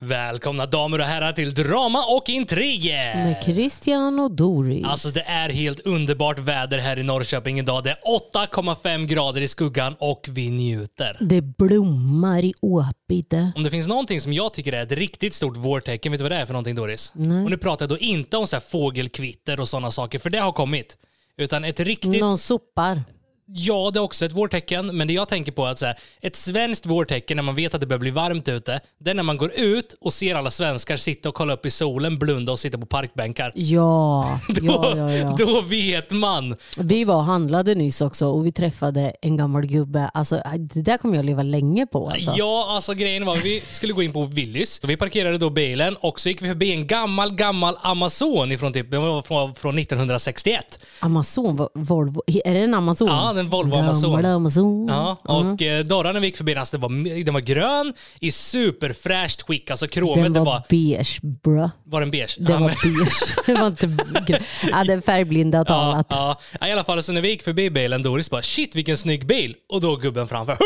Välkomna 0.00 0.66
damer 0.66 0.98
och 0.98 1.04
herrar 1.04 1.32
till 1.32 1.54
Drama 1.54 2.04
och 2.08 2.28
intriger! 2.28 3.14
Med 3.14 3.42
Christian 3.44 4.20
och 4.20 4.30
Doris. 4.30 4.84
Alltså 4.84 5.08
det 5.08 5.20
är 5.20 5.48
helt 5.48 5.80
underbart 5.80 6.38
väder 6.38 6.78
här 6.78 6.98
i 6.98 7.02
Norrköping 7.02 7.58
idag. 7.58 7.84
Det 7.84 7.90
är 7.90 7.98
8,5 8.34 9.06
grader 9.06 9.40
i 9.40 9.48
skuggan 9.48 9.96
och 9.98 10.28
vi 10.30 10.50
njuter. 10.50 11.16
Det 11.20 11.42
blommar 11.42 12.44
i 12.44 12.54
Åpide. 12.60 13.52
Om 13.56 13.62
det 13.62 13.70
finns 13.70 13.88
någonting 13.88 14.20
som 14.20 14.32
jag 14.32 14.52
tycker 14.54 14.72
är 14.72 14.82
ett 14.82 14.92
riktigt 14.92 15.34
stort 15.34 15.56
vårtecken, 15.56 16.12
vet 16.12 16.18
du 16.18 16.22
vad 16.22 16.32
det 16.32 16.36
är 16.36 16.46
för 16.46 16.52
någonting 16.52 16.74
Doris? 16.74 17.12
Nej. 17.14 17.44
Och 17.44 17.50
nu 17.50 17.56
pratar 17.58 17.82
jag 17.84 17.90
då 17.90 17.98
inte 17.98 18.36
om 18.36 18.46
så 18.46 18.56
här 18.56 18.60
fågelkvitter 18.60 19.60
och 19.60 19.68
sådana 19.68 19.90
saker, 19.90 20.18
för 20.18 20.30
det 20.30 20.38
har 20.38 20.52
kommit. 20.52 20.96
Utan 21.36 21.64
ett 21.64 21.80
riktigt 21.80 22.20
Någon 22.20 22.38
sopar. 22.38 23.02
Ja, 23.48 23.90
det 23.94 23.98
är 23.98 24.02
också 24.02 24.24
ett 24.24 24.32
vårtecken, 24.32 24.96
men 24.96 25.08
det 25.08 25.14
jag 25.14 25.28
tänker 25.28 25.52
på 25.52 25.66
är 25.66 25.70
att 25.70 25.78
så 25.78 25.86
här, 25.86 25.98
ett 26.20 26.36
svenskt 26.36 26.86
vårtecken 26.86 27.36
när 27.36 27.42
man 27.42 27.54
vet 27.54 27.74
att 27.74 27.80
det 27.80 27.86
börjar 27.86 27.98
bli 28.00 28.10
varmt 28.10 28.48
ute, 28.48 28.80
det 28.98 29.10
är 29.10 29.14
när 29.14 29.22
man 29.22 29.36
går 29.36 29.52
ut 29.52 29.94
och 30.00 30.12
ser 30.12 30.34
alla 30.34 30.50
svenskar 30.50 30.96
sitta 30.96 31.28
och 31.28 31.34
kolla 31.34 31.52
upp 31.54 31.66
i 31.66 31.70
solen, 31.70 32.18
blunda 32.18 32.52
och 32.52 32.58
sitta 32.58 32.78
på 32.78 32.86
parkbänkar. 32.86 33.52
Ja, 33.54 34.40
Då, 34.48 34.66
ja, 34.66 34.96
ja, 34.96 35.12
ja. 35.12 35.34
då 35.38 35.60
vet 35.60 36.10
man. 36.10 36.56
Vi 36.76 37.04
var 37.04 37.14
och 37.16 37.24
handlade 37.24 37.74
nyss 37.74 38.00
också 38.00 38.26
och 38.26 38.46
vi 38.46 38.52
träffade 38.52 39.12
en 39.22 39.36
gammal 39.36 39.66
gubbe. 39.66 40.10
Alltså, 40.14 40.40
det 40.58 40.82
där 40.82 40.98
kommer 40.98 41.16
jag 41.16 41.24
leva 41.24 41.42
länge 41.42 41.86
på. 41.86 42.08
Alltså. 42.10 42.32
Ja, 42.36 42.66
alltså 42.70 42.94
grejen 42.94 43.26
var 43.26 43.36
vi 43.36 43.60
skulle 43.60 43.92
gå 43.92 44.02
in 44.02 44.12
på 44.12 44.22
Willys. 44.22 44.80
Vi 44.84 44.96
parkerade 44.96 45.38
då 45.38 45.50
bilen 45.50 45.96
och 45.96 46.20
så 46.20 46.28
gick 46.28 46.42
vi 46.42 46.48
förbi 46.48 46.72
en 46.72 46.86
gammal, 46.86 47.34
gammal 47.34 47.76
Amazon 47.80 48.52
ifrån 48.52 48.72
typ, 48.72 48.90
från, 49.26 49.54
från 49.54 49.78
1961. 49.78 50.78
Amazon, 51.00 51.58
Vo- 51.58 51.68
Volvo. 51.74 52.22
Är 52.44 52.54
det 52.54 52.60
en 52.60 52.74
Amazon? 52.74 53.08
Ja, 53.08 53.32
den 53.36 53.48
Volvo 53.48 53.76
Amazon. 53.76 54.86
Ja, 54.88 55.16
och 55.22 55.62
eh, 55.62 55.84
dörrarna 55.84 56.20
vi 56.20 56.26
gick 56.26 56.36
förbi 56.36 56.52
den, 56.54 56.60
alltså, 56.60 56.76
det 56.78 56.82
var, 56.82 57.24
den 57.24 57.34
var 57.34 57.40
grön 57.40 57.92
i 58.20 58.30
superfräscht 58.30 59.42
skick. 59.42 59.70
Alltså 59.70 59.88
kromet, 59.88 60.22
Den 60.24 60.32
det 60.32 60.38
var, 60.40 60.46
var, 60.46 60.62
beige, 60.68 61.20
bro. 61.44 61.70
var 61.84 62.00
den 62.00 62.10
beige? 62.10 62.36
Den 62.38 62.46
Ja, 62.52 62.52
var 62.52 62.60
men- 62.60 62.76
beige. 62.98 63.36
Det 63.46 63.54
var 63.54 63.66
inte 63.66 63.86
grön. 64.26 64.40
Ja, 64.72 64.84
den 64.84 65.02
färgblinda 65.02 65.58
har 65.58 65.64
talat. 65.64 66.06
ja. 66.10 66.38
Ja, 66.60 66.68
I 66.68 66.72
alla 66.72 66.84
fall, 66.84 67.02
så 67.02 67.12
när 67.12 67.20
vi 67.20 67.28
gick 67.28 67.42
förbi 67.42 67.70
bilen, 67.70 68.02
Doris 68.02 68.30
bara 68.30 68.42
shit 68.42 68.74
vilken 68.76 68.96
snygg 68.96 69.26
bil. 69.26 69.54
Och 69.72 69.80
då 69.80 69.96
gubben 69.96 70.28
framför, 70.28 70.52
hup, 70.52 70.60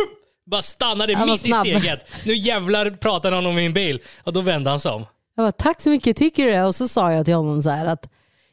bara 0.50 0.62
stannade 0.62 1.14
var 1.14 1.26
mitt 1.26 1.46
i 1.46 1.52
steget. 1.52 2.06
Nu 2.24 2.34
jävlar 2.34 2.90
pratar 2.90 3.32
han 3.32 3.46
om 3.46 3.54
min 3.54 3.72
bil. 3.72 3.98
Och 4.24 4.32
då 4.32 4.40
vände 4.40 4.70
han 4.70 4.80
sig 4.80 4.92
om. 4.92 5.06
Jag 5.36 5.44
bara, 5.44 5.52
tack 5.52 5.80
så 5.80 5.90
mycket, 5.90 6.16
tycker 6.16 6.44
du 6.44 6.50
det? 6.50 6.64
Och 6.64 6.74
så 6.74 6.88
sa 6.88 7.12
jag 7.12 7.24
till 7.24 7.34
honom 7.34 7.62
så 7.62 7.70
här 7.70 7.86
att 7.86 8.06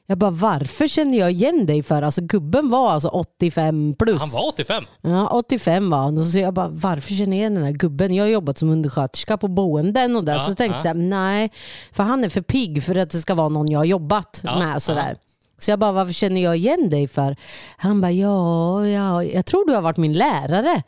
jag 0.10 0.18
bara, 0.18 0.32
varför 0.32 0.88
känner 0.88 1.18
jag 1.18 1.32
igen 1.32 1.66
dig 1.66 1.84
för? 1.84 2.02
Alltså 2.02 2.22
gubben 2.22 2.70
var 2.70 2.92
alltså 2.92 3.08
85 3.08 3.94
plus. 4.00 4.22
Han 4.22 4.30
var 4.30 4.48
85. 4.48 4.84
Ja, 5.02 5.28
85 5.28 5.90
var 5.90 5.98
han. 5.98 6.26
Så 6.26 6.40
jag 6.40 6.54
bara, 6.54 6.68
varför 6.68 7.14
känner 7.14 7.38
jag 7.38 7.40
igen 7.40 7.56
den 7.56 7.64
här 7.64 7.72
gubben? 7.72 8.14
Jag 8.14 8.24
har 8.24 8.30
jobbat 8.30 8.58
som 8.58 8.70
undersköterska 8.70 9.38
på 9.38 9.48
boenden 9.48 10.16
och 10.16 10.24
där. 10.24 10.34
Ja, 10.34 10.40
så 10.40 10.54
tänkte 10.56 10.64
ja. 10.66 10.72
jag, 10.76 10.82
så 10.82 10.88
här, 10.88 10.94
nej, 10.96 11.52
för 11.92 12.04
han 12.04 12.24
är 12.24 12.30
för 12.30 12.42
pigg 12.42 12.84
för 12.84 12.96
att 12.96 13.10
det 13.10 13.18
ska 13.18 13.36
vara 13.36 13.50
någon 13.50 13.72
jag 13.72 13.80
har 13.80 13.86
jobbat 13.86 14.42
Ja, 14.44 14.60
med. 14.60 14.82
Sådär. 14.82 15.18
Så 15.58 15.72
jag 15.72 15.80
bara, 15.80 15.92
varför 15.92 16.14
känner 16.14 16.44
jag 16.44 16.58
igen 16.58 16.90
dig 16.90 17.08
för? 17.08 17.36
Han 17.78 18.02
bara, 18.02 18.12
ja, 18.12 18.88
ja, 18.88 19.24
jag 19.24 19.46
tror 19.46 19.68
du 19.68 19.74
har 19.74 19.82
varit 19.82 19.98
min 19.98 20.14
lärare. 20.14 20.84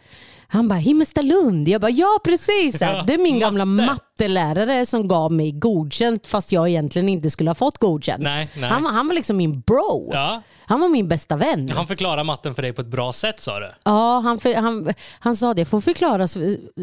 Han 0.52 0.68
bara, 0.68 0.80
Himmelstalund. 0.80 1.68
Jag 1.68 1.82
bara, 1.82 1.92
ja 1.92 2.20
precis. 2.24 2.82
Ja, 2.82 3.04
det 3.08 3.14
är 3.14 3.18
min 3.18 3.40
gamla 3.40 3.66
matte. 3.66 3.86
mattelärare 3.94 4.86
som 4.86 5.08
gav 5.08 5.32
mig 5.32 5.52
godkänt 5.52 6.28
fast 6.28 6.52
jag 6.52 6.70
egentligen 6.70 7.10
inte 7.10 7.30
skulle 7.30 7.50
ha 7.50 7.56
fått 7.56 7.78
godkänt. 7.78 8.24
Nej, 8.24 8.50
nej. 8.58 8.70
Han, 8.70 8.84
var- 8.84 8.92
han 8.92 9.08
var 9.08 9.14
liksom 9.16 9.38
min 9.38 9.62
bro. 9.62 10.10
Ja. 10.14 10.42
Han 10.66 10.80
var 10.82 10.90
min 10.90 11.08
bästa 11.08 11.38
vän. 11.38 11.72
Han 11.76 11.88
förklarar 11.88 12.24
matten 12.24 12.56
för 12.56 12.62
dig 12.62 12.74
på 12.74 12.82
ett 12.82 12.88
bra 12.88 13.14
sätt 13.14 13.40
sa 13.40 13.60
du. 13.60 13.70
Ja, 13.84 14.20
han, 14.20 14.40
för, 14.40 14.56
han, 14.56 14.94
han 15.20 15.36
sa 15.36 15.54
det, 15.54 15.62
jag 15.62 15.68
får 15.68 15.82
förklara 15.82 16.28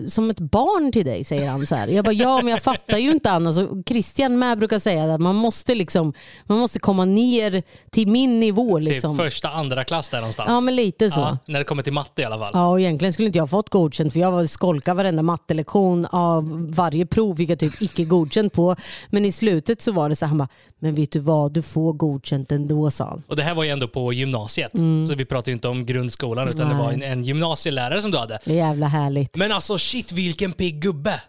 som 0.09 0.31
ett 0.31 0.41
barn 0.41 0.93
till 0.93 1.05
dig, 1.07 1.25
säger 1.25 1.51
han. 1.51 1.67
Så 1.67 1.75
här. 1.75 1.89
Jag 1.89 2.05
bara, 2.05 2.13
ja 2.13 2.37
men 2.37 2.47
jag 2.49 2.63
fattar 2.63 2.99
ju 2.99 3.11
inte 3.11 3.31
annars. 3.31 3.57
Christian 3.89 4.39
med 4.39 4.59
brukar 4.59 4.79
säga 4.79 5.15
att 5.15 5.21
man 5.21 5.35
måste, 5.37 5.75
liksom, 5.75 6.13
man 6.45 6.59
måste 6.59 6.79
komma 6.79 7.05
ner 7.05 7.63
till 7.91 8.09
min 8.09 8.41
nivå. 8.41 8.79
Liksom. 8.79 9.17
Typ 9.19 9.25
första, 9.27 9.49
andra 9.51 9.85
klass 9.85 10.11
där 10.11 10.19
någonstans. 10.21 10.49
Ja, 10.51 10.61
men 10.61 10.77
lite 10.77 11.11
så. 11.11 11.21
Ja, 11.21 11.39
när 11.47 11.59
det 11.59 11.65
kommer 11.65 11.83
till 11.83 11.93
matte 11.93 12.23
i 12.23 12.25
alla 12.25 12.39
fall. 12.39 12.51
Ja, 12.53 12.69
och 12.69 12.81
egentligen 12.81 13.13
skulle 13.13 13.27
inte 13.27 13.39
jag 13.39 13.51
fått 13.57 13.71
godkänt 13.71 14.13
för 14.13 14.21
jag 14.21 14.33
var 14.33 14.47
skolka 14.47 14.95
varenda 14.95 15.23
mattelektion. 15.23 16.07
Av 16.07 16.67
varje 16.75 17.07
prov 17.07 17.37
fick 17.37 17.51
jag 17.51 17.59
typ 17.59 17.83
icke 17.83 18.05
godkänt 18.05 18.53
på. 18.53 18.77
Men 19.11 19.25
i 19.25 19.33
slutet 19.33 19.81
så 19.81 19.93
var 19.93 20.09
det 20.09 20.17
så 20.17 20.25
här, 20.25 20.29
han 20.29 20.39
bara, 20.39 20.49
men 20.79 20.95
vet 20.95 21.13
du 21.13 21.19
vad, 21.19 21.53
du 21.53 21.63
får 21.63 21.93
godkänt 21.93 22.53
ändå 22.53 22.91
sa 22.91 23.05
han. 23.09 23.23
Och 23.29 23.37
det 23.37 23.43
här 23.43 23.55
var 23.55 23.65
ju 23.65 23.71
ändå 23.71 23.89
på 23.89 24.13
gymnasiet. 24.13 24.71
Så 25.09 25.15
vi 25.15 25.25
pratar 25.25 25.49
ju 25.49 25.53
inte 25.55 25.69
om 25.69 25.87
grundskolan 25.87 26.49
utan 26.49 26.59
det 26.59 26.65
Mm. 26.65 26.77
Nej. 26.77 26.87
var 26.87 26.93
en, 26.93 27.03
en 27.03 27.25
gymnasielärare 27.25 28.03
som 28.03 28.11
du 28.11 28.19
hade. 28.19 28.39
Det 28.45 28.53
är 28.53 28.57
jävla 28.57 28.87
härligt. 28.87 29.37
Men 29.37 29.53
alltså 29.53 29.79
shit 29.79 30.13
vilken 30.13 30.53
pigg 30.53 30.83
gubbe. 30.83 31.21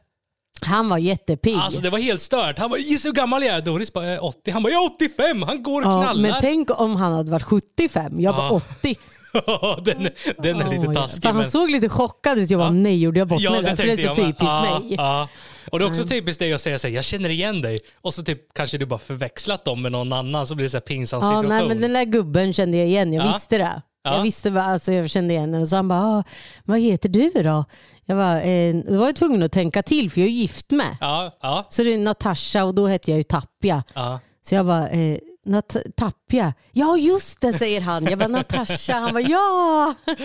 Han 0.62 0.90
var 0.90 0.98
jättepigg. 0.98 1.56
Alltså 1.58 1.82
det 1.82 1.90
var 1.90 2.00
helt 2.00 2.22
stört. 2.22 2.60
Han 2.60 2.70
bara, 2.70 2.80
gissa 2.80 3.08
hur 3.10 3.14
gammal 3.14 3.44
jag 3.44 3.56
är? 3.56 3.62
Doris 3.62 3.94
bara, 3.94 4.06
"Jag 4.06 4.14
är 4.14 4.24
80. 4.24 4.52
Han 4.52 4.64
bara, 4.64 4.74
jag 4.74 4.84
är 4.84 4.96
85. 4.96 5.44
Han 5.44 5.64
går 5.64 5.82
och 5.82 5.88
ja, 5.88 6.02
knallar. 6.02 6.22
men 6.22 6.34
tänk 6.42 6.82
om 6.82 6.96
han 6.96 7.14
hade 7.14 7.32
varit 7.32 7.44
75, 7.44 8.20
jag 8.22 8.34
var 8.34 8.44
Ja. 8.44 8.62
80. 8.80 8.96
den, 9.84 10.10
den 10.38 10.62
är 10.62 10.70
lite 10.82 10.94
taskig. 10.94 11.22
För 11.22 11.30
han 11.30 11.38
men- 11.38 11.52
såg 11.52 11.70
lite 11.72 11.90
chockad 11.90 12.38
ut. 12.38 12.50
Jag 12.50 12.60
bara, 12.60 12.70
nej 12.70 13.00
gjorde 13.02 13.20
jag 13.20 13.28
bort 13.28 13.42
Ja, 13.42 13.52
mig 13.52 13.62
där? 13.62 13.76
För 13.76 13.84
det 13.84 13.92
är 13.92 13.98
så 13.98 14.04
jag 14.06 14.16
typiskt 14.16 14.42
ja, 14.42 14.80
mig. 14.80 14.96
Ja. 14.98 15.30
Och 15.72 15.80
det 15.80 15.86
är 15.86 15.90
också 15.90 16.04
typiskt 16.04 16.40
dig 16.40 16.54
att 16.54 16.62
säga 16.62 16.80
så 16.80 16.88
här, 16.88 16.96
jag 16.96 17.04
känner 17.04 17.30
igen 17.30 17.62
dig. 17.62 17.80
Och 18.02 18.14
så 18.14 18.24
typ 18.24 18.54
kanske 18.54 18.78
du 18.78 18.86
bara 18.86 19.00
förväxlat 19.00 19.66
dem 19.66 19.82
med 19.82 19.92
någon 19.92 20.14
annan 20.14 20.48
så 20.48 20.56
blir 20.56 20.64
det 20.66 20.70
så 20.70 20.78
här 20.78 20.82
pinsam 20.82 21.20
Ja, 21.24 21.28
situation. 21.30 21.50
nej, 21.50 21.68
men 21.68 21.82
den 21.82 21.94
där 21.94 22.04
gubben 22.06 22.54
kände 22.54 22.78
jag 22.78 22.88
igen. 22.88 23.14
Jag 23.14 23.26
Ja. 23.28 23.34
visste 23.34 23.58
det. 23.58 23.82
Ja. 24.04 24.16
Jag 24.16 24.24
visste 24.24 24.50
vad, 24.50 24.64
alltså 24.64 24.94
jag 24.94 25.10
kände 25.10 25.34
igen 25.34 25.54
henne. 25.54 25.66
Så 25.68 25.76
han 25.76 25.88
bara, 25.88 26.00
ah, 26.00 26.24
vad 26.66 26.80
heter 26.80 27.10
du 27.10 27.30
då? 27.44 27.66
Jag 28.06 28.16
var, 28.16 28.36
eh, 28.36 28.76
då 28.76 28.98
var 29.00 29.06
jag 29.06 29.16
tvungen 29.16 29.44
att 29.44 29.52
tänka 29.52 29.84
till 29.84 30.12
för 30.12 30.20
jag 30.22 30.28
är 30.28 30.32
gift 30.34 30.72
med. 30.72 30.98
Ja, 31.02 31.38
ja, 31.42 31.66
Så 31.70 31.84
det 31.84 31.94
är 31.94 31.98
Natasha 31.98 32.64
och 32.64 32.76
då 32.76 32.88
hette 32.88 33.12
jag 33.12 33.18
ju 33.18 33.24
Tapia. 33.24 33.84
ja. 33.96 34.20
Så 34.50 34.56
jag 34.56 34.66
bara, 34.66 34.90
eh, 34.90 35.18
Nat- 35.48 35.92
Tapia. 35.96 36.54
Ja 36.72 36.98
just 36.98 37.42
det 37.42 37.54
säger 37.54 37.82
han. 37.82 38.06
Jag 38.06 38.18
var 38.18 38.28
Natasha. 38.28 38.94
Han 38.94 39.14
var 39.14 39.22
ja. 39.30 39.94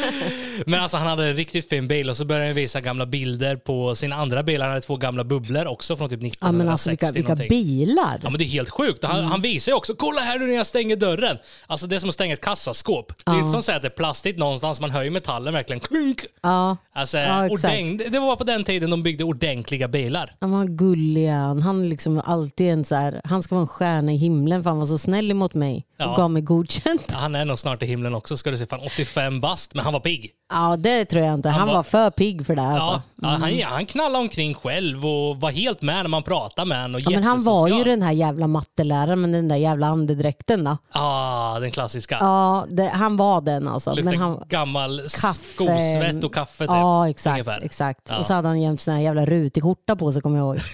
Men 0.67 0.81
alltså 0.81 0.97
han 0.97 1.07
hade 1.07 1.27
en 1.27 1.37
riktigt 1.37 1.69
fin 1.69 1.89
bil 1.89 2.11
och 2.11 2.17
så 2.17 2.25
började 2.25 2.47
han 2.47 2.55
visa 2.55 2.81
gamla 2.81 3.07
bilder 3.07 3.57
på 3.57 3.95
sin 3.95 4.13
andra 4.13 4.43
bil. 4.43 4.61
Han 4.61 4.71
hade 4.71 4.81
två 4.81 4.97
gamla 4.97 5.25
bubblor 5.25 5.67
också 5.67 5.97
från 5.97 6.09
typ 6.09 6.23
1960 6.23 6.39
Ja 6.47 6.53
men 6.53 6.69
alltså 6.69 6.91
vilka, 6.91 7.13
vilka 7.13 7.37
bilar. 7.37 8.21
Ja 8.23 8.31
men 8.31 8.39
det 8.39 8.45
är 8.45 8.49
helt 8.49 8.71
sjukt. 8.71 9.05
Mm. 9.05 9.17
Han, 9.17 9.25
han 9.25 9.41
visar 9.41 9.73
ju 9.73 9.77
också, 9.77 9.95
kolla 9.95 10.21
här 10.21 10.39
nu 10.39 10.47
när 10.47 10.55
jag 10.55 10.67
stänger 10.67 10.97
dörren. 10.97 11.37
Alltså 11.67 11.87
det 11.87 11.95
är 11.97 12.01
som 12.01 12.09
att 12.09 12.15
stänga 12.15 12.35
ett 12.35 12.41
kassaskåp. 12.41 13.13
Det 13.27 13.33
är 13.33 13.39
inte 13.39 13.51
som 13.51 13.59
att 13.59 13.65
säga 13.65 13.77
att 13.77 13.83
det 13.83 13.89
är 13.89 13.91
plastigt 13.91 14.39
någonstans, 14.39 14.81
man 14.81 15.05
ju 15.05 15.11
metallen 15.11 15.55
verkligen 15.55 15.81
klunk. 15.81 16.25
Ja. 16.43 16.77
Alltså, 16.95 17.19
Ja, 17.19 17.49
det 17.97 18.09
det 18.09 18.19
var 18.19 18.37
på 18.37 18.45
den 18.45 18.65
tiden 18.65 18.91
de 18.91 19.03
byggde 19.03 19.25
ordentliga 19.25 19.89
bilar. 19.89 20.35
Han 20.41 20.51
var 20.51 20.65
gullig 20.65 21.29
han. 21.29 21.63
Han, 21.63 21.89
liksom 21.89 22.23
alltid 22.25 22.71
en 22.71 22.85
så 22.85 22.95
här, 22.95 23.21
han 23.25 23.43
ska 23.43 23.55
vara 23.55 23.63
en 23.63 23.69
stjärna 23.69 24.13
i 24.13 24.17
himlen 24.17 24.63
för 24.63 24.71
han 24.71 24.79
var 24.79 24.87
så 24.87 24.99
snäll 24.99 25.12
emot 25.15 25.55
mig 25.55 25.87
och 25.99 26.05
Ja. 26.05 26.15
gav 26.17 26.31
mig 26.31 26.43
godkänt. 26.43 27.13
Han 27.13 27.35
är 27.35 27.45
nog 27.45 27.59
snart 27.59 27.83
i 27.83 27.87
himlen 27.87 28.15
också 28.15 28.37
ska 28.37 28.51
du 28.51 28.57
se. 28.57 28.67
Fan 28.67 28.81
85 28.87 29.41
bast, 29.41 29.75
men 29.75 29.85
han 29.85 29.93
var 29.93 30.01
pigg. 30.01 30.31
Ja 30.53 30.77
det 30.77 31.05
tror 31.05 31.25
jag 31.25 31.35
inte. 31.35 31.49
Han, 31.49 31.67
var- 31.69 31.75
var 31.75 31.83
för 31.83 32.11
pigg 32.11 32.47
för 32.47 32.57
det 32.57 32.63
alltså. 32.63 33.03
ja, 33.23 33.29
han, 33.29 33.63
han 33.63 33.87
knallade 33.87 34.19
omkring 34.25 34.55
själv 34.55 35.07
och 35.07 35.41
var 35.41 35.51
helt 35.51 35.83
med 35.83 35.97
när 35.97 36.09
man 36.09 36.23
pratade 36.23 36.69
med 36.69 36.83
honom. 36.83 37.01
Ja, 37.05 37.11
men 37.11 37.25
han 37.25 37.45
var 37.45 37.69
ju 37.69 37.85
den 37.85 38.03
här 38.03 38.13
jävla 38.13 38.47
matteläraren 38.47 39.21
med 39.21 39.31
den 39.33 39.49
där 39.49 39.57
jävla 39.57 39.87
andedräkten 39.87 40.65
då. 40.65 40.77
Ja, 40.95 41.59
den 41.61 41.71
klassiska. 41.71 42.17
Ja, 42.21 42.67
det, 42.71 42.89
han 42.89 43.17
var 43.17 43.41
den 43.41 43.69
alltså. 43.69 43.95
Luktar 43.95 44.11
Men 44.11 44.21
han, 44.21 44.43
gammal 44.49 45.03
skosvett 45.09 46.25
och 46.25 46.35
kaffe 46.35 46.65
typ. 46.65 46.71
Ja 46.71 47.09
exakt. 47.09 47.33
ungefär. 47.33 47.61
exakt. 47.65 48.01
Ja. 48.09 48.19
Och 48.19 48.27
så 48.27 48.35
hade 48.35 48.49
han 48.49 48.61
jämt 48.61 48.81
sån 48.81 48.95
här 48.95 49.01
jävla 49.01 49.25
rutig 49.27 49.63
skjorta 49.63 49.97
på 49.97 50.13
sig 50.13 50.23
kommer 50.23 50.39
jag 50.39 50.47
ihåg. 50.47 50.61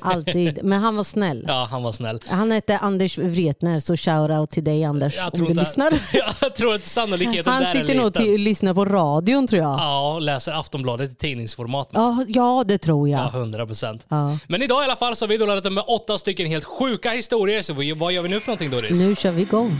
Alltid. 0.00 0.58
Men 0.64 0.80
han 0.82 0.96
var 0.96 1.04
snäll. 1.04 1.44
Ja, 1.48 1.68
han 1.70 1.82
var 1.82 1.92
snäll. 1.92 2.18
Han 2.28 2.50
hette 2.52 2.78
Anders 2.78 3.18
Wretner 3.18 3.78
så 3.78 3.96
shoutout 3.96 4.50
till 4.50 4.64
dig 4.64 4.84
Anders 4.84 5.16
Jag 5.16 5.24
om 5.26 5.30
tror 5.30 5.46
du 5.46 5.50
inte- 5.52 5.62
lyssnar. 5.62 5.92
Jag 6.42 6.54
tror 6.54 6.74
att 6.74 6.84
sannolikheten 6.84 7.52
Han 7.52 7.62
där 7.62 7.72
sitter 7.72 7.90
är 7.90 7.94
nog 7.98 8.06
liten. 8.06 8.32
och 8.32 8.38
lyssnar 8.38 8.74
på 8.74 8.84
radion 8.84 9.46
tror 9.46 9.62
jag. 9.62 9.70
Ja, 9.80 10.14
och 10.14 10.22
läser 10.22 10.52
Aftonbladet 10.52 11.10
i 11.10 11.14
tidningsformat. 11.14 11.88
Ja, 11.92 12.24
ja 12.28 12.64
det 12.66 12.78
tror 12.78 13.08
Ja, 13.08 13.18
jag. 13.32 13.40
100 13.40 13.66
procent. 13.66 14.06
Ja. 14.08 14.38
Men 14.48 14.62
idag 14.62 14.82
i 14.82 14.84
alla 14.84 14.96
fall 14.96 15.16
så 15.16 15.24
har 15.24 15.28
vi 15.28 15.36
då 15.36 15.46
laddat 15.46 15.72
med 15.72 15.84
åtta 15.86 16.18
stycken 16.18 16.46
helt 16.46 16.64
sjuka 16.64 17.10
historier. 17.10 17.62
Så 17.62 17.74
vad 17.94 18.12
gör 18.12 18.22
vi 18.22 18.28
nu 18.28 18.40
för 18.40 18.48
någonting 18.48 18.70
Doris? 18.70 18.98
Nu 18.98 19.14
kör 19.16 19.30
vi 19.30 19.42
igång. 19.42 19.76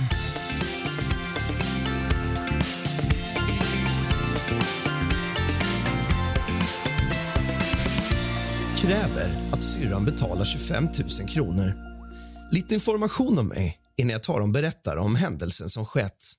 kräver 8.76 9.30
att 9.60 9.64
syrran 9.64 10.04
betalar 10.04 10.44
25 10.44 10.84
000 10.84 11.28
kronor. 11.28 11.74
Lite 12.52 12.74
information 12.74 13.38
om 13.38 13.48
mig 13.48 13.78
innan 13.96 14.10
jag 14.10 14.22
tar 14.22 14.40
och 14.40 14.48
berättar 14.48 14.96
om 14.96 15.14
händelsen 15.14 15.70
som 15.70 15.86
skett. 15.86 16.32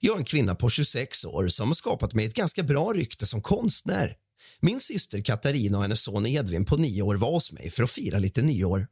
Jag 0.00 0.14
är 0.14 0.18
en 0.18 0.24
kvinna 0.24 0.54
på 0.54 0.70
26 0.70 1.24
år 1.24 1.48
som 1.48 1.68
har 1.68 1.74
skapat 1.74 2.14
mig 2.14 2.26
ett 2.26 2.34
ganska 2.34 2.62
bra 2.62 2.92
rykte 2.92 3.26
som 3.26 3.42
konstnär. 3.42 4.16
Min 4.60 4.80
syster 4.80 5.20
Katarina 5.20 5.76
och 5.76 5.82
hennes 5.82 6.02
son 6.02 6.26
Edvin 6.26 6.64
på 6.64 6.76
nio 6.76 7.02
år 7.02 7.14
var 7.14 7.30
hos 7.30 7.52
mig 7.52 7.70
för 7.70 7.82
att 7.82 7.90
fira 7.90 8.18
lite 8.18 8.42
nyår. 8.42 8.86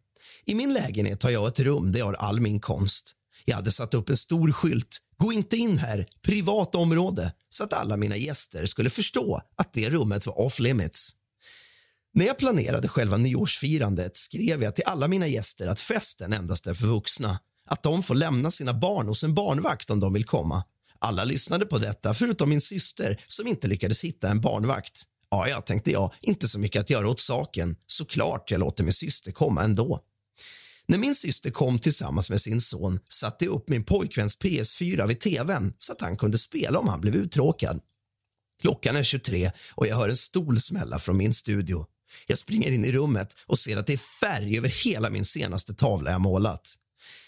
I 0.44 0.54
min 0.54 0.72
lägenhet 0.72 1.22
har 1.22 1.30
jag 1.30 1.48
ett 1.48 1.60
rum 1.60 1.92
där 1.92 1.98
jag 1.98 2.06
har 2.06 2.14
all 2.14 2.40
min 2.40 2.60
konst. 2.60 3.12
Jag 3.44 3.56
hade 3.56 3.72
satt 3.72 3.94
upp 3.94 4.08
en 4.08 4.16
stor 4.16 4.52
skylt. 4.52 4.98
Gå 5.16 5.32
inte 5.32 5.56
in 5.56 5.78
här, 5.78 6.06
privat 6.22 6.74
område, 6.74 7.32
så 7.48 7.64
att 7.64 7.72
alla 7.72 7.96
mina 7.96 8.16
gäster 8.16 8.66
skulle 8.66 8.90
förstå 8.90 9.42
att 9.56 9.72
det 9.72 9.90
rummet 9.90 10.26
var 10.26 10.40
off 10.40 10.58
limits. 10.60 11.16
När 12.12 12.26
jag 12.26 12.38
planerade 12.38 12.88
själva 12.88 13.16
nyårsfirandet 13.16 14.16
skrev 14.16 14.62
jag 14.62 14.74
till 14.74 14.84
alla 14.86 15.08
mina 15.08 15.26
gäster 15.26 15.68
att 15.68 15.80
festen 15.80 16.32
endast 16.32 16.66
är 16.66 16.74
för 16.74 16.86
vuxna. 16.86 17.38
Att 17.66 17.82
de 17.82 18.02
får 18.02 18.14
lämna 18.14 18.50
sina 18.50 18.74
barn 18.74 19.06
hos 19.06 19.24
en 19.24 19.34
barnvakt 19.34 19.90
om 19.90 20.00
de 20.00 20.12
vill 20.12 20.24
komma. 20.24 20.64
Alla 20.98 21.24
lyssnade 21.24 21.66
på 21.66 21.78
detta, 21.78 22.14
förutom 22.14 22.48
min 22.48 22.60
syster 22.60 23.20
som 23.26 23.46
inte 23.46 23.68
lyckades 23.68 24.04
hitta 24.04 24.28
en 24.28 24.40
barnvakt. 24.40 25.02
Ja, 25.30 25.48
ja, 25.48 25.60
tänkte 25.60 25.90
jag, 25.90 26.12
inte 26.20 26.48
så 26.48 26.58
mycket 26.58 26.80
att 26.80 26.90
göra 26.90 27.08
åt 27.08 27.20
saken. 27.20 27.76
Såklart 27.86 28.50
jag 28.50 28.60
låter 28.60 28.84
min 28.84 28.92
syster 28.92 29.32
komma 29.32 29.62
ändå. 29.62 30.00
När 30.86 30.98
min 30.98 31.14
syster 31.14 31.50
kom 31.50 31.78
tillsammans 31.78 32.30
med 32.30 32.40
sin 32.40 32.60
son 32.60 33.00
satte 33.08 33.44
jag 33.44 33.54
upp 33.54 33.68
min 33.68 33.84
pojkväns 33.84 34.38
PS4 34.38 35.06
vid 35.06 35.20
tvn 35.20 35.74
så 35.78 35.92
att 35.92 36.00
han 36.00 36.16
kunde 36.16 36.38
spela 36.38 36.78
om 36.78 36.88
han 36.88 37.00
blev 37.00 37.16
uttråkad. 37.16 37.80
Klockan 38.62 38.96
är 38.96 39.02
23 39.02 39.50
och 39.70 39.86
jag 39.86 39.96
hör 39.96 40.08
en 40.08 40.16
stol 40.16 40.60
smälla 40.60 40.98
från 40.98 41.16
min 41.16 41.34
studio. 41.34 41.86
Jag 42.26 42.38
springer 42.38 42.72
in 42.72 42.84
i 42.84 42.92
rummet 42.92 43.36
och 43.46 43.58
ser 43.58 43.76
att 43.76 43.86
det 43.86 43.92
är 43.92 44.20
färg 44.20 44.58
över 44.58 44.68
hela 44.68 45.10
min 45.10 45.24
senaste 45.24 45.74
tavla 45.74 46.10
jag 46.10 46.20
målat. 46.20 46.76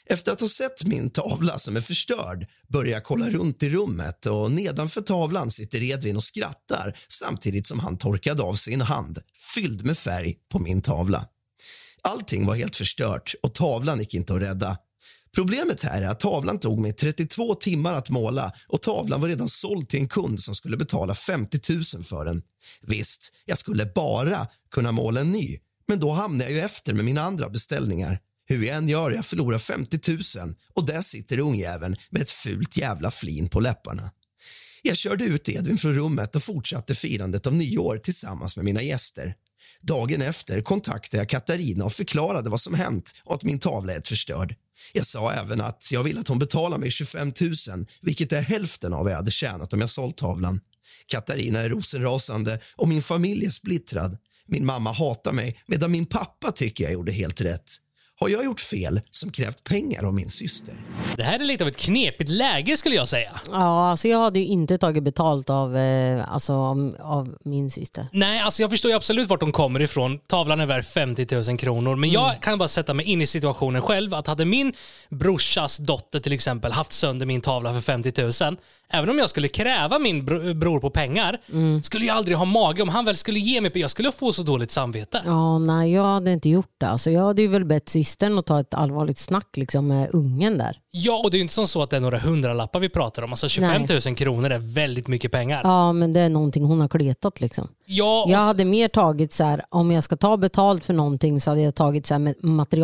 Efter 0.07 0.33
att 0.33 0.41
ha 0.41 0.49
sett 0.49 0.85
min 0.85 1.11
tavla 1.11 1.59
som 1.59 1.77
är 1.77 1.81
förstörd 1.81 2.47
börjar 2.69 2.93
jag 2.93 3.05
kolla 3.05 3.31
runt 3.31 3.63
i 3.63 3.71
rummet 3.71 4.27
och 4.27 4.53
nedanför 4.53 5.01
tavlan 5.01 5.51
sitter 5.51 5.83
Edvin 5.83 6.17
och 6.17 6.25
skrattar 6.25 6.99
samtidigt 7.09 7.67
som 7.67 7.81
han 7.81 7.99
torkade 7.99 8.43
av 8.43 8.55
sin 8.55 8.81
hand 8.81 9.19
fylld 9.55 9.87
med 9.87 9.99
färg 9.99 10.37
på 10.51 10.59
min 10.59 10.83
tavla. 10.83 11.27
Allting 12.03 12.47
var 12.47 12.55
helt 12.55 12.77
förstört 12.77 13.35
och 13.43 13.55
tavlan 13.55 13.99
gick 13.99 14.15
inte 14.15 14.35
att 14.35 14.41
rädda. 14.41 14.79
Problemet 15.35 15.83
här 15.83 16.03
är 16.03 16.07
att 16.07 16.21
tavlan 16.21 16.59
tog 16.59 16.81
mig 16.81 16.93
32 16.93 17.55
timmar 17.55 17.95
att 17.95 18.11
måla 18.11 18.53
och 18.69 18.83
tavlan 18.83 19.21
var 19.21 19.29
redan 19.29 19.49
såld 19.49 19.89
till 19.89 20.01
en 20.01 20.09
kund 20.09 20.41
som 20.41 20.55
skulle 20.55 20.77
betala 20.77 21.15
50 21.15 21.73
000 21.95 22.05
för 22.05 22.25
den. 22.25 22.43
Visst, 22.81 23.33
jag 23.45 23.59
skulle 23.59 23.87
bara 23.87 24.49
kunna 24.71 24.93
måla 24.93 25.21
en 25.21 25.33
ny, 25.33 25.59
men 25.89 26.01
då 26.01 26.11
hamnar 26.11 26.45
jag 26.45 26.53
ju 26.53 26.61
efter 26.61 26.95
med 26.95 27.05
mina 27.05 27.23
andra 27.23 27.49
beställningar. 27.49 28.19
Hur 28.45 28.65
jag 28.65 28.77
än 28.77 28.89
gör, 28.89 29.11
jag 29.11 29.27
förlorar 29.27 29.59
50 29.59 29.99
000 30.39 30.55
och 30.75 30.87
där 30.87 31.01
sitter 31.01 31.39
ungjäveln 31.39 31.97
med 32.11 32.23
ett 32.23 32.31
fult 32.31 32.77
jävla 32.77 33.11
flin 33.11 33.49
på 33.49 33.61
läpparna. 33.61 34.11
Jag 34.83 34.97
körde 34.97 35.25
ut 35.25 35.49
Edvin 35.49 35.79
från 35.79 35.95
rummet 35.95 36.37
och 36.37 36.43
fortsatte 36.43 36.95
firandet 36.95 37.47
av 37.47 37.55
nyår 37.55 37.99
tillsammans 37.99 38.57
med 38.57 38.65
mina 38.65 38.83
gäster. 38.83 39.35
Dagen 39.81 40.23
efter 40.23 40.61
kontaktade 40.61 41.21
jag 41.21 41.29
Katarina 41.29 41.85
och 41.85 41.93
förklarade 41.93 42.51
vad 42.51 42.61
som 42.61 42.75
hänt 42.75 43.15
och 43.25 43.35
att 43.35 43.43
min 43.43 43.59
tavla 43.59 43.93
är 43.93 44.03
förstörd. 44.05 44.55
Jag 44.93 45.07
sa 45.07 45.33
även 45.33 45.61
att 45.61 45.89
jag 45.93 46.03
vill 46.03 46.19
att 46.19 46.29
hon 46.29 46.39
betalar 46.39 46.79
mig 46.79 46.91
25 46.91 47.33
000 47.41 47.87
vilket 48.01 48.33
är 48.33 48.41
hälften 48.41 48.93
av 48.93 49.05
vad 49.05 49.13
jag 49.13 49.17
hade 49.17 49.31
tjänat 49.31 49.73
om 49.73 49.81
jag 49.81 49.91
sålt 49.91 50.17
tavlan. 50.17 50.61
Katarina 51.07 51.61
är 51.61 51.69
rosenrasande 51.69 52.61
och 52.77 52.89
min 52.89 53.03
familj 53.03 53.47
är 53.47 53.51
splittrad. 53.51 54.19
Min 54.47 54.67
mamma 54.67 54.93
hatar 54.93 55.33
mig 55.33 55.59
medan 55.67 55.91
min 55.91 56.07
pappa 56.07 56.53
tycker 56.53 56.85
jag 56.85 56.93
gjorde 56.93 57.13
helt 57.13 57.41
rätt. 57.41 57.71
Har 58.23 58.29
jag 58.29 58.45
gjort 58.45 58.61
fel 58.61 59.01
som 59.11 59.33
krävt 59.33 59.65
pengar 59.65 60.05
av 60.05 60.15
min 60.15 60.31
syster? 60.31 60.75
Det 61.17 61.23
här 61.23 61.41
är 61.41 61.45
lite 61.45 61.65
av 61.65 61.69
ett 61.69 61.77
knepigt 61.77 62.31
läge 62.31 62.77
skulle 62.77 62.95
jag 62.95 63.09
säga. 63.09 63.41
Ja, 63.51 63.91
alltså 63.91 64.09
jag 64.09 64.19
hade 64.19 64.39
ju 64.39 64.47
inte 64.47 64.79
tagit 64.79 65.03
betalt 65.03 65.51
av, 65.51 65.77
eh, 65.77 66.33
alltså, 66.33 66.53
av, 66.53 66.97
av 67.01 67.39
min 67.45 67.71
syster. 67.71 68.07
Nej, 68.13 68.41
alltså 68.41 68.63
jag 68.63 68.71
förstår 68.71 68.91
ju 68.91 68.97
absolut 68.97 69.29
vart 69.29 69.41
de 69.41 69.53
kommer 69.53 69.81
ifrån. 69.83 70.19
Tavlan 70.19 70.61
är 70.61 70.67
värd 70.67 70.85
50 70.85 71.51
000 71.51 71.59
kronor. 71.59 71.97
Men 71.97 72.11
jag 72.11 72.43
kan 72.43 72.59
bara 72.59 72.69
sätta 72.69 72.95
mig 72.95 73.07
in 73.07 73.23
i 73.23 73.27
situationen 73.27 73.83
själv. 73.83 74.15
Att 74.15 74.27
hade 74.27 74.45
min 74.45 74.73
brorsas 75.09 75.77
dotter 75.79 76.21
till 76.21 76.33
exempel 76.33 76.73
haft 76.73 76.93
sönder 76.93 77.27
min 77.27 77.41
tavla 77.41 77.75
för 77.75 77.81
50 77.81 78.23
000. 78.23 78.57
Även 78.95 79.11
om 79.11 79.19
jag 79.19 79.31
skulle 79.31 79.49
kräva 79.49 79.99
min 79.99 80.25
bro- 80.25 80.55
bror 80.55 80.81
på 80.81 80.91
pengar, 80.91 81.39
skulle 81.83 82.05
jag 82.07 82.17
aldrig 82.17 82.37
ha 82.37 82.45
mage 82.45 82.83
om 82.83 82.89
han 82.89 83.05
väl 83.05 83.17
skulle 83.17 83.39
ge 83.41 83.61
mig 83.61 83.71
Jag 83.75 83.91
skulle 83.91 84.13
få 84.13 84.33
så 84.33 84.43
dåligt 84.43 84.71
samvete. 84.71 85.23
Ja, 85.27 85.59
nej, 85.59 85.93
jag 85.93 86.05
hade 86.05 86.33
inte 86.33 86.49
gjort 86.49 86.75
det. 86.79 86.87
Alltså, 86.89 87.11
jag 87.11 87.25
hade 87.25 87.43
ju 87.43 87.49
väl 87.49 87.65
bett 87.65 87.89
systern 87.89 88.39
att 88.39 88.47
ta 88.47 88.61
ett 88.61 88.75
allvarligt 88.75 89.19
snack 89.19 89.57
liksom, 89.57 89.87
med 89.87 90.09
ungen 90.13 90.59
där. 90.59 90.77
Ja, 90.91 91.21
och 91.25 91.31
det 91.31 91.35
är 91.35 91.39
ju 91.39 91.43
inte 91.43 91.55
som 91.55 91.67
så 91.69 91.83
att 91.83 91.91
det 91.91 91.97
är 91.97 92.01
några 92.01 92.19
hundralappar 92.19 92.81
vi 92.81 92.89
pratar 92.89 93.23
om. 93.23 93.31
Alltså 93.33 93.49
25 93.49 93.83
000 94.07 94.17
kronor 94.17 94.51
är 94.51 94.59
väldigt 94.59 95.09
mycket 95.09 95.33
pengar. 95.33 95.61
Ja, 95.65 95.93
men 95.93 96.13
det 96.13 96.21
är 96.21 96.29
någonting 96.29 96.65
hon 96.65 96.81
har 96.81 96.89
kletat 96.89 97.41
liksom. 97.41 97.69
Ja, 97.87 98.23
och 98.25 98.31
Jag 98.31 98.39
hade 98.39 98.65
mer 98.65 98.89
tagit 98.89 99.33
så 99.33 99.45
här, 99.45 99.63
om 99.69 99.91
jag 99.91 100.05
ska 100.05 100.17
ta 100.17 100.37
betalt 100.37 100.85
för 100.85 100.95
någonting 100.95 101.41
så 101.41 101.51
hade 101.51 101.63
jag 101.63 101.75
tagit 101.75 102.07
så 102.07 102.15
här 102.15 102.19
med 102.19 102.35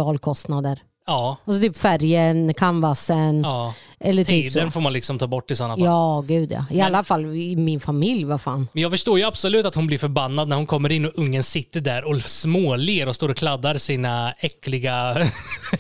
materialkostnader. 0.08 0.82
ja, 1.06 1.37
Alltså 1.44 1.62
typ 1.62 1.76
färgen, 1.76 2.54
canvasen 2.54 3.40
ja. 3.43 3.75
Eller 4.00 4.24
typ. 4.24 4.52
Tiden 4.52 4.70
får 4.70 4.80
man 4.80 4.92
liksom 4.92 5.18
ta 5.18 5.26
bort 5.26 5.50
i 5.50 5.56
sådana 5.56 5.74
fall. 5.76 5.84
Ja, 5.84 6.24
gud 6.26 6.52
ja. 6.52 6.64
I 6.70 6.80
alla 6.80 7.04
fall 7.04 7.26
i 7.36 7.56
min 7.56 7.80
familj, 7.80 8.24
vad 8.24 8.40
fan. 8.40 8.68
Men 8.72 8.82
jag 8.82 8.90
förstår 8.92 9.18
ju 9.18 9.24
absolut 9.24 9.66
att 9.66 9.74
hon 9.74 9.86
blir 9.86 9.98
förbannad 9.98 10.48
när 10.48 10.56
hon 10.56 10.66
kommer 10.66 10.92
in 10.92 11.06
och 11.06 11.12
ungen 11.18 11.42
sitter 11.42 11.80
där 11.80 12.04
och 12.04 12.22
småler 12.22 13.08
och 13.08 13.14
står 13.14 13.28
och 13.28 13.36
kladdar 13.36 13.74
sina 13.78 14.32
äckliga 14.38 15.16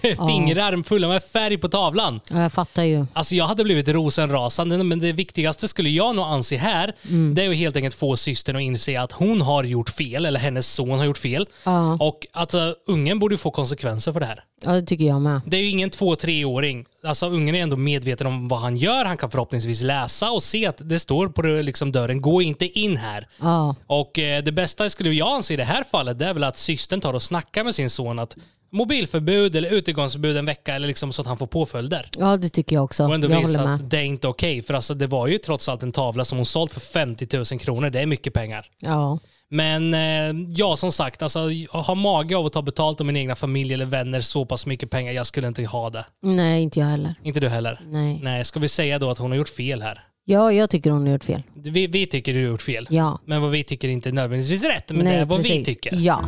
fingrar 0.02 0.82
fulla 0.84 1.08
med 1.08 1.22
färg 1.22 1.58
på 1.58 1.68
tavlan. 1.68 2.20
Ja, 2.30 2.42
jag 2.42 2.52
fattar 2.52 2.82
ju. 2.82 3.06
Alltså 3.12 3.34
jag 3.34 3.46
hade 3.46 3.64
blivit 3.64 3.88
rosenrasande, 3.88 4.82
men 4.84 4.98
det 4.98 5.12
viktigaste 5.12 5.68
skulle 5.68 5.90
jag 5.90 6.16
nog 6.16 6.24
anse 6.24 6.56
här, 6.56 6.92
Mm. 7.08 7.34
det 7.34 7.42
är 7.42 7.48
ju 7.48 7.54
helt 7.54 7.76
enkelt 7.76 7.94
få 7.94 8.16
systern 8.16 8.56
att 8.56 8.62
inse 8.62 9.00
att 9.00 9.12
hon 9.12 9.40
har 9.40 9.64
gjort 9.64 9.90
fel, 9.90 10.26
eller 10.26 10.40
hennes 10.40 10.72
son 10.74 10.98
har 10.98 11.04
gjort 11.06 11.18
fel. 11.18 11.46
Ja. 11.64 11.92
Och 12.00 12.26
att 12.32 12.54
uh, 12.54 12.60
ungen 12.86 13.18
borde 13.18 13.38
få 13.38 13.50
konsekvenser 13.50 14.12
för 14.12 14.20
det 14.20 14.26
här. 14.26 14.44
Ja, 14.64 14.72
det 14.72 14.82
tycker 14.82 15.04
jag 15.04 15.20
med. 15.22 15.40
Det 15.46 15.56
är 15.56 15.60
ju 15.60 15.68
ingen 15.70 15.90
två, 15.90 16.16
treåring. 16.16 16.84
Alltså 17.04 17.26
ungen 17.26 17.54
är 17.54 17.62
ändå 17.62 17.76
medveten 17.76 18.26
om 18.26 18.48
vad 18.48 18.60
han 18.60 18.76
gör. 18.76 19.04
Han 19.04 19.16
kan 19.16 19.30
förhoppningsvis 19.30 19.82
läsa 19.82 20.30
och 20.30 20.42
se 20.42 20.66
att 20.66 20.88
det 20.88 20.98
står 20.98 21.28
på 21.28 21.42
liksom, 21.42 21.92
dörren, 21.92 22.20
gå 22.20 22.42
inte 22.42 22.66
in 22.78 22.96
här. 22.96 23.28
Ja, 23.40 23.74
Och 23.86 24.18
eh, 24.18 24.42
det 24.42 24.52
bästa 24.52 24.90
skulle 24.90 25.10
jag 25.10 25.28
anse 25.28 25.54
i 25.54 25.56
det 25.56 25.64
här 25.64 25.84
fallet, 25.84 26.18
det 26.18 26.26
är 26.26 26.34
väl 26.34 26.44
att 26.44 26.58
systern 26.58 27.00
tar 27.00 27.14
och 27.14 27.22
snackar 27.22 27.64
med 27.64 27.74
sin 27.74 27.90
son 27.90 28.18
att 28.18 28.36
mobilförbud 28.70 29.56
eller 29.56 29.70
utegångsförbud 29.70 30.36
en 30.36 30.46
vecka 30.46 30.74
eller 30.74 30.86
liksom 30.86 31.12
så 31.12 31.22
att 31.22 31.28
han 31.28 31.38
får 31.38 31.46
påföljder. 31.46 32.10
ja 32.18 32.36
det 32.36 32.48
tycker 32.48 32.76
jag 32.76 32.84
också. 32.84 33.04
Och 33.04 33.14
ändå 33.14 33.30
jag 33.30 33.40
visa 33.40 33.62
att 33.62 33.90
det 33.90 33.98
är 33.98 34.02
inte 34.02 34.28
okej. 34.28 34.62
För 34.62 34.74
alltså, 34.74 34.94
det 34.94 35.06
var 35.06 35.26
ju 35.26 35.38
trots 35.38 35.68
allt 35.68 35.82
en 35.82 35.92
tavla 35.92 36.24
som 36.24 36.38
hon 36.38 36.46
sålt 36.46 36.72
för 36.72 36.80
50 36.80 37.36
000 37.36 37.44
kronor. 37.60 37.90
Det 37.90 38.00
är 38.00 38.06
mycket 38.06 38.34
pengar. 38.34 38.66
Ja. 38.80 39.18
Men 39.50 39.94
eh, 39.94 40.46
ja, 40.50 40.76
som 40.76 40.92
sagt, 40.92 41.22
alltså, 41.22 41.48
ha 41.70 41.94
mage 41.94 42.36
av 42.36 42.46
att 42.46 42.52
ta 42.52 42.62
betalt 42.62 43.00
av 43.00 43.06
min 43.06 43.16
egna 43.16 43.34
familj 43.34 43.74
eller 43.74 43.84
vänner 43.86 44.20
så 44.20 44.46
pass 44.46 44.66
mycket 44.66 44.90
pengar, 44.90 45.12
jag 45.12 45.26
skulle 45.26 45.48
inte 45.48 45.64
ha 45.64 45.90
det. 45.90 46.06
Nej, 46.22 46.62
inte 46.62 46.80
jag 46.80 46.86
heller. 46.86 47.14
Inte 47.22 47.40
du 47.40 47.48
heller? 47.48 47.80
Nej. 47.90 48.20
Nej, 48.22 48.44
ska 48.44 48.60
vi 48.60 48.68
säga 48.68 48.98
då 48.98 49.10
att 49.10 49.18
hon 49.18 49.30
har 49.30 49.38
gjort 49.38 49.48
fel 49.48 49.82
här? 49.82 50.04
Ja, 50.24 50.52
jag 50.52 50.70
tycker 50.70 50.90
hon 50.90 51.02
har 51.06 51.12
gjort 51.12 51.24
fel. 51.24 51.42
Vi, 51.54 51.86
vi 51.86 52.06
tycker 52.06 52.34
du 52.34 52.44
har 52.44 52.50
gjort 52.50 52.62
fel. 52.62 52.86
Ja. 52.90 53.20
Men 53.26 53.42
vad 53.42 53.50
vi 53.50 53.64
tycker 53.64 53.88
är 53.88 53.92
inte 53.92 54.12
nödvändigtvis 54.12 54.64
rätt, 54.64 54.90
men 54.90 55.04
Nej, 55.04 55.14
det 55.16 55.20
är 55.20 55.24
vad 55.24 55.38
vi 55.42 55.48
precis. 55.48 55.66
tycker. 55.66 55.96
Ja. 55.96 56.24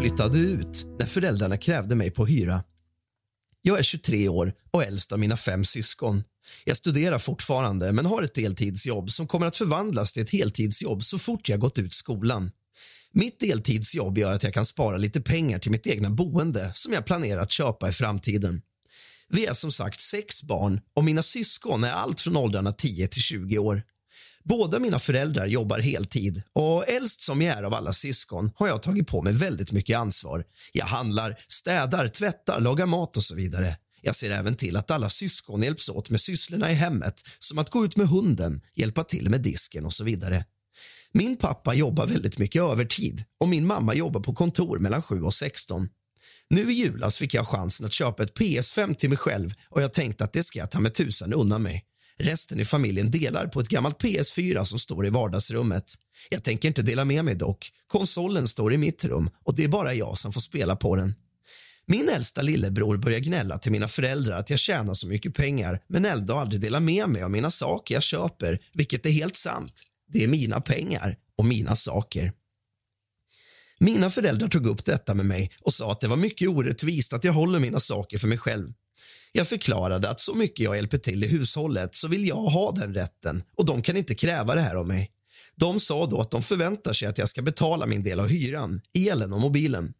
flyttade 0.00 0.38
ut 0.38 0.86
när 0.98 1.06
föräldrarna 1.06 1.56
krävde 1.56 1.94
mig 1.94 2.10
på 2.10 2.26
hyra. 2.26 2.62
Jag 3.62 3.78
är 3.78 3.82
23 3.82 4.28
år 4.28 4.52
och 4.70 4.84
äldst 4.84 5.12
av 5.12 5.18
mina 5.18 5.36
fem 5.36 5.64
syskon. 5.64 6.22
Jag 6.64 6.76
studerar 6.76 7.18
fortfarande 7.18 7.92
men 7.92 8.06
har 8.06 8.22
ett 8.22 8.34
deltidsjobb 8.34 9.10
som 9.10 9.26
kommer 9.26 9.46
att 9.46 9.56
förvandlas 9.56 10.12
till 10.12 10.22
ett 10.22 10.30
heltidsjobb 10.30 11.02
så 11.02 11.18
fort 11.18 11.48
jag 11.48 11.60
gått 11.60 11.78
ut 11.78 11.92
skolan. 11.92 12.50
Mitt 13.12 13.40
deltidsjobb 13.40 14.18
gör 14.18 14.32
att 14.32 14.42
jag 14.42 14.54
kan 14.54 14.66
spara 14.66 14.96
lite 14.96 15.20
pengar 15.20 15.58
till 15.58 15.70
mitt 15.70 15.86
egna 15.86 16.10
boende 16.10 16.70
som 16.74 16.92
jag 16.92 17.04
planerar 17.04 17.40
att 17.40 17.50
köpa 17.50 17.88
i 17.88 17.92
framtiden. 17.92 18.62
Vi 19.28 19.46
är 19.46 19.54
som 19.54 19.72
sagt 19.72 20.00
sex 20.00 20.42
barn 20.42 20.80
och 20.94 21.04
mina 21.04 21.22
syskon 21.22 21.84
är 21.84 21.92
allt 21.92 22.20
från 22.20 22.36
åldrarna 22.36 22.72
10 22.72 23.08
till 23.08 23.22
20 23.22 23.58
år. 23.58 23.82
Båda 24.44 24.78
mina 24.78 24.98
föräldrar 24.98 25.46
jobbar 25.46 25.78
heltid 25.78 26.42
och 26.52 26.88
äldst 26.88 27.20
som 27.20 27.42
jag 27.42 27.58
är 27.58 27.62
av 27.62 27.74
alla 27.74 27.92
syskon 27.92 28.50
har 28.56 28.68
jag 28.68 28.82
tagit 28.82 29.06
på 29.06 29.22
mig 29.22 29.32
väldigt 29.32 29.72
mycket 29.72 29.98
ansvar. 29.98 30.44
Jag 30.72 30.86
handlar, 30.86 31.38
städar, 31.48 32.08
tvättar, 32.08 32.60
lagar 32.60 32.86
mat 32.86 33.16
och 33.16 33.22
så 33.22 33.34
vidare. 33.34 33.76
Jag 34.00 34.16
ser 34.16 34.30
även 34.30 34.54
till 34.54 34.76
att 34.76 34.90
alla 34.90 35.10
syskon 35.10 35.62
hjälps 35.62 35.88
åt 35.88 36.10
med 36.10 36.20
sysslorna 36.20 36.70
i 36.70 36.74
hemmet 36.74 37.22
som 37.38 37.58
att 37.58 37.70
gå 37.70 37.84
ut 37.84 37.96
med 37.96 38.08
hunden, 38.08 38.60
hjälpa 38.74 39.04
till 39.04 39.30
med 39.30 39.40
disken 39.40 39.86
och 39.86 39.92
så 39.92 40.04
vidare. 40.04 40.44
Min 41.12 41.36
pappa 41.36 41.74
jobbar 41.74 42.06
väldigt 42.06 42.38
mycket 42.38 42.62
övertid 42.62 43.24
och 43.40 43.48
min 43.48 43.66
mamma 43.66 43.94
jobbar 43.94 44.20
på 44.20 44.34
kontor 44.34 44.78
mellan 44.78 45.02
7 45.02 45.22
och 45.22 45.34
16. 45.34 45.88
Nu 46.50 46.72
i 46.72 46.74
julas 46.74 47.16
fick 47.16 47.34
jag 47.34 47.48
chansen 47.48 47.86
att 47.86 47.92
köpa 47.92 48.22
ett 48.22 48.38
PS5 48.38 48.94
till 48.94 49.08
mig 49.08 49.18
själv 49.18 49.52
och 49.68 49.82
jag 49.82 49.92
tänkte 49.92 50.24
att 50.24 50.32
det 50.32 50.42
ska 50.42 50.58
jag 50.58 50.70
ta 50.70 50.80
med 50.80 50.94
tusan 50.94 51.32
unna 51.32 51.58
mig. 51.58 51.84
Resten 52.18 52.60
i 52.60 52.64
familjen 52.64 53.10
delar 53.10 53.46
på 53.46 53.60
ett 53.60 53.68
gammalt 53.68 54.02
PS4 54.02 54.64
som 54.64 54.78
står 54.78 55.06
i 55.06 55.10
vardagsrummet. 55.10 55.94
Jag 56.30 56.44
tänker 56.44 56.68
inte 56.68 56.82
dela 56.82 57.04
med 57.04 57.24
mig 57.24 57.34
dock. 57.34 57.70
Konsolen 57.86 58.48
står 58.48 58.72
i 58.72 58.78
mitt 58.78 59.04
rum 59.04 59.30
och 59.44 59.54
det 59.56 59.64
är 59.64 59.68
bara 59.68 59.94
jag 59.94 60.18
som 60.18 60.32
får 60.32 60.40
spela 60.40 60.76
på 60.76 60.96
den. 60.96 61.14
Min 61.90 62.08
äldsta 62.08 62.42
lillebror 62.42 62.96
börjar 62.96 63.18
gnälla 63.18 63.58
till 63.58 63.72
mina 63.72 63.88
föräldrar 63.88 64.36
att 64.36 64.50
jag 64.50 64.58
tjänar 64.58 64.94
så 64.94 65.06
mycket 65.06 65.34
pengar 65.34 65.82
men 65.88 66.04
ändå 66.04 66.34
aldrig 66.34 66.60
delar 66.60 66.80
med 66.80 67.08
mig 67.08 67.22
av 67.22 67.30
mina 67.30 67.50
saker 67.50 67.94
jag 67.94 68.02
köper, 68.02 68.60
vilket 68.72 69.06
är 69.06 69.10
helt 69.10 69.36
sant. 69.36 69.82
Det 70.08 70.24
är 70.24 70.28
mina 70.28 70.60
pengar 70.60 71.16
och 71.36 71.44
mina 71.44 71.76
saker. 71.76 72.32
Mina 73.78 74.10
föräldrar 74.10 74.48
tog 74.48 74.66
upp 74.66 74.84
detta 74.84 75.14
med 75.14 75.26
mig 75.26 75.50
och 75.60 75.74
sa 75.74 75.92
att 75.92 76.00
det 76.00 76.08
var 76.08 76.16
mycket 76.16 76.48
orättvist 76.48 77.12
att 77.12 77.24
jag 77.24 77.32
håller 77.32 77.58
mina 77.58 77.80
saker 77.80 78.18
för 78.18 78.28
mig 78.28 78.38
själv. 78.38 78.72
Jag 79.32 79.48
förklarade 79.48 80.10
att 80.10 80.20
så 80.20 80.34
mycket 80.34 80.64
jag 80.64 80.76
hjälper 80.76 80.98
till 80.98 81.24
i 81.24 81.26
hushållet 81.26 81.94
så 81.94 82.08
vill 82.08 82.28
jag 82.28 82.36
ha 82.36 82.72
den 82.72 82.94
rätten 82.94 83.42
och 83.54 83.66
de 83.66 83.82
kan 83.82 83.96
inte 83.96 84.14
kräva 84.14 84.54
det 84.54 84.60
här 84.60 84.74
av 84.74 84.86
mig. 84.86 85.10
De 85.56 85.80
sa 85.80 86.06
då 86.06 86.20
att 86.20 86.30
de 86.30 86.42
förväntar 86.42 86.92
sig 86.92 87.08
att 87.08 87.18
jag 87.18 87.28
ska 87.28 87.42
betala 87.42 87.86
min 87.86 88.02
del 88.02 88.20
av 88.20 88.28
hyran, 88.28 88.80
elen 88.94 89.32
och 89.32 89.40
mobilen. 89.40 89.94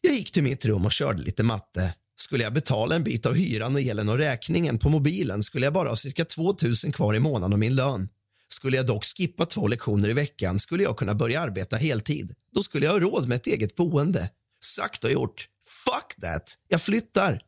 Jag 0.00 0.14
gick 0.14 0.32
till 0.32 0.42
mitt 0.42 0.64
rum 0.64 0.84
och 0.84 0.92
körde 0.92 1.22
lite 1.22 1.42
matte. 1.42 1.94
Skulle 2.16 2.44
jag 2.44 2.52
betala 2.52 2.94
en 2.94 3.04
bit 3.04 3.26
av 3.26 3.34
hyran 3.34 3.74
och 3.74 3.80
elen 3.80 4.08
och 4.08 4.18
räkningen 4.18 4.78
på 4.78 4.88
mobilen 4.88 5.42
skulle 5.42 5.66
jag 5.66 5.72
bara 5.72 5.88
ha 5.88 5.96
cirka 5.96 6.24
2 6.24 6.56
000 6.84 6.92
kvar 6.92 7.14
i 7.14 7.18
månaden 7.18 7.52
av 7.52 7.58
min 7.58 7.74
lön. 7.74 8.08
Skulle 8.48 8.76
jag 8.76 8.86
dock 8.86 9.04
skippa 9.04 9.46
två 9.46 9.68
lektioner 9.68 10.08
i 10.08 10.12
veckan 10.12 10.58
skulle 10.58 10.82
jag 10.82 10.96
kunna 10.96 11.14
börja 11.14 11.40
arbeta 11.40 11.76
heltid. 11.76 12.34
Då 12.52 12.62
skulle 12.62 12.86
jag 12.86 12.92
ha 12.92 13.00
råd 13.00 13.28
med 13.28 13.36
ett 13.36 13.46
eget 13.46 13.76
boende. 13.76 14.30
Sagt 14.64 15.04
och 15.04 15.10
gjort. 15.10 15.48
Fuck 15.84 16.20
that! 16.22 16.54
Jag 16.68 16.82
flyttar. 16.82 17.40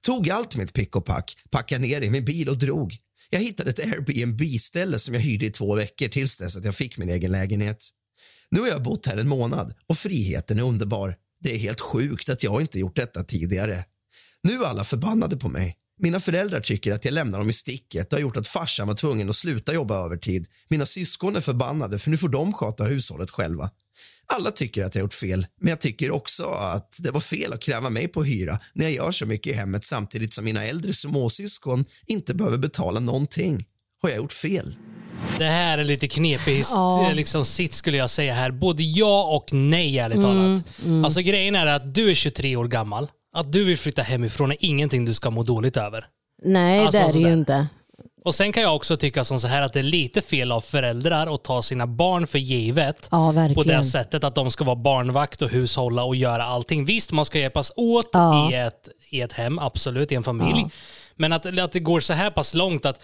Tog 0.00 0.30
allt 0.30 0.56
mitt 0.56 0.72
pick 0.72 0.96
och 0.96 1.04
pack, 1.04 1.36
packade 1.50 1.80
ner 1.80 2.00
i 2.00 2.10
min 2.10 2.24
bil 2.24 2.48
och 2.48 2.58
drog. 2.58 2.96
Jag 3.30 3.40
hittade 3.40 3.70
ett 3.70 3.78
Airbnb-ställe 3.78 4.98
som 4.98 5.14
jag 5.14 5.20
hyrde 5.20 5.46
i 5.46 5.50
två 5.50 5.74
veckor 5.74 6.08
tills 6.08 6.36
dess 6.36 6.56
att 6.56 6.64
jag 6.64 6.74
fick 6.74 6.98
min 6.98 7.10
egen 7.10 7.32
lägenhet. 7.32 7.88
Nu 8.50 8.60
har 8.60 8.68
jag 8.68 8.82
bott 8.82 9.06
här 9.06 9.16
en 9.16 9.28
månad 9.28 9.74
och 9.86 9.98
friheten 9.98 10.58
är 10.58 10.62
underbar. 10.62 11.16
Det 11.40 11.54
är 11.54 11.58
helt 11.58 11.80
sjukt 11.80 12.28
att 12.28 12.42
jag 12.42 12.60
inte 12.60 12.78
gjort 12.78 12.96
detta 12.96 13.24
tidigare. 13.24 13.84
Nu 14.42 14.62
är 14.62 14.66
alla 14.66 14.84
förbannade 14.84 15.36
på 15.36 15.48
mig. 15.48 15.76
Mina 15.98 16.20
föräldrar 16.20 16.60
tycker 16.60 16.92
att 16.92 17.04
jag 17.04 17.14
lämnar 17.14 17.38
dem 17.38 17.50
i 17.50 17.52
sticket 17.52 18.10
Det 18.10 18.16
har 18.16 18.20
gjort 18.20 18.36
att 18.36 18.48
farsan 18.48 18.88
var 18.88 18.94
tvungen 18.94 19.28
att 19.28 19.36
sluta 19.36 19.74
jobba 19.74 20.04
övertid. 20.04 20.46
Mina 20.68 20.86
syskon 20.86 21.36
är 21.36 21.40
förbannade 21.40 21.98
för 21.98 22.10
nu 22.10 22.16
får 22.16 22.28
de 22.28 22.52
sköta 22.52 22.84
hushållet 22.84 23.30
själva. 23.30 23.70
Alla 24.26 24.50
tycker 24.50 24.84
att 24.84 24.94
jag 24.94 25.02
gjort 25.02 25.14
fel, 25.14 25.46
men 25.60 25.68
jag 25.68 25.80
tycker 25.80 26.10
också 26.10 26.44
att 26.44 26.96
det 26.98 27.10
var 27.10 27.20
fel 27.20 27.52
att 27.52 27.62
kräva 27.62 27.90
mig 27.90 28.08
på 28.08 28.24
hyra 28.24 28.60
när 28.72 28.84
jag 28.84 28.94
gör 28.94 29.10
så 29.10 29.26
mycket 29.26 29.52
i 29.52 29.56
hemmet 29.56 29.84
samtidigt 29.84 30.34
som 30.34 30.44
mina 30.44 30.64
äldre 30.64 30.92
småsyskon 30.92 31.84
inte 32.06 32.34
behöver 32.34 32.58
betala 32.58 33.00
någonting. 33.00 33.64
Har 34.02 34.08
jag 34.08 34.16
gjort 34.16 34.32
fel? 34.32 34.76
Det 35.38 35.44
här 35.44 35.78
är 35.78 35.84
lite 35.84 36.08
knepig 36.08 36.64
Ja. 36.70 37.10
liksom, 37.14 37.44
sitt 37.44 37.74
skulle 37.74 37.96
jag 37.96 38.10
säga 38.10 38.34
här. 38.34 38.50
Både 38.50 38.82
ja 38.82 39.22
och 39.24 39.52
nej 39.52 39.98
ärligt 39.98 40.18
Mm, 40.18 40.62
talat. 40.62 41.04
Alltså 41.04 41.20
grejen 41.20 41.54
är 41.54 41.66
att 41.66 41.94
du 41.94 42.10
är 42.10 42.14
23 42.14 42.56
år 42.56 42.64
gammal. 42.64 43.08
Att 43.36 43.52
du 43.52 43.64
vill 43.64 43.78
flytta 43.78 44.02
hemifrån 44.02 44.50
är 44.52 44.56
ingenting 44.60 45.04
du 45.04 45.14
ska 45.14 45.30
må 45.30 45.42
dåligt 45.42 45.76
över. 45.76 46.06
Nej, 46.44 46.80
Alltså, 46.80 46.98
det 47.02 47.04
är 47.08 47.12
det 47.12 47.18
ju 47.18 47.32
inte. 47.32 47.66
Och 48.24 48.34
Sen 48.34 48.52
kan 48.52 48.62
jag 48.62 48.76
också 48.76 48.96
tycka 48.96 49.24
som 49.24 49.40
så 49.40 49.48
här 49.48 49.62
att 49.62 49.72
det 49.72 49.78
är 49.78 49.82
lite 49.82 50.22
fel 50.22 50.52
av 50.52 50.60
föräldrar 50.60 51.34
att 51.34 51.44
ta 51.44 51.62
sina 51.62 51.86
barn 51.86 52.26
för 52.26 52.38
givet. 52.38 53.08
Ja, 53.10 53.34
på 53.54 53.62
det 53.62 53.84
sättet 53.84 54.24
att 54.24 54.34
de 54.34 54.50
ska 54.50 54.64
vara 54.64 54.76
barnvakt 54.76 55.42
och 55.42 55.50
hushålla 55.50 56.04
och 56.04 56.16
göra 56.16 56.44
allting. 56.44 56.84
Visst, 56.84 57.12
man 57.12 57.24
ska 57.24 57.38
hjälpas 57.38 57.72
åt 57.76 58.08
Ja. 58.12 58.50
i, 58.52 58.54
ett, 58.54 58.88
i 59.10 59.20
ett 59.20 59.32
hem, 59.32 59.58
absolut, 59.58 60.12
i 60.12 60.14
en 60.14 60.22
familj. 60.22 60.64
Men 61.16 61.32
att, 61.32 61.58
att 61.58 61.72
det 61.72 61.80
går 61.80 62.00
så 62.00 62.12
här 62.12 62.30
pass 62.30 62.54
långt 62.54 62.86
att 62.86 63.00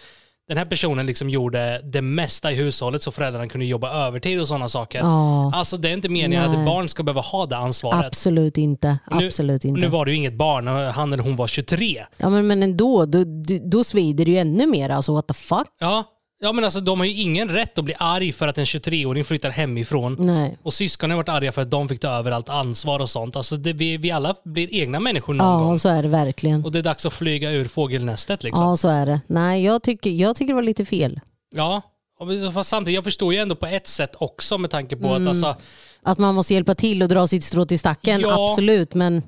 den 0.47 0.57
här 0.57 0.65
personen 0.65 1.05
liksom 1.05 1.29
gjorde 1.29 1.81
det 1.83 2.01
mesta 2.01 2.51
i 2.51 2.55
hushållet 2.55 3.01
så 3.03 3.11
föräldrarna 3.11 3.47
kunde 3.47 3.65
jobba 3.65 4.07
övertid 4.07 4.41
och 4.41 4.47
sådana 4.47 4.69
saker. 4.69 4.99
Ja. 4.99 5.51
Alltså 5.55 5.77
det 5.77 5.89
är 5.89 5.93
inte 5.93 6.09
meningen 6.09 6.43
att 6.45 6.51
Nej. 6.51 6.59
ett 6.59 6.65
barn 6.65 6.87
ska 6.87 7.03
behöva 7.03 7.21
ha 7.21 7.45
det 7.45 7.57
ansvaret. 7.57 8.05
Absolut 8.05 8.57
inte. 8.57 8.97
Nu- 9.11 9.25
Absolut 9.27 9.65
inte. 9.65 9.81
Nu 9.81 9.87
var 9.87 10.05
det 10.05 10.11
ju 10.11 10.17
inget 10.17 10.33
barn, 10.33 10.67
han 10.67 11.13
eller 11.13 11.23
hon 11.23 11.35
var 11.35 11.47
23. 11.47 12.05
Ja, 12.17 12.29
men, 12.29 12.47
men 12.47 12.63
ändå, 12.63 13.05
då, 13.05 13.23
då, 13.23 13.59
då 13.65 13.83
svider 13.83 14.25
det 14.25 14.31
ju 14.31 14.37
ännu 14.37 14.67
mer. 14.67 14.89
Alltså 14.89 15.13
what 15.13 15.27
the 15.27 15.33
fuck? 15.33 15.67
Ja, 15.79 16.03
ja 16.43 16.51
men 16.53 16.63
alltså 16.63 16.79
de 16.79 16.99
har 16.99 17.05
ju 17.05 17.21
ingen 17.21 17.49
rätt 17.49 17.77
att 17.77 17.85
bli 17.85 17.93
arg 17.99 18.31
för 18.31 18.47
att 18.47 18.57
en 18.57 18.65
23-åring 18.65 19.23
flyttar 19.23 19.49
hemifrån. 19.49 20.15
Nej. 20.19 20.57
Och 20.63 20.73
syskonen 20.73 21.11
har 21.11 21.17
varit 21.17 21.29
arga 21.29 21.51
för 21.51 21.61
att 21.61 21.71
de 21.71 21.89
fick 21.89 21.99
ta 21.99 22.07
över 22.07 22.31
allt 22.31 22.49
ansvar 22.49 22.99
och 22.99 23.09
sånt. 23.09 23.35
Alltså 23.35 23.57
det, 23.57 23.73
vi, 23.73 23.97
vi 23.97 24.11
alla 24.11 24.35
blir 24.45 24.73
egna 24.73 24.99
människor 24.99 25.33
någon 25.33 25.47
Ja, 25.47 25.57
gång. 25.67 25.79
så 25.79 25.89
är 25.89 26.03
det 26.03 26.09
verkligen. 26.09 26.65
Och 26.65 26.71
det 26.71 26.79
är 26.79 26.83
dags 26.83 27.05
att 27.05 27.13
flyga 27.13 27.51
ur 27.51 27.65
fågelnästet 27.65 28.43
liksom. 28.43 28.65
Ja, 28.65 28.77
så 28.77 28.89
är 28.89 29.05
det. 29.05 29.21
Nej, 29.27 29.63
jag 29.63 29.83
tycker, 29.83 30.09
jag 30.09 30.35
tycker 30.35 30.47
det 30.47 30.55
var 30.55 30.61
lite 30.63 30.85
fel. 30.85 31.19
Ja. 31.55 31.81
Och 32.19 32.53
fast 32.53 32.69
samtidigt, 32.69 32.95
jag 32.95 33.03
förstår 33.03 33.33
ju 33.33 33.39
ändå 33.39 33.55
på 33.55 33.65
ett 33.65 33.87
sätt 33.87 34.15
också 34.19 34.57
med 34.57 34.69
tanke 34.71 34.95
på 34.95 35.07
Mm. 35.07 35.21
att 35.21 35.27
alltså, 35.27 35.55
Att 36.03 36.17
man 36.17 36.35
måste 36.35 36.53
hjälpa 36.53 36.75
till 36.75 37.03
och 37.03 37.09
dra 37.09 37.27
sitt 37.27 37.43
strå 37.43 37.65
till 37.65 37.79
stacken, 37.79 38.21
Ja. 38.21 38.49
absolut. 38.51 38.93
Men, 38.93 39.21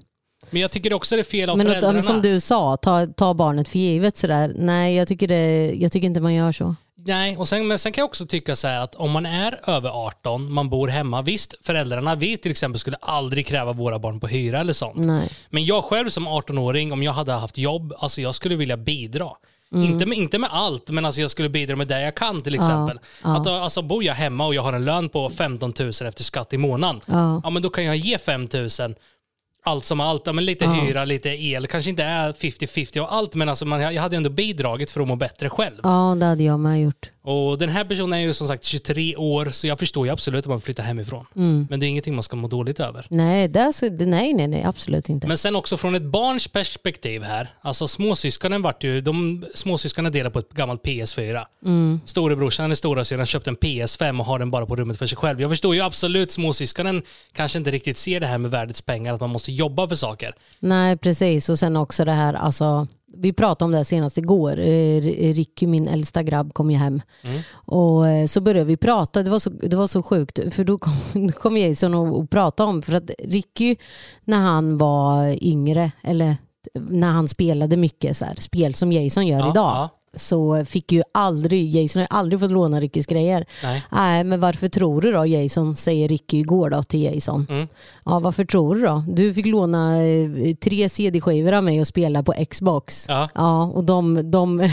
men 0.49 0.61
jag 0.61 0.71
tycker 0.71 0.93
också 0.93 1.15
det 1.15 1.21
är 1.21 1.23
fel 1.23 1.49
av 1.49 1.57
men 1.57 1.67
att, 1.67 1.71
föräldrarna. 1.73 2.01
som 2.01 2.21
du 2.21 2.39
sa, 2.39 2.77
ta, 2.77 3.07
ta 3.07 3.33
barnet 3.33 3.67
för 3.67 3.79
givet 3.79 4.17
sådär. 4.17 4.53
Nej, 4.57 4.95
jag 4.95 5.07
tycker, 5.07 5.27
det, 5.27 5.73
jag 5.75 5.91
tycker 5.91 6.05
inte 6.07 6.19
man 6.21 6.33
gör 6.33 6.51
så. 6.51 6.75
Nej, 7.07 7.37
och 7.37 7.47
sen, 7.47 7.67
men 7.67 7.79
sen 7.79 7.91
kan 7.91 8.01
jag 8.01 8.05
också 8.09 8.25
tycka 8.25 8.55
så 8.55 8.67
här 8.67 8.81
att 8.81 8.95
om 8.95 9.11
man 9.11 9.25
är 9.25 9.69
över 9.69 9.89
18, 9.89 10.53
man 10.53 10.69
bor 10.69 10.87
hemma, 10.87 11.21
visst 11.21 11.55
föräldrarna 11.61 12.15
vi 12.15 12.37
till 12.37 12.51
exempel 12.51 12.79
skulle 12.79 12.97
aldrig 13.01 13.47
kräva 13.47 13.73
våra 13.73 13.99
barn 13.99 14.19
på 14.19 14.27
hyra 14.27 14.59
eller 14.59 14.73
sånt. 14.73 14.95
Nej. 14.95 15.29
Men 15.49 15.65
jag 15.65 15.83
själv 15.83 16.09
som 16.09 16.27
18-åring, 16.27 16.91
om 16.91 17.03
jag 17.03 17.11
hade 17.11 17.31
haft 17.31 17.57
jobb, 17.57 17.93
alltså 17.97 18.21
jag 18.21 18.35
skulle 18.35 18.55
vilja 18.55 18.77
bidra. 18.77 19.29
Mm. 19.73 19.91
Inte, 19.91 20.05
med, 20.05 20.17
inte 20.17 20.39
med 20.39 20.49
allt, 20.53 20.89
men 20.89 21.05
alltså 21.05 21.21
jag 21.21 21.31
skulle 21.31 21.49
bidra 21.49 21.75
med 21.75 21.87
det 21.87 22.01
jag 22.01 22.15
kan 22.15 22.41
till 22.41 22.55
exempel. 22.55 22.99
Att, 23.21 23.47
alltså, 23.47 23.81
bor 23.81 24.03
jag 24.03 24.13
hemma 24.13 24.45
och 24.45 24.55
jag 24.55 24.61
har 24.61 24.73
en 24.73 24.85
lön 24.85 25.09
på 25.09 25.29
15 25.29 25.73
000 25.79 25.89
efter 25.89 26.23
skatt 26.23 26.53
i 26.53 26.57
månaden, 26.57 27.01
Ja. 27.05 27.41
ja, 27.43 27.49
men 27.49 27.61
då 27.61 27.69
kan 27.69 27.83
jag 27.83 27.95
ge 27.95 28.17
5 28.17 28.47
000 28.53 28.69
allt 29.65 29.83
som 29.83 29.99
allt, 29.99 30.27
ja, 30.27 30.33
men 30.33 30.45
lite 30.45 30.65
hyra, 30.67 31.05
lite 31.05 31.29
el, 31.29 31.67
kanske 31.67 31.89
inte 31.89 32.03
är 32.03 32.33
50-50 32.33 32.99
och 32.99 33.13
allt, 33.13 33.35
men 33.35 33.49
alltså 33.49 33.65
man, 33.65 33.81
jag 33.81 34.01
hade 34.01 34.15
ju 34.15 34.17
ändå 34.17 34.29
bidragit 34.29 34.91
för 34.91 35.01
att 35.01 35.07
må 35.07 35.15
bättre 35.15 35.49
själv. 35.49 35.79
Ja, 35.83 36.17
det 36.19 36.25
hade 36.25 36.43
jag 36.43 36.59
med 36.59 36.81
gjort. 36.81 37.11
Och 37.25 37.57
den 37.57 37.69
här 37.69 37.85
personen 37.85 38.13
är 38.13 38.23
ju 38.23 38.33
som 38.33 38.47
sagt 38.47 38.63
23 38.63 39.15
år, 39.15 39.49
så 39.49 39.67
jag 39.67 39.79
förstår 39.79 40.07
ju 40.07 40.13
absolut 40.13 40.45
att 40.45 40.49
man 40.49 40.61
flyttar 40.61 40.83
hemifrån. 40.83 41.25
Mm. 41.35 41.67
Men 41.69 41.79
det 41.79 41.85
är 41.85 41.87
ingenting 41.87 42.15
man 42.15 42.23
ska 42.23 42.35
må 42.35 42.47
dåligt 42.47 42.79
över. 42.79 43.07
Nej, 43.09 43.47
det 43.47 43.59
är 43.59 43.71
så, 43.71 43.89
nej, 43.89 44.33
nej, 44.33 44.47
nej, 44.47 44.63
absolut 44.63 45.09
inte. 45.09 45.27
Men 45.27 45.37
sen 45.37 45.55
också 45.55 45.77
från 45.77 45.95
ett 45.95 46.03
barns 46.03 46.47
perspektiv 46.47 47.23
här. 47.23 47.53
Alltså 47.61 47.87
småsyskonen 47.87 48.61
vart 48.61 48.83
ju, 48.83 49.01
de 49.01 49.45
småsyskonen 49.53 50.11
delar 50.11 50.29
på 50.29 50.39
ett 50.39 50.49
gammalt 50.53 50.83
PS4. 50.83 51.45
Mm. 51.65 51.99
Storebrorsan 52.05 52.65
eller 52.65 52.75
storasyrran 52.75 53.25
köpte 53.25 53.49
en 53.49 53.57
PS5 53.57 54.19
och 54.19 54.25
har 54.25 54.39
den 54.39 54.51
bara 54.51 54.65
på 54.65 54.75
rummet 54.75 54.97
för 54.97 55.07
sig 55.07 55.17
själv. 55.17 55.41
Jag 55.41 55.49
förstår 55.49 55.75
ju 55.75 55.81
absolut 55.81 56.31
småsyskonen 56.31 57.01
kanske 57.33 57.57
inte 57.57 57.71
riktigt 57.71 57.97
ser 57.97 58.19
det 58.19 58.27
här 58.27 58.37
med 58.37 58.51
värdets 58.51 58.81
pengar, 58.81 59.13
att 59.13 59.21
man 59.21 59.29
måste 59.29 59.51
jobba 59.51 59.87
för 59.87 59.95
saker. 59.95 60.35
Nej, 60.59 60.97
precis. 60.97 61.49
Och 61.49 61.59
sen 61.59 61.77
också 61.77 62.05
det 62.05 62.11
här, 62.11 62.33
alltså, 62.33 62.87
vi 63.17 63.33
pratade 63.33 63.65
om 63.65 63.71
det 63.71 63.77
här 63.77 63.83
senast 63.83 64.17
igår. 64.17 64.59
Eh, 64.59 65.01
Ricky, 65.33 65.67
min 65.67 65.87
äldsta 65.87 66.23
grabb, 66.23 66.53
kom 66.53 66.71
ju 66.71 66.77
hem. 66.77 67.01
Och 67.53 68.07
eh, 68.07 68.27
så 68.27 68.41
började 68.41 68.65
vi 68.67 68.77
prata, 68.77 69.23
det 69.23 69.29
var 69.29 69.39
så, 69.39 69.49
det 69.49 69.75
var 69.75 69.87
så 69.87 70.03
sjukt. 70.03 70.39
För 70.53 70.63
då 70.63 70.77
kom, 70.77 70.93
då 71.27 71.33
kom 71.33 71.57
Jason 71.57 71.93
och, 71.93 72.19
och 72.19 72.29
pratade 72.29 72.69
om, 72.69 72.81
för 72.81 72.93
att 72.93 73.11
Ricky 73.23 73.75
när 74.23 74.37
han 74.39 74.77
var 74.77 75.43
yngre, 75.43 75.91
eller 76.03 76.35
när 76.73 77.09
han 77.11 77.27
spelade 77.27 77.77
mycket 77.77 78.17
så 78.17 78.25
här, 78.25 78.35
spel 78.39 78.73
som 78.73 78.91
Jason 78.91 79.27
gör 79.27 79.39
Ja, 79.39 79.51
idag. 79.51 79.71
ja. 79.75 79.89
Så 80.15 80.65
fick 80.65 80.91
ju 80.91 81.03
aldrig, 81.11 81.75
Jason 81.75 81.99
har 81.99 82.19
aldrig 82.19 82.39
fått 82.39 82.51
låna 82.51 82.79
Rickys 82.79 83.05
grejer. 83.05 83.45
Nej. 83.63 83.83
Nej, 83.91 84.23
men 84.23 84.39
varför 84.39 84.67
tror 84.67 85.01
du 85.01 85.11
då 85.11 85.25
Jason, 85.25 85.75
säger 85.75 86.07
Ricky 86.07 86.37
igår 86.37 86.69
då 86.69 86.83
till 86.83 87.03
Jason. 87.03 87.47
Mm. 87.49 87.67
Ja, 88.05 88.19
varför 88.19 88.45
tror 88.45 88.75
du 88.75 88.81
då? 88.81 89.03
Du 89.07 89.33
fick 89.33 89.45
låna 89.45 90.03
eh, 90.03 90.55
tre 90.55 90.89
CD-skivor 90.89 91.53
av 91.53 91.63
mig 91.63 91.81
och 91.81 91.87
spela 91.87 92.23
på 92.23 92.33
Xbox. 92.49 93.05
Ja. 93.09 93.29
Ja, 93.35 93.63
och 93.63 93.83
de, 93.83 94.31
de, 94.31 94.57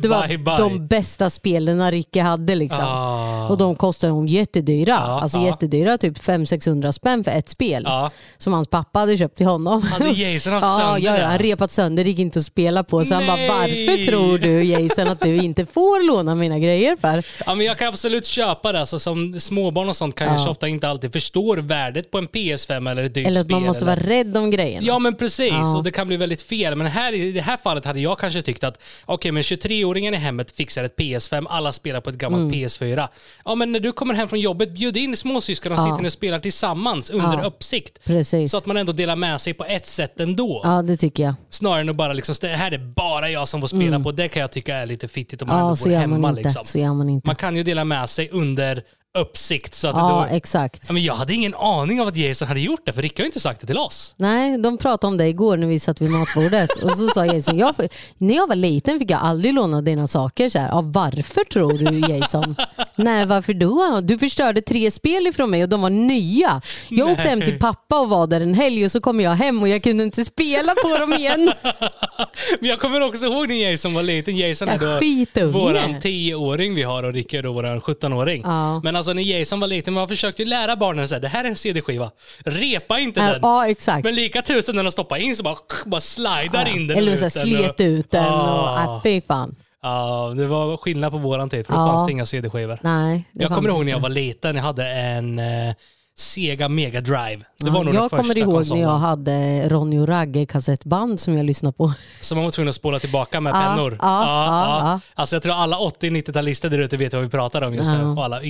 det 0.00 0.08
var 0.08 0.28
bye 0.28 0.38
bye. 0.38 0.56
de 0.56 0.86
bästa 0.86 1.30
spelen 1.30 1.90
Ricky 1.90 2.20
hade 2.20 2.54
liksom. 2.54 2.84
Ah. 2.84 3.48
Och 3.48 3.58
de 3.58 3.76
kostade 3.76 4.12
hon 4.12 4.26
jättedyra. 4.26 4.90
Ja, 4.90 5.20
alltså 5.20 5.38
ja. 5.38 5.46
jättedyra, 5.46 5.98
typ 5.98 6.18
500-600 6.18 6.92
spänn 6.92 7.24
för 7.24 7.30
ett 7.30 7.48
spel. 7.48 7.82
Ja. 7.86 8.10
Som 8.38 8.52
hans 8.52 8.68
pappa 8.68 8.98
hade 8.98 9.16
köpt 9.16 9.36
till 9.36 9.46
honom. 9.46 9.82
Hade 9.82 10.10
Jason 10.10 10.52
haft 10.52 10.64
Ja, 10.66 10.78
sönder 10.78 11.10
ja, 11.10 11.18
ja, 11.18 11.26
han 11.26 11.38
repat 11.38 11.70
sönder, 11.70 12.04
det 12.04 12.10
gick 12.10 12.18
inte 12.18 12.38
att 12.38 12.44
spela 12.44 12.84
på. 12.84 13.04
Så 13.04 13.14
han 13.14 13.26
bara, 13.26 13.36
Nej. 13.36 13.48
varför 13.48 14.04
tror 14.06 14.38
du 14.38 14.64
Jason 14.66 15.08
att 15.08 15.20
du 15.20 15.36
inte 15.36 15.66
får 15.66 16.06
låna 16.06 16.34
mina 16.34 16.58
grejer 16.58 16.96
för? 17.00 17.24
Ja, 17.46 17.54
men 17.54 17.66
jag 17.66 17.78
kan 17.78 17.88
absolut 17.88 18.26
köpa 18.26 18.72
det. 18.72 18.80
Alltså, 18.80 18.98
som 18.98 19.40
småbarn 19.40 19.88
och 19.88 19.96
sånt 19.96 20.14
kanske 20.14 20.50
ofta 20.50 20.68
inte 20.68 20.88
alltid 20.88 21.12
förstår 21.12 21.56
värdet 21.56 22.10
på 22.10 22.18
en 22.18 22.28
PS5 22.28 22.90
eller 22.90 23.04
ett 23.04 23.14
dyrt 23.14 23.26
Eller 23.26 23.40
att 23.40 23.50
man 23.50 23.62
måste 23.62 23.84
eller... 23.84 23.96
vara 23.96 24.10
rädd 24.10 24.36
om 24.36 24.50
grejerna. 24.50 24.86
Ja 24.86 24.98
men 24.98 25.16
precis, 25.16 25.48
Ja. 25.52 25.76
och 25.76 25.84
det 25.84 25.90
kan 25.90 26.06
bli 26.08 26.16
väldigt 26.16 26.42
fel. 26.42 26.74
Men 26.76 26.86
här, 26.86 27.12
i 27.12 27.32
det 27.32 27.40
här 27.40 27.56
fallet 27.56 27.84
hade 27.84 28.00
jag 28.00 28.18
kanske 28.18 28.42
tyckt 28.42 28.64
att 28.64 28.82
okej, 29.04 29.32
men 29.32 29.42
23-åringen 29.42 30.14
i 30.14 30.16
hemmet 30.16 30.50
fixar 30.50 30.84
ett 30.84 30.96
PS5, 30.98 31.46
alla 31.48 31.72
spelar 31.72 32.00
på 32.00 32.10
ett 32.10 32.16
gammalt 32.16 32.40
Mm. 32.42 32.52
PS4. 32.54 33.08
Ja 33.44 33.54
men 33.54 33.72
när 33.72 33.80
du 33.80 33.92
kommer 33.92 34.14
hem 34.14 34.28
från 34.28 34.40
jobbet, 34.40 34.70
bjud 34.70 34.96
in 34.96 35.16
småsyskon 35.16 35.72
och 35.72 35.78
sitter 35.78 36.04
och 36.06 36.12
spelar 36.12 36.38
tillsammans 36.38 37.10
under 37.10 37.38
Ja. 37.38 37.44
uppsikt. 37.44 38.04
Precis. 38.04 38.50
Så 38.50 38.56
att 38.58 38.66
man 38.66 38.76
ändå 38.76 38.92
delar 38.92 39.16
med 39.16 39.40
sig 39.40 39.54
på 39.54 39.64
ett 39.64 39.86
sätt 39.86 40.20
ändå. 40.20 40.60
Ja, 40.64 40.82
det 40.82 40.96
tycker 40.96 41.22
jag. 41.22 41.34
Snarare 41.50 41.80
än 41.80 41.88
att 41.88 41.96
bara 41.96 42.12
liksom, 42.12 42.34
det 42.40 42.48
här 42.48 42.72
är 42.72 42.78
bara 42.78 43.30
jag 43.30 43.48
som 43.48 43.60
får 43.60 43.68
spela 43.68 44.00
på. 44.00 44.12
Det 44.12 44.28
kan 44.28 44.40
jag 44.40 44.50
tycka 44.56 44.76
är 44.76 44.86
lite 44.86 45.08
fittigt 45.08 45.42
om 45.42 45.48
man. 45.48 45.58
Ja, 45.58 45.68
ändå 45.70 45.84
bor 45.84 45.90
hemma. 45.90 46.18
man 46.18 46.38
inte. 46.38 46.48
Liksom. 46.58 46.96
Man. 46.96 47.20
Man 47.24 47.36
kan 47.36 47.56
ju 47.56 47.62
dela 47.62 47.84
med 47.84 48.10
sig 48.10 48.30
under 48.30 48.82
uppsikt. 49.18 49.74
Så 49.74 49.88
att 49.88 49.96
Ja, 49.96 50.26
då, 50.30 50.36
exakt. 50.36 50.90
men 50.90 51.02
jag 51.04 51.14
hade 51.14 51.34
ingen 51.34 51.54
aning 51.54 52.00
av 52.00 52.08
att 52.08 52.16
Jason 52.16 52.48
hade 52.48 52.60
gjort 52.60 52.80
det, 52.86 52.92
för 52.92 53.02
Rick 53.02 53.18
har 53.18 53.22
ju 53.22 53.26
inte 53.26 53.40
sagt 53.40 53.60
det 53.60 53.66
till 53.66 53.78
oss. 53.78 54.14
Nej, 54.16 54.58
de 54.58 54.78
pratade 54.78 55.10
om 55.10 55.16
det 55.16 55.28
igår 55.28 55.56
när 55.56 55.66
vi 55.66 55.78
satt 55.78 56.00
vid 56.00 56.10
matbordet. 56.10 56.70
Och 56.82 56.90
så 56.98 57.08
sa 57.08 57.26
Jason, 57.26 57.58
jag, 57.58 57.74
när 58.18 58.34
jag 58.34 58.46
var 58.46 58.56
liten 58.56 58.98
fick 58.98 59.10
jag 59.10 59.20
aldrig 59.20 59.54
låna 59.54 59.82
dina 59.82 60.06
saker. 60.06 60.48
Så 60.48 60.58
här, 60.58 60.68
ja, 60.68 60.80
varför 60.84 61.44
tror 61.44 61.72
du 61.72 62.14
Jason? 62.14 62.56
Nej, 62.96 63.26
varför 63.26 63.54
då? 63.54 64.00
Du 64.02 64.18
förstörde 64.18 64.62
tre 64.62 64.90
spel 64.90 65.26
ifrån 65.26 65.50
mig 65.50 65.62
och 65.62 65.68
de 65.68 65.82
var 65.82 65.90
nya. 65.90 66.60
Jag 66.88 67.08
åkte 67.10 67.22
hem 67.22 67.40
till 67.40 67.58
pappa 67.58 68.00
och 68.00 68.08
var 68.08 68.26
där 68.26 68.40
en 68.40 68.54
helg 68.54 68.84
och 68.84 68.92
så 68.92 69.00
kom 69.00 69.20
jag 69.20 69.30
hem 69.30 69.62
och 69.62 69.68
jag 69.68 69.82
kunde 69.82 70.04
inte 70.04 70.24
spela 70.24 70.72
på 70.82 70.98
dem 70.98 71.12
igen. 71.12 71.52
Men 72.60 72.70
jag 72.70 72.80
kommer 72.80 73.00
också 73.08 73.26
ihåg 73.26 73.48
när 73.48 73.70
Jason 73.70 73.94
var 73.94 74.02
liten. 74.02 74.36
Jason 74.36 74.68
Ja, 74.68 74.74
är 74.74 75.40
då 75.40 75.58
våran 75.58 75.94
10-åring 76.00 76.74
vi 76.74 76.82
har 76.82 77.02
och 77.02 77.12
Rickard 77.12 77.44
då 77.44 77.52
våran 77.52 77.80
17-åring. 77.80 78.42
Ja. 78.44 78.80
Men 78.84 78.96
alltså 78.96 79.12
när 79.12 79.22
Jason 79.22 79.60
var 79.60 79.68
liten, 79.68 79.94
man 79.94 80.08
försökte 80.08 80.42
ju 80.42 80.48
lära 80.48 80.76
barnen 80.76 81.04
att 81.04 81.22
det 81.22 81.28
här 81.28 81.44
är 81.44 81.48
en 81.48 81.56
CD-skiva. 81.56 82.10
Repa 82.44 82.98
inte 82.98 83.20
Ja, 83.20 83.26
den. 83.32 83.40
ja, 83.42 83.68
exakt. 83.68 84.04
Men 84.04 84.14
lika 84.14 84.42
tusen 84.42 84.76
när 84.76 84.82
de 84.82 84.92
stoppar 84.92 85.16
in 85.18 85.36
så 85.36 85.42
bara, 85.42 85.56
bara 85.86 86.00
slidar 86.00 86.68
in 86.76 86.86
den 86.86 86.98
Eller 86.98 87.16
så 87.16 87.30
slet 87.30 87.70
och- 87.70 87.84
ut 87.84 88.10
den. 88.10 88.24
Och, 88.24 88.68
Ah. 88.68 88.82
äh, 88.96 89.02
fy 89.02 89.20
fan. 89.20 89.54
Ja, 89.86 90.32
det 90.36 90.46
var 90.46 90.76
skillnad 90.76 91.12
på 91.12 91.18
våran 91.18 91.50
tid 91.50 91.66
för 91.66 91.72
då 91.72 91.78
Ja. 91.78 91.86
fanns 91.86 92.06
det 92.06 92.12
inga 92.12 92.26
CD-skivor. 92.26 92.78
Nej, 92.82 93.24
det 93.32 93.42
Jag 93.42 93.48
kommer 93.48 93.68
fanns 93.68 93.68
ihåg 93.68 93.84
när 93.84 93.92
inte. 93.92 93.96
jag 93.96 94.00
var 94.00 94.08
liten, 94.08 94.56
jag 94.56 94.62
hade 94.62 94.88
en 94.88 95.38
eh, 95.38 95.74
Sega 96.18 96.68
Mega 96.68 97.00
Drive. 97.00 97.38
Det 97.58 97.70
var 97.70 97.78
Ja, 97.78 97.82
nog 97.82 97.94
jag 97.94 98.02
den 98.02 98.08
kommer 98.18 98.38
ihåg 98.38 98.54
konsolen. 98.54 98.82
när 98.84 98.90
jag 98.92 98.98
hade 98.98 99.68
Ronny 99.68 99.98
och 99.98 100.08
Ragge 100.08 100.46
kassettband 100.46 101.20
som 101.20 101.36
jag 101.36 101.46
lyssnade 101.46 101.72
på. 101.76 101.92
Som 102.20 102.36
man 102.38 102.44
var 102.44 102.50
tvungen 102.50 102.68
att 102.68 102.74
spola 102.74 102.98
tillbaka 102.98 103.40
med 103.40 103.50
Ja, 103.50 103.54
pennor. 103.60 103.98
ja, 104.02 104.24
ja, 104.26 104.78
ja. 104.80 105.00
Alltså 105.14 105.36
jag 105.36 105.42
tror 105.42 105.54
alla 105.54 105.76
80-90-talister 105.76 106.70
där 106.70 106.78
ute 106.78 106.96
vet 106.96 107.14
vad 107.14 107.22
vi 107.22 107.28
pratar 107.28 107.62
om 107.62 107.74
just 107.74 107.90
nu. 107.90 108.04
Och 108.04 108.24
alla 108.24 108.40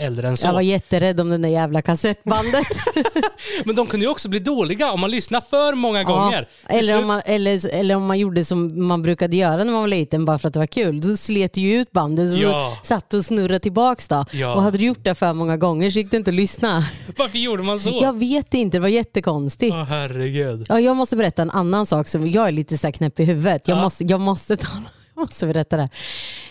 äldre 0.00 0.28
än 0.28 0.36
så. 0.36 0.46
Jag 0.46 0.52
var 0.52 0.60
jätterädd 0.60 1.20
om 1.20 1.30
den 1.30 1.42
där 1.42 1.48
jävla 1.48 1.82
kassettbandet. 1.82 2.66
Men 3.64 3.76
de 3.76 3.86
kunde 3.86 4.06
ju 4.06 4.10
också 4.12 4.28
bli 4.28 4.38
dåliga 4.38 4.92
om 4.92 5.00
man 5.00 5.10
lyssnar 5.10 5.40
för 5.40 5.74
många 5.74 6.04
gånger. 6.04 6.48
Eller, 6.68 6.98
om 6.98 7.06
man, 7.06 7.22
eller, 7.24 7.74
eller 7.74 7.94
om 7.96 8.06
man 8.06 8.18
gjorde 8.18 8.44
som 8.44 8.86
man 8.86 9.02
brukade 9.02 9.36
göra 9.36 9.56
när 9.64 9.72
man 9.72 9.80
var 9.80 9.88
liten 9.88 10.24
bara 10.24 10.38
för 10.38 10.48
att 10.48 10.54
det 10.54 10.60
var 10.60 10.66
kul. 10.66 11.00
Då 11.00 11.16
slet 11.16 11.56
ju 11.56 11.72
ut 11.80 11.92
bandet 11.92 12.30
och 12.32 12.38
Ja. 12.38 12.78
satt 12.82 13.14
och 13.14 13.24
snurrade 13.24 13.58
tillbaks 13.60 14.08
då. 14.08 14.24
Ja. 14.32 14.54
Och 14.54 14.62
hade 14.62 14.78
du 14.78 14.84
gjort 14.86 15.04
det 15.04 15.14
för 15.14 15.32
många 15.32 15.56
gånger 15.56 15.90
så 15.90 15.98
gick 15.98 16.10
det 16.10 16.16
inte 16.16 16.30
att 16.30 16.34
lyssna. 16.34 16.84
Varför 17.18 17.38
gjorde 17.38 17.62
man 17.62 17.80
så? 17.80 17.98
Jag 18.02 18.18
vet 18.18 18.54
inte, 18.54 18.76
det 18.76 18.80
var 18.82 18.88
jättekonstigt. 18.88 19.74
Åh 19.76 19.84
herregud. 19.84 20.66
Ja, 20.68 20.80
jag 20.80 20.96
måste 20.96 21.16
berätta 21.16 21.42
en 21.42 21.50
annan 21.50 21.86
sak 21.86 22.08
som 22.08 22.30
jag 22.30 22.48
är 22.48 22.52
lite 22.52 22.78
så 22.78 22.86
här 22.86 22.92
knäpp 22.92 23.20
i 23.20 23.24
huvudet. 23.24 23.68
Jag, 23.68 23.78
Ja. 23.78 23.82
måste, 23.82 24.04
jag, 24.04 24.20
måste 24.20 24.56
ta, 24.56 24.68
jag 25.14 25.20
måste 25.20 25.46
berätta 25.46 25.76
det. 25.76 25.88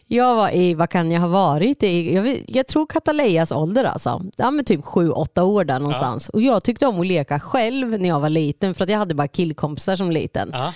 Jag 0.08 0.36
var 0.36 0.56
i, 0.56 0.74
vad 0.74 0.90
kan 0.90 1.12
jag 1.12 1.22
ha 1.22 1.28
varit 1.28 1.84
i? 1.84 2.14
Jag, 2.16 2.22
vet, 2.22 2.44
jag 2.48 2.68
tror 2.68 2.86
Katalejas 2.86 3.52
ålder 3.52 3.84
alltså. 3.84 4.22
Ja, 4.38 4.52
men 4.52 4.66
typ 4.66 4.86
sju, 4.86 5.10
åtta 5.10 5.44
år 5.44 5.64
där 5.64 5.80
någonstans. 5.80 6.30
Och 6.30 6.42
jag 6.42 6.64
tyckte 6.64 6.88
om 6.88 7.00
att 7.00 7.08
leka 7.08 7.40
själv 7.40 8.00
när 8.02 8.10
jag 8.10 8.20
var 8.20 8.30
liten 8.30 8.76
för 8.76 8.84
att 8.84 8.90
jag 8.90 8.98
hade 8.98 9.16
bara 9.16 9.28
killkompisar 9.28 9.96
som 9.96 10.12
liten. 10.12 10.50
Ja. 10.54 10.74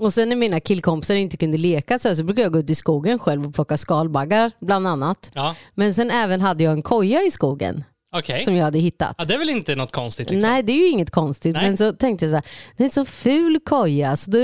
Och 0.00 0.12
sen 0.14 0.28
när 0.28 0.36
mina 0.36 0.60
killkompisar 0.60 1.14
inte 1.14 1.36
kunde 1.36 1.58
leka 1.58 1.98
så, 1.98 2.08
här, 2.08 2.14
så 2.14 2.24
brukade 2.24 2.42
jag 2.42 2.52
gå 2.52 2.58
ut 2.58 2.70
i 2.70 2.74
skogen 2.74 3.18
själv 3.18 3.46
och 3.46 3.54
plocka 3.54 3.76
skalbaggar 3.76 4.50
bland 4.60 4.86
annat. 4.86 5.30
Ja. 5.34 5.54
Men 5.74 5.94
sen 5.94 6.10
även 6.10 6.40
hade 6.40 6.64
jag 6.64 6.72
en 6.72 6.82
koja 6.82 7.22
i 7.22 7.30
skogen 7.30 7.84
Okej. 8.12 8.40
som 8.40 8.56
jag 8.56 8.64
hade 8.64 8.78
hittat. 8.78 9.14
Ja, 9.18 9.24
det 9.24 9.34
är 9.34 9.38
väl 9.38 9.50
inte 9.50 9.74
något 9.74 9.92
konstigt 9.92 10.30
liksom? 10.30 10.50
Nej 10.50 10.62
det 10.62 10.72
är 10.72 10.76
ju 10.76 10.88
inget 10.88 11.10
konstigt 11.10 11.54
Nej. 11.54 11.64
men 11.66 11.76
så 11.76 11.92
tänkte 11.92 12.24
jag 12.24 12.30
så 12.30 12.36
här, 12.36 12.44
det 12.76 12.82
är 12.82 12.84
en 12.84 12.90
så 12.90 13.04
ful 13.04 13.60
koja 13.64 14.16
så 14.16 14.30
då, 14.30 14.38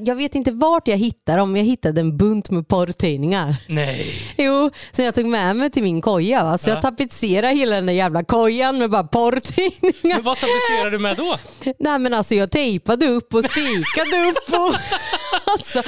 jag, 0.00 0.14
vet 0.16 0.34
inte 0.34 0.52
vart 0.52 0.88
jag 0.88 0.96
hittade 0.96 1.38
dem, 1.38 1.56
jag 1.56 1.64
hittade 1.64 2.00
en 2.00 2.16
bunt 2.16 2.50
med 2.50 2.68
porrtidningar. 2.68 3.56
Nej. 3.68 4.06
Jo, 4.36 4.70
så 4.92 5.02
jag 5.02 5.14
tog 5.14 5.26
med 5.26 5.56
mig 5.56 5.70
till 5.70 5.82
min 5.82 6.00
koja. 6.00 6.44
Va? 6.44 6.58
Så 6.58 6.70
Ja. 6.70 6.74
jag 6.74 6.82
tapetserade 6.82 7.54
hela 7.54 7.74
den 7.74 7.86
där 7.86 7.92
jävla 7.92 8.24
kojan 8.24 8.78
med 8.78 8.90
bara 8.90 9.04
porrtidningar. 9.04 10.16
Men 10.16 10.24
vad 10.24 10.36
tapetserar 10.36 10.90
du 10.90 10.98
med 10.98 11.16
då? 11.16 11.36
Nej 11.78 11.98
men 11.98 12.14
alltså 12.14 12.34
jag 12.34 12.50
tejpade 12.50 13.06
upp 13.06 13.34
och 13.34 13.44
spikade 13.44 14.28
upp. 14.30 14.52
Och, 14.52 14.74
alltså, 15.52 15.82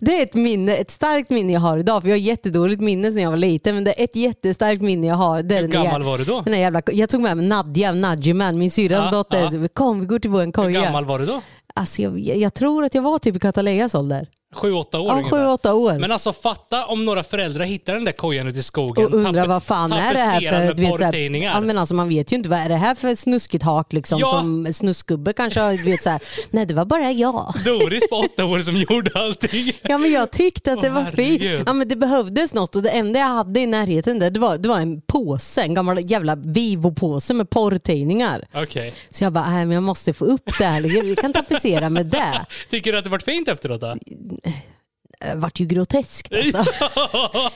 det 0.00 0.18
är 0.18 0.22
ett 0.22 0.34
minne, 0.34 0.76
ett 0.76 0.90
starkt 0.90 1.30
minne 1.30 1.52
jag 1.52 1.60
har 1.60 1.78
idag 1.78 2.02
för 2.02 2.08
jag 2.08 2.16
har 2.16 2.20
jättedåligt 2.20 2.80
minne 2.80 3.12
sedan 3.12 3.22
jag 3.22 3.30
var 3.30 3.36
liten 3.36 3.74
men 3.74 3.84
det 3.84 4.00
är 4.00 4.04
ett 4.04 4.16
jättestarkt 4.16 4.82
minne 4.82 5.06
jag 5.06 5.14
har. 5.14 5.42
Hur 5.60 5.68
gammal 5.68 6.02
var 6.02 6.18
du 6.18 6.24
då? 6.24 6.42
Jävla, 6.60 6.82
jag 6.92 7.08
tog 7.08 7.20
med 7.20 7.36
mig 7.36 7.46
Nadja, 7.46 7.92
Nadjiman, 7.92 8.58
min 8.58 8.70
syrras 8.70 9.04
Ja, 9.04 9.10
dotter. 9.10 9.68
Kom 9.68 10.00
vi 10.00 10.06
går 10.06 10.18
till 10.18 10.30
vår 10.30 10.44
Hur 10.44 10.52
koja. 10.52 10.82
gammal 10.82 11.04
var 11.04 11.18
du 11.18 11.26
då? 11.26 11.40
Alltså, 11.74 12.02
jag, 12.02 12.18
jag 12.36 12.54
tror 12.54 12.84
att 12.84 12.94
jag 12.94 13.02
var 13.02 13.18
typ 13.18 13.36
i 13.36 13.40
Katalejas 13.40 13.94
ålder. 13.94 14.28
Sju, 14.54 14.72
åtta 14.72 15.00
år 15.00 15.06
Ja, 15.08 15.12
ungefär. 15.12 15.36
sju, 15.36 15.46
åtta 15.46 15.74
år. 15.74 15.98
Men 15.98 16.12
alltså 16.12 16.32
fatta 16.32 16.86
om 16.86 17.04
några 17.04 17.24
föräldrar 17.24 17.64
hittar 17.64 17.94
den 17.94 18.04
där 18.04 18.12
kojan 18.12 18.48
ute 18.48 18.58
i 18.58 18.62
skogen. 18.62 19.06
och 19.06 19.14
undrar 19.14 19.42
tape- 19.42 19.48
vad 19.48 19.62
fan 19.62 19.92
är 19.92 20.14
det 20.14 20.20
här 20.20 20.32
tapetserad 20.40 20.60
för... 20.60 20.66
med 20.66 20.76
du 20.76 20.82
vet, 20.82 20.96
så 20.96 21.02
här, 21.04 21.12
porrtidningar. 21.12 21.52
ja, 21.54 21.60
men 21.60 21.78
alltså, 21.78 21.94
man 21.94 22.08
vet 22.08 22.32
ju 22.32 22.36
inte 22.36 22.48
vad 22.48 22.58
är 22.58 22.68
det 22.68 22.76
här 22.76 22.94
för 22.94 23.14
snuskigt 23.14 23.64
hak 23.64 23.92
liksom, 23.92 24.18
Ja. 24.20 24.30
som 24.30 24.72
snuskgubbe 24.72 25.32
kanske 25.32 25.60
har, 25.60 25.72
du 25.72 25.82
vet, 25.82 26.02
så 26.02 26.10
här, 26.10 26.20
Nej 26.50 26.66
det 26.66 26.74
var 26.74 26.84
bara 26.84 27.12
jag. 27.12 27.54
Doris 27.64 28.08
på 28.08 28.16
åtta 28.16 28.44
år 28.44 28.58
som 28.58 28.76
gjorde 28.76 29.10
allting. 29.14 29.72
Ja 29.82 29.98
men 29.98 30.10
jag 30.12 30.30
tyckte 30.30 30.72
att 30.72 30.80
det 30.82 30.88
Åh, 30.88 30.94
var 30.94 31.04
fint. 31.04 31.42
herregud. 31.42 31.62
Ja, 31.66 31.72
men 31.72 31.88
det 31.88 31.96
behövdes 31.96 32.54
något 32.54 32.76
och 32.76 32.82
det 32.82 32.90
enda 32.90 33.18
jag 33.20 33.26
hade 33.26 33.60
i 33.60 33.66
närheten 33.66 34.18
där, 34.18 34.30
det, 34.30 34.40
var, 34.40 34.56
det 34.58 34.68
var 34.68 34.78
en 34.80 35.00
påse, 35.00 35.62
en 35.62 35.74
gammal 35.74 36.10
jävla 36.10 36.34
Vivo-påse 36.36 37.34
med 37.34 37.50
porrtidningar. 37.50 38.46
Okej. 38.54 38.92
Så 39.08 39.24
jag 39.24 39.32
bara, 39.32 39.50
nej 39.50 39.66
men 39.66 39.74
jag 39.74 39.82
måste 39.82 40.12
få 40.12 40.24
upp 40.24 40.58
det 40.58 40.64
här, 40.64 41.06
jag 41.08 41.18
kan 41.18 41.32
tapetsera 41.32 41.90
med 41.90 42.06
det. 42.06 42.46
Tycker 42.70 42.92
du 42.92 42.98
att 42.98 43.04
det 43.04 43.10
varit 43.10 43.22
fint 43.22 43.48
efteråt 43.48 43.80
då? 43.80 43.96
Det 45.20 45.34
vart 45.34 45.60
ju 45.60 45.66
groteskt 45.66 46.34
alltså. 46.34 46.64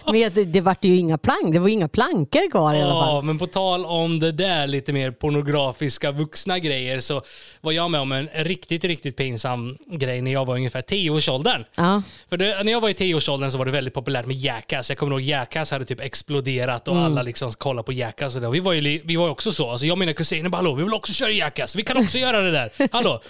Men 0.12 0.34
det, 0.34 0.44
det 0.44 0.60
vart 0.60 0.84
ju 0.84 0.96
inga 0.96 1.18
plank, 1.18 1.52
det 1.52 1.58
var 1.58 1.68
inga 1.68 1.88
plankor 1.88 2.50
kvar 2.50 2.74
i 2.74 2.82
alla 2.82 2.92
fall. 2.92 3.14
Ja, 3.14 3.22
men 3.22 3.38
på 3.38 3.46
tal 3.46 3.86
om 3.86 4.18
det 4.18 4.32
där 4.32 4.66
lite 4.66 4.92
mer 4.92 5.10
pornografiska 5.10 6.10
vuxna 6.10 6.58
grejer 6.58 7.00
så 7.00 7.22
var 7.60 7.72
jag 7.72 7.90
med 7.90 8.00
om 8.00 8.12
en 8.12 8.28
riktigt, 8.34 8.84
riktigt 8.84 9.16
pinsam 9.16 9.78
grej 9.86 10.20
när 10.20 10.32
jag 10.32 10.46
var 10.46 10.54
ungefär 10.54 10.82
10-årsåldern. 10.82 11.64
Ja. 11.74 12.02
För 12.28 12.36
det, 12.36 12.64
när 12.64 12.72
jag 12.72 12.80
var 12.80 12.88
i 12.88 12.92
10-årsåldern 12.92 13.50
så 13.50 13.58
var 13.58 13.64
det 13.64 13.70
väldigt 13.72 13.94
populärt 13.94 14.26
med 14.26 14.36
Jackass. 14.36 14.88
Jag 14.88 14.98
kommer 14.98 15.12
ihåg 15.12 15.20
Jackass 15.20 15.70
hade 15.70 15.84
typ 15.84 16.00
exploderat 16.00 16.88
och 16.88 16.96
alla 16.96 17.22
liksom 17.22 17.50
kollade 17.52 17.86
på 17.86 17.92
Jackass. 17.92 18.36
Och 18.36 18.42
det. 18.42 18.50
Vi, 18.50 18.60
var 18.60 18.72
ju, 18.72 19.00
vi 19.04 19.16
var 19.16 19.28
också 19.28 19.52
så. 19.52 19.70
Alltså 19.70 19.86
jag 19.86 19.92
och 19.92 19.98
mina 19.98 20.12
kusiner 20.12 20.48
bara 20.48 20.56
hallå, 20.56 20.74
vi 20.74 20.82
vill 20.82 20.94
också 20.94 21.12
köra 21.12 21.30
Jackass. 21.30 21.76
Vi 21.76 21.82
kan 21.82 21.96
också 21.96 22.18
göra 22.18 22.40
det 22.40 22.50
där. 22.50 22.70
Hallå. 22.92 23.22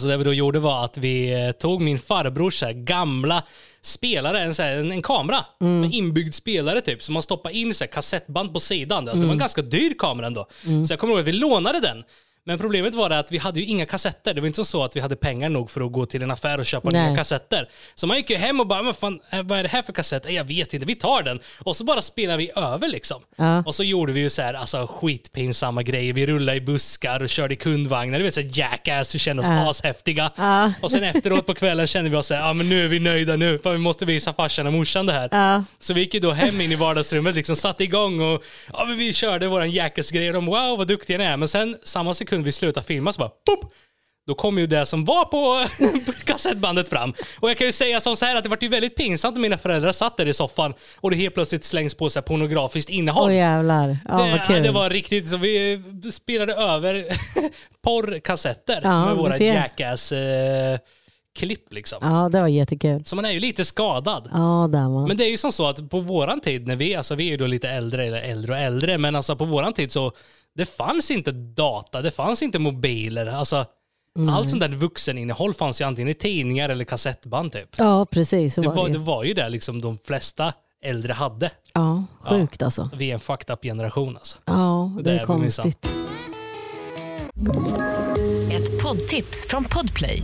Så 0.00 0.06
det 0.06 0.16
vi 0.16 0.24
då 0.24 0.32
gjorde 0.32 0.58
var 0.58 0.84
att 0.84 0.98
vi 0.98 1.44
eh, 1.46 1.50
tog 1.52 1.80
min 1.80 1.98
farbrors 1.98 2.54
så 2.54 2.66
här, 2.66 2.72
gamla 2.72 3.42
spelare, 3.82 4.40
en, 4.40 4.54
så 4.54 4.62
här, 4.62 4.76
en, 4.76 4.92
en 4.92 5.02
kamera 5.02 5.44
med 5.60 5.94
inbyggd 5.94 6.34
spelare 6.34 6.80
typ, 6.80 7.02
som 7.02 7.12
man 7.12 7.22
stoppade 7.22 7.54
in 7.56 7.74
så 7.74 7.84
här, 7.84 7.90
kassettband 7.92 8.52
på 8.52 8.60
sidan. 8.60 8.98
Alltså, 9.08 9.16
Det 9.22 9.26
var 9.26 9.32
en 9.32 9.38
ganska 9.38 9.62
dyr 9.62 9.94
kamera 9.98 10.26
ändå. 10.26 10.46
Så 10.86 10.92
jag 10.92 10.98
kommer 11.00 11.12
ihåg 11.12 11.20
att 11.20 11.26
vi 11.28 11.32
lånade 11.32 11.80
den. 11.80 12.04
Men 12.46 12.58
problemet 12.58 12.94
var 12.94 13.10
att 13.10 13.32
vi 13.32 13.38
hade 13.38 13.60
ju 13.60 13.66
inga 13.66 13.86
kassetter. 13.86 14.34
Det 14.34 14.40
var 14.40 14.46
inte 14.48 14.64
så 14.64 14.84
att 14.84 14.96
vi 14.96 15.00
hade 15.00 15.16
pengar 15.16 15.48
nog 15.48 15.70
för 15.70 15.80
att 15.86 15.92
gå 15.92 16.06
till 16.06 16.22
en 16.22 16.30
affär 16.30 16.58
och 16.58 16.66
köpa 16.66 16.90
Nej. 16.90 17.06
nya 17.06 17.16
kassetter. 17.16 17.68
Så 17.94 18.06
man 18.06 18.16
gick 18.16 18.30
ju 18.30 18.36
hem 18.36 18.60
och 18.60 18.66
bara, 18.66 18.82
men 18.82 18.94
fan, 18.94 19.20
eh, 19.30 19.42
vad 19.42 19.58
är 19.58 19.62
det 19.62 19.68
här 19.68 19.82
för 19.82 19.92
kassett? 19.92 20.26
Eh, 20.26 20.32
Jag 20.32 20.44
vet 20.44 20.74
inte, 20.74 20.86
vi 20.86 20.94
tar 20.94 21.22
den. 21.22 21.40
Och 21.58 21.76
så 21.76 21.84
bara 21.84 22.02
spelar 22.02 22.36
vi 22.36 22.50
över 22.56 22.88
liksom. 22.88 23.22
Ja. 23.36 23.62
Och 23.66 23.74
så 23.74 23.84
gjorde 23.84 24.12
vi 24.12 24.20
ju 24.20 24.30
så 24.30 24.42
här, 24.42 24.54
alltså 24.54 24.86
skitpinsamma 24.90 25.82
grejer. 25.82 26.12
Vi 26.12 26.26
rullade 26.26 26.58
i 26.58 26.60
buskar 26.60 27.22
och 27.22 27.28
körde 27.28 27.54
i 27.54 27.56
kundvagnar. 27.56 28.18
Du 28.18 28.24
vet 28.24 28.34
så 28.34 28.40
här 28.40 28.50
jackass, 28.52 29.14
vi 29.14 29.18
kände 29.18 29.40
oss 29.42 29.48
Ja. 29.48 29.70
ashäftiga. 29.70 30.30
Ja. 30.36 30.72
Och 30.80 30.90
sen 30.90 31.04
efteråt 31.04 31.46
på 31.46 31.54
kvällen 31.54 31.86
kände 31.86 32.10
vi 32.10 32.16
oss 32.16 32.26
så 32.26 32.34
här, 32.34 32.42
ja 32.46 32.52
men 32.52 32.68
nu 32.68 32.84
är 32.84 32.88
vi 32.88 32.98
nöjda 33.00 33.36
nu. 33.36 33.60
Vi 33.64 33.78
måste 33.78 34.04
visa 34.04 34.32
farsan 34.32 34.66
och 34.66 34.72
morsan 34.72 35.06
det 35.06 35.12
här. 35.12 35.28
Ja. 35.32 35.64
Så 35.80 35.94
vi 35.94 36.00
gick 36.00 36.14
ju 36.14 36.20
då 36.20 36.32
hem 36.32 36.60
in 36.60 36.72
i 36.72 36.76
vardagsrummet, 36.76 37.34
liksom 37.34 37.56
satte 37.56 37.84
igång 37.84 38.20
och 38.20 38.42
ja, 38.72 38.84
men 38.84 38.98
vi 38.98 39.12
körde 39.12 39.48
våran 39.48 39.70
jackass-grej. 39.70 40.32
De 40.32 40.46
wow 40.46 40.78
vad 40.78 40.88
duktiga 40.88 41.18
ni 41.18 41.24
är. 41.24 41.36
Men 41.36 41.48
sen 41.48 41.76
samma 41.82 42.14
sekund 42.14 42.33
vi 42.42 42.52
slutade 42.52 42.86
filma 42.86 43.12
så 43.12 43.18
bara 43.18 43.28
pop! 43.28 43.72
Då 44.26 44.34
kom 44.34 44.58
ju 44.58 44.66
det 44.66 44.86
som 44.86 45.04
var 45.04 45.24
på 45.24 45.66
kassettbandet 46.24 46.88
fram. 46.88 47.14
Och 47.40 47.50
jag 47.50 47.58
kan 47.58 47.66
ju 47.66 47.72
säga 47.72 48.00
som 48.00 48.16
så 48.16 48.24
här 48.24 48.36
att 48.36 48.42
det 48.42 48.48
var 48.48 48.58
ju 48.60 48.68
väldigt 48.68 48.96
pinsamt 48.96 49.34
när 49.34 49.40
mina 49.42 49.58
föräldrar 49.58 49.92
satt 49.92 50.16
där 50.16 50.28
i 50.28 50.32
soffan 50.32 50.74
och 51.00 51.10
det 51.10 51.16
helt 51.16 51.34
plötsligt 51.34 51.64
slängs 51.64 51.94
på 51.94 52.08
här 52.14 52.20
pornografiskt 52.20 52.90
innehåll. 52.90 53.30
Åh 53.30 53.36
jävlar, 53.36 53.98
ja, 54.08 54.22
det, 54.22 54.30
vad 54.30 54.46
kul. 54.46 54.62
det 54.62 54.70
var 54.70 54.90
riktigt 54.90 55.30
så 55.30 55.36
vi 55.36 55.82
spelade 56.12 56.54
över 56.54 57.04
porrkassetter 57.82 58.80
Ja, 58.82 59.06
med 59.06 59.16
våra 59.16 59.32
ser. 59.32 59.54
jackass-klipp 59.54 61.72
liksom. 61.72 61.98
Ja 62.02 62.28
det 62.32 62.40
var 62.40 62.48
jättekul. 62.48 63.04
Så 63.04 63.16
man 63.16 63.24
är 63.24 63.30
ju 63.30 63.40
lite 63.40 63.64
skadad. 63.64 64.28
Ja 64.32 64.68
där 64.72 64.88
man. 64.88 65.08
Men 65.08 65.16
det 65.16 65.24
är 65.24 65.30
ju 65.30 65.36
som 65.36 65.52
så 65.52 65.66
att 65.66 65.90
på 65.90 66.00
våran 66.00 66.40
tid, 66.40 66.66
när 66.66 66.76
vi, 66.76 66.94
alltså 66.94 67.14
vi 67.14 67.26
är 67.26 67.30
ju 67.30 67.36
då 67.36 67.46
lite 67.46 67.68
äldre, 67.68 68.06
eller 68.06 68.22
äldre 68.22 68.52
och 68.52 68.58
äldre, 68.58 68.98
men 68.98 69.16
alltså 69.16 69.36
på 69.36 69.44
våran 69.44 69.72
tid 69.72 69.92
så 69.92 70.12
det 70.54 70.66
fanns 70.66 71.10
inte 71.10 71.32
data, 71.32 72.02
det 72.02 72.10
fanns 72.10 72.42
inte 72.42 72.58
mobiler. 72.58 73.26
Alltså, 73.26 73.66
Allt 74.30 74.50
sånt 74.50 74.60
där 74.62 74.68
vuxeninnehåll 74.68 75.54
fanns 75.54 75.80
ju 75.80 75.84
antingen 75.84 76.08
i 76.08 76.14
tidningar 76.14 76.68
eller 76.68 76.84
kassettband 76.84 77.52
typ. 77.52 77.68
Ja 77.78 78.06
precis 78.10 78.54
så 78.54 78.60
Det 78.60 78.68
var 78.68 78.74
var, 78.74 78.86
det 78.86 78.92
det 78.92 78.98
ju. 78.98 79.04
var 79.04 79.24
ju 79.24 79.34
det 79.34 79.48
liksom 79.48 79.80
de 79.80 79.98
flesta 80.06 80.52
äldre 80.84 81.12
hade. 81.12 81.50
Ja, 81.72 82.04
sjukt 82.20 82.62
alltså. 82.62 82.90
Vi 82.96 83.10
är 83.10 83.14
en 83.14 83.20
fucked 83.20 83.50
up 83.54 83.62
generation 83.62 84.16
alltså. 84.16 84.36
Ja, 84.44 84.92
det, 84.96 85.02
Det 85.02 85.20
är 85.20 85.26
konstigt. 85.26 85.90
Ett 88.52 88.82
poddtips 88.82 89.46
från 89.48 89.64
Podplay. 89.64 90.22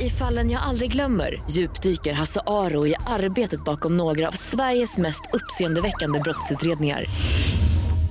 I 0.00 0.10
fallen 0.10 0.50
jag 0.50 0.62
aldrig 0.62 0.92
glömmer 0.92 1.42
djupdyker 1.50 2.12
Hasse 2.12 2.40
Aro 2.46 2.86
i 2.86 2.94
arbetet 3.06 3.64
bakom 3.64 3.96
några 3.96 4.28
av 4.28 4.32
Sveriges 4.32 4.98
mest 4.98 5.22
uppseendeväckande 5.32 6.18
brottsutredningar. 6.20 7.04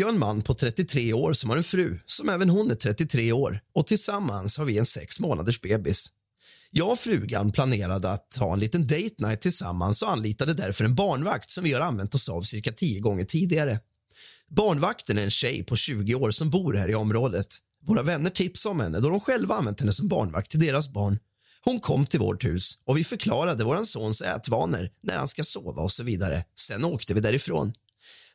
Jag 0.00 0.08
är 0.08 0.12
en 0.12 0.18
man 0.18 0.42
på 0.42 0.54
33 0.54 1.12
år 1.12 1.32
som 1.32 1.50
har 1.50 1.56
en 1.56 1.64
fru 1.64 1.98
som 2.06 2.28
även 2.28 2.50
hon 2.50 2.70
är 2.70 2.74
33 2.74 3.32
år 3.32 3.60
och 3.74 3.86
tillsammans 3.86 4.58
har 4.58 4.64
vi 4.64 4.78
en 4.78 4.86
sex 4.86 5.20
månaders 5.20 5.60
bebis. 5.60 6.06
Jag 6.70 6.90
och 6.90 6.98
frugan 6.98 7.52
planerade 7.52 8.10
att 8.10 8.36
ha 8.36 8.52
en 8.52 8.58
liten 8.58 8.86
date 8.86 9.14
night 9.18 9.40
tillsammans 9.40 10.02
och 10.02 10.10
anlitade 10.10 10.54
därför 10.54 10.84
en 10.84 10.94
barnvakt 10.94 11.50
som 11.50 11.64
vi 11.64 11.72
har 11.72 11.80
använt 11.80 12.14
oss 12.14 12.28
av 12.28 12.42
cirka 12.42 12.72
tio 12.72 13.00
gånger 13.00 13.24
tidigare. 13.24 13.80
Barnvakten 14.48 15.18
är 15.18 15.24
en 15.24 15.30
tjej 15.30 15.64
på 15.64 15.76
20 15.76 16.14
år 16.14 16.30
som 16.30 16.50
bor 16.50 16.74
här 16.74 16.90
i 16.90 16.94
området. 16.94 17.48
Våra 17.86 18.02
vänner 18.02 18.30
tipsade 18.30 18.70
om 18.70 18.80
henne 18.80 19.00
då 19.00 19.10
de 19.10 19.20
själva 19.20 19.54
använt 19.54 19.80
henne 19.80 19.92
som 19.92 20.08
barnvakt 20.08 20.50
till 20.50 20.60
deras 20.60 20.88
barn. 20.88 21.18
Hon 21.60 21.80
kom 21.80 22.06
till 22.06 22.20
vårt 22.20 22.44
hus 22.44 22.78
och 22.84 22.98
vi 22.98 23.04
förklarade 23.04 23.64
vår 23.64 23.84
sons 23.84 24.22
ätvanor, 24.22 24.90
när 25.02 25.16
han 25.16 25.28
ska 25.28 25.44
sova 25.44 25.82
och 25.82 25.92
så 25.92 26.02
vidare. 26.02 26.44
Sen 26.56 26.84
åkte 26.84 27.14
vi 27.14 27.20
därifrån. 27.20 27.72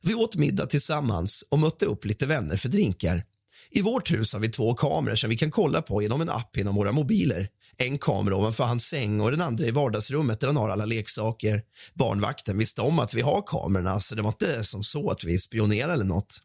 Vi 0.06 0.14
åt 0.14 0.36
middag 0.36 0.66
tillsammans 0.66 1.44
och 1.50 1.60
mötte 1.60 1.86
upp 1.86 2.06
lite 2.06 2.26
vänner 2.26 2.58
för 2.58 2.70
drinkar. 2.70 3.24
I 3.70 3.82
vårt 3.82 4.12
hus 4.12 4.34
har 4.34 4.40
vi 4.40 4.50
två 4.50 4.74
kameror 4.74 5.16
som 5.16 5.30
vi 5.30 5.38
kan 5.38 5.52
kolla 5.52 5.82
på 5.82 6.02
genom 6.02 6.22
en 6.22 6.30
app 6.30 6.58
inom 6.58 6.76
våra 6.76 6.92
mobiler. 6.92 7.48
En 7.78 7.98
kamera 7.98 8.36
ovanför 8.36 8.64
hans 8.64 8.88
säng 8.88 9.22
och 9.22 9.32
den 9.32 9.42
andra 9.42 9.66
i 9.66 9.72
vardagsrummet 9.72 10.40
där 10.40 10.48
han 10.48 10.58
har 10.58 10.70
alla 10.70 10.86
leksaker. 10.86 11.64
Barnvakten 11.94 12.58
visste 12.58 12.82
om 12.82 13.00
att 13.00 13.14
vi 13.14 13.22
har 13.22 13.44
kamerorna 13.48 14.00
så 14.00 14.16
det 14.16 14.22
var 14.22 14.30
inte 14.30 14.64
som 14.64 14.84
så 14.84 15.10
att 15.10 15.24
vi 15.24 15.40
spionerade 15.40 15.94
eller 15.94 16.06
något. 16.06 16.42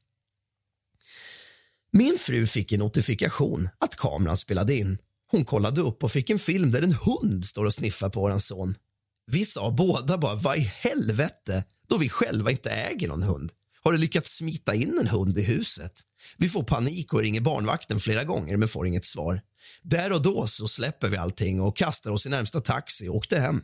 Min 1.93 2.19
fru 2.19 2.47
fick 2.47 2.73
en 2.73 2.79
notifikation 2.79 3.69
att 3.79 3.97
kameran 3.97 4.37
spelade 4.37 4.77
in. 4.77 4.99
Hon 5.31 5.45
kollade 5.45 5.81
upp 5.81 6.05
och 6.05 6.13
fick 6.13 6.31
en 6.31 6.39
film 6.39 6.71
där 6.71 6.83
en 6.83 6.95
hund 6.95 7.45
står 7.45 7.65
och 7.65 7.75
sniffar 7.75 8.09
på 8.09 8.21
vår 8.21 8.39
son. 8.39 8.75
Vi 9.27 9.45
sa 9.45 9.71
båda 9.71 10.19
bara, 10.19 10.35
vad 10.35 10.57
i 10.57 10.61
helvete, 10.61 11.65
då 11.89 11.99
vi 11.99 12.09
själva 12.09 12.51
inte 12.51 12.71
äger 12.71 13.09
någon 13.09 13.23
hund. 13.23 13.53
Har 13.81 13.93
du 13.93 13.99
lyckats 13.99 14.37
smita 14.37 14.75
in 14.75 14.99
en 15.01 15.07
hund 15.07 15.39
i 15.39 15.43
huset? 15.43 15.93
Vi 16.37 16.49
får 16.49 16.63
panik 16.63 17.13
och 17.13 17.21
ringer 17.21 17.41
barnvakten 17.41 18.01
flera 18.01 18.25
gånger 18.25 18.57
men 18.57 18.69
får 18.69 18.87
inget 18.87 19.05
svar. 19.05 19.43
Där 19.83 20.13
och 20.13 20.23
då 20.23 20.47
så 20.47 20.69
släpper 20.69 21.09
vi 21.09 21.17
allting 21.17 21.61
och 21.61 21.77
kastar 21.77 22.11
oss 22.11 22.27
i 22.27 22.29
närmsta 22.29 22.61
taxi 22.61 23.09
och 23.09 23.15
åkte 23.15 23.39
hem. 23.39 23.63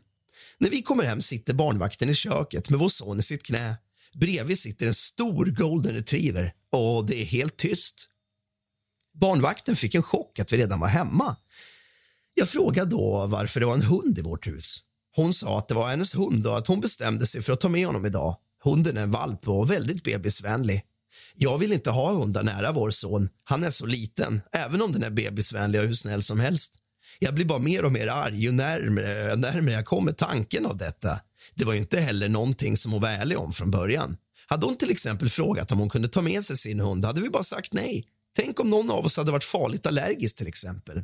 När 0.59 0.71
vi 0.71 0.83
kommer 0.83 1.05
hem 1.05 1.21
sitter 1.21 1.55
barnvakten 1.55 2.11
i 2.11 2.15
köket 2.15 2.71
med 2.71 2.79
vår 2.79 2.89
son 2.89 3.19
i 3.19 3.23
sitt 3.23 3.43
knä. 3.43 3.77
Bredvid 4.15 4.59
sitter 4.59 4.87
en 4.87 4.95
stor 4.95 5.47
golden 5.47 5.95
retriever 5.95 6.53
och 6.71 7.07
det 7.07 7.23
är 7.23 7.25
helt 7.25 7.57
tyst. 7.57 8.09
Barnvakten 9.13 9.77
fick 9.77 9.95
en 9.95 10.03
chock 10.03 10.39
att 10.39 10.53
vi 10.53 10.57
redan 10.57 10.81
var 10.81 10.89
hemma. 10.89 11.37
Jag 12.35 12.49
frågade 12.49 12.91
då 12.91 13.27
varför 13.27 13.61
det 13.61 13.67
var 13.67 13.75
en 13.75 13.83
hund 13.83 14.19
i 14.19 14.23
vårt 14.23 14.47
hus. 14.47 14.81
Hon 15.17 15.35
sa 15.35 15.59
att 15.59 15.69
det 15.69 15.75
var 15.75 15.89
hennes 15.89 16.15
hund 16.15 16.47
och 16.47 16.59
att 16.59 16.67
hon 16.67 16.81
bestämde 16.81 17.27
sig 17.27 17.43
för 17.43 17.53
att 17.53 17.61
ta 17.61 17.69
med 17.69 17.87
honom 17.87 18.07
idag. 18.07 18.37
Hunden 18.65 18.97
är 18.97 19.03
en 19.03 19.11
valp 19.11 19.49
och 19.49 19.71
väldigt 19.71 20.03
bebisvänlig. 20.05 20.83
Jag 21.35 21.59
vill 21.59 21.73
inte 21.73 21.91
ha 21.91 22.13
hundar 22.13 22.43
nära 22.43 22.73
vår 22.73 22.91
son. 22.91 23.29
Han 23.45 23.65
är 23.65 23.71
så 23.71 23.87
liten, 23.87 24.43
även 24.53 24.83
om 24.83 24.93
den 24.93 25.03
är 25.03 25.11
bebisvänlig 25.11 25.81
och 25.81 25.87
hur 25.87 25.95
snäll 25.95 26.23
som 26.23 26.41
helst. 26.41 26.79
Jag 27.19 27.35
blir 27.35 27.45
bara 27.45 27.59
mer 27.59 27.85
och 27.85 27.93
mer 27.93 28.09
arg 28.09 28.41
ju 28.41 28.53
närmare, 28.53 29.37
närmare 29.37 29.75
jag 29.75 29.85
kommer 29.85 30.13
tanken 30.13 30.67
av 30.67 30.77
detta. 30.77 31.21
Det 31.55 31.65
var 31.65 31.73
ju 31.73 31.79
inte 31.79 32.01
heller 32.01 32.29
någonting 32.29 32.77
som 32.77 32.93
hon 32.93 33.01
var 33.01 33.09
ärlig 33.09 33.39
om 33.39 33.53
från 33.53 33.71
början. 33.71 34.17
Hade 34.47 34.67
hon 34.67 34.77
till 34.77 34.91
exempel 34.91 35.31
frågat 35.31 35.73
om 35.73 35.79
hon 35.79 35.91
kunde 35.91 36.09
ta 36.09 36.23
med 36.23 36.45
sig 36.45 36.57
sin 36.57 36.81
hund 36.81 37.05
hade 37.05 37.21
vi 37.21 37.31
bara 37.31 37.43
sagt 37.43 37.73
nej. 37.73 38.05
Tänk 38.37 38.61
om 38.61 38.71
någon 38.71 38.91
av 38.91 39.05
oss 39.05 39.17
hade 39.17 39.33
varit 39.33 39.45
farligt 39.45 39.87
allergisk 39.87 40.37
till 40.37 40.47
exempel. 40.47 41.03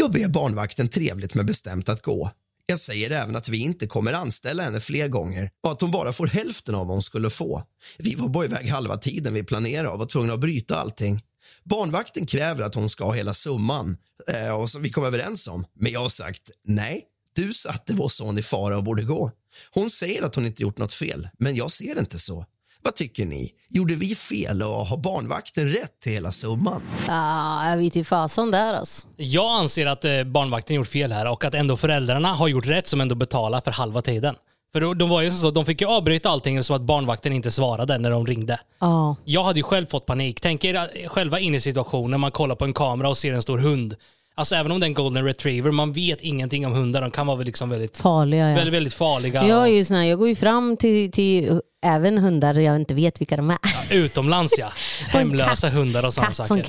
Jag 0.00 0.12
ber 0.12 0.28
barnvakten 0.28 0.88
trevligt 0.88 1.34
men 1.34 1.46
bestämt 1.46 1.88
att 1.88 2.02
gå. 2.02 2.30
Jag 2.66 2.78
säger 2.78 3.10
även 3.10 3.36
att 3.36 3.48
vi 3.48 3.58
inte 3.58 3.86
kommer 3.86 4.12
anställa 4.12 4.62
henne 4.62 4.80
fler 4.80 5.08
gånger 5.08 5.50
och 5.62 5.72
att 5.72 5.80
hon 5.80 5.90
bara 5.90 6.12
får 6.12 6.26
hälften 6.26 6.74
av 6.74 6.86
vad 6.86 6.94
hon 6.94 7.02
skulle 7.02 7.30
få. 7.30 7.62
Vi 7.98 8.14
var 8.14 8.28
bara 8.28 8.44
iväg 8.44 8.68
halva 8.68 8.96
tiden 8.96 9.34
vi 9.34 9.42
planerade 9.42 9.88
och 9.88 9.98
var 9.98 10.06
tvungna 10.06 10.32
att 10.32 10.40
bryta 10.40 10.76
allting. 10.76 11.22
Barnvakten 11.64 12.26
kräver 12.26 12.64
att 12.64 12.74
hon 12.74 12.90
ska 12.90 13.04
ha 13.04 13.12
hela 13.12 13.34
summan 13.34 13.96
eh, 14.28 14.60
och 14.60 14.70
som 14.70 14.82
vi 14.82 14.90
kom 14.90 15.04
överens 15.04 15.48
om. 15.48 15.66
Men 15.74 15.92
jag 15.92 16.00
har 16.00 16.08
sagt 16.08 16.50
nej. 16.64 17.04
Du 17.34 17.52
satte 17.52 17.94
vår 17.94 18.08
son 18.08 18.38
i 18.38 18.42
fara 18.42 18.76
och 18.76 18.84
borde 18.84 19.02
gå. 19.02 19.30
Hon 19.70 19.90
säger 19.90 20.22
att 20.22 20.34
hon 20.34 20.46
inte 20.46 20.62
gjort 20.62 20.78
något 20.78 20.92
fel, 20.92 21.28
men 21.38 21.54
jag 21.54 21.70
ser 21.70 21.94
det 21.94 22.00
inte 22.00 22.18
så. 22.18 22.46
Vad 22.82 22.94
tycker 22.94 23.24
ni? 23.24 23.52
Gjorde 23.68 23.94
vi 23.94 24.14
fel 24.14 24.62
och 24.62 24.68
har 24.68 24.96
barnvakten 24.96 25.68
rätt 25.68 26.00
till 26.02 26.12
hela 26.12 26.30
summan? 26.30 26.82
Ah, 27.08 27.70
jag 27.70 27.76
vet 27.76 27.96
inte 27.96 28.08
fasen 28.08 28.50
där 28.50 28.74
alltså. 28.74 29.08
Jag 29.16 29.60
anser 29.60 29.86
att 29.86 30.04
eh, 30.04 30.24
barnvakten 30.24 30.76
gjort 30.76 30.88
fel 30.88 31.12
här 31.12 31.30
och 31.30 31.44
att 31.44 31.54
ändå 31.54 31.76
föräldrarna 31.76 32.32
har 32.32 32.48
gjort 32.48 32.66
rätt 32.66 32.86
som 32.86 33.00
ändå 33.00 33.14
betalar 33.14 33.60
för 33.60 33.70
halva 33.70 34.02
tiden. 34.02 34.34
För 34.72 34.94
de, 34.94 35.08
var 35.08 35.22
ju 35.22 35.30
så, 35.30 35.50
de 35.50 35.64
fick 35.64 35.80
ju 35.80 35.86
avbryta 35.86 36.30
allting 36.30 36.62
så 36.62 36.74
att 36.74 36.82
barnvakten 36.82 37.32
inte 37.32 37.50
svarade 37.50 37.98
när 37.98 38.10
de 38.10 38.26
ringde. 38.26 38.60
Ja. 38.80 39.16
Jag 39.24 39.44
hade 39.44 39.58
ju 39.58 39.62
själv 39.62 39.86
fått 39.86 40.06
panik. 40.06 40.40
Tänk 40.40 40.64
er 40.64 40.74
eh, 40.74 41.08
själva 41.08 41.40
in 41.40 41.54
i 41.54 41.60
situationen, 41.60 42.20
man 42.20 42.30
kollar 42.30 42.54
på 42.54 42.64
en 42.64 42.72
kamera 42.72 43.08
och 43.08 43.16
ser 43.16 43.32
en 43.32 43.42
stor 43.42 43.58
hund. 43.58 43.96
Alltså 44.34 44.54
även 44.54 44.72
om 44.72 44.80
det 44.80 44.84
är 44.84 44.88
en 44.88 44.94
golden 44.94 45.24
retriever, 45.24 45.70
man 45.70 45.92
vet 45.92 46.20
ingenting 46.20 46.66
om 46.66 46.72
hundar. 46.72 47.02
De 47.02 47.10
kan 47.10 47.26
vara 47.26 47.38
liksom 47.38 47.70
väldigt, 47.70 47.96
Farliga 47.96 48.48
ja. 48.48 48.54
väldigt, 48.54 48.74
väldigt 48.74 48.94
farliga. 48.94 49.46
Jag, 49.46 49.62
är 49.62 49.72
ju 49.72 49.84
sån 49.84 49.96
här, 49.96 50.04
jag 50.04 50.18
går 50.18 50.28
ju 50.28 50.34
fram 50.34 50.76
till, 50.76 51.12
till 51.12 51.60
även 51.82 52.18
hundar 52.18 52.54
jag 52.54 52.76
inte 52.76 52.94
vet 52.94 53.20
vilka 53.20 53.36
de 53.36 53.50
är. 53.50 53.58
Utomlands 53.92 54.54
ja. 54.58 54.68
Hemlösa 55.08 55.66
katt- 55.68 55.72
hundar 55.78 56.04
och 56.04 56.14
sådana 56.14 56.26
Katt 56.26 56.36
som 56.36 56.46
saker. 56.46 56.62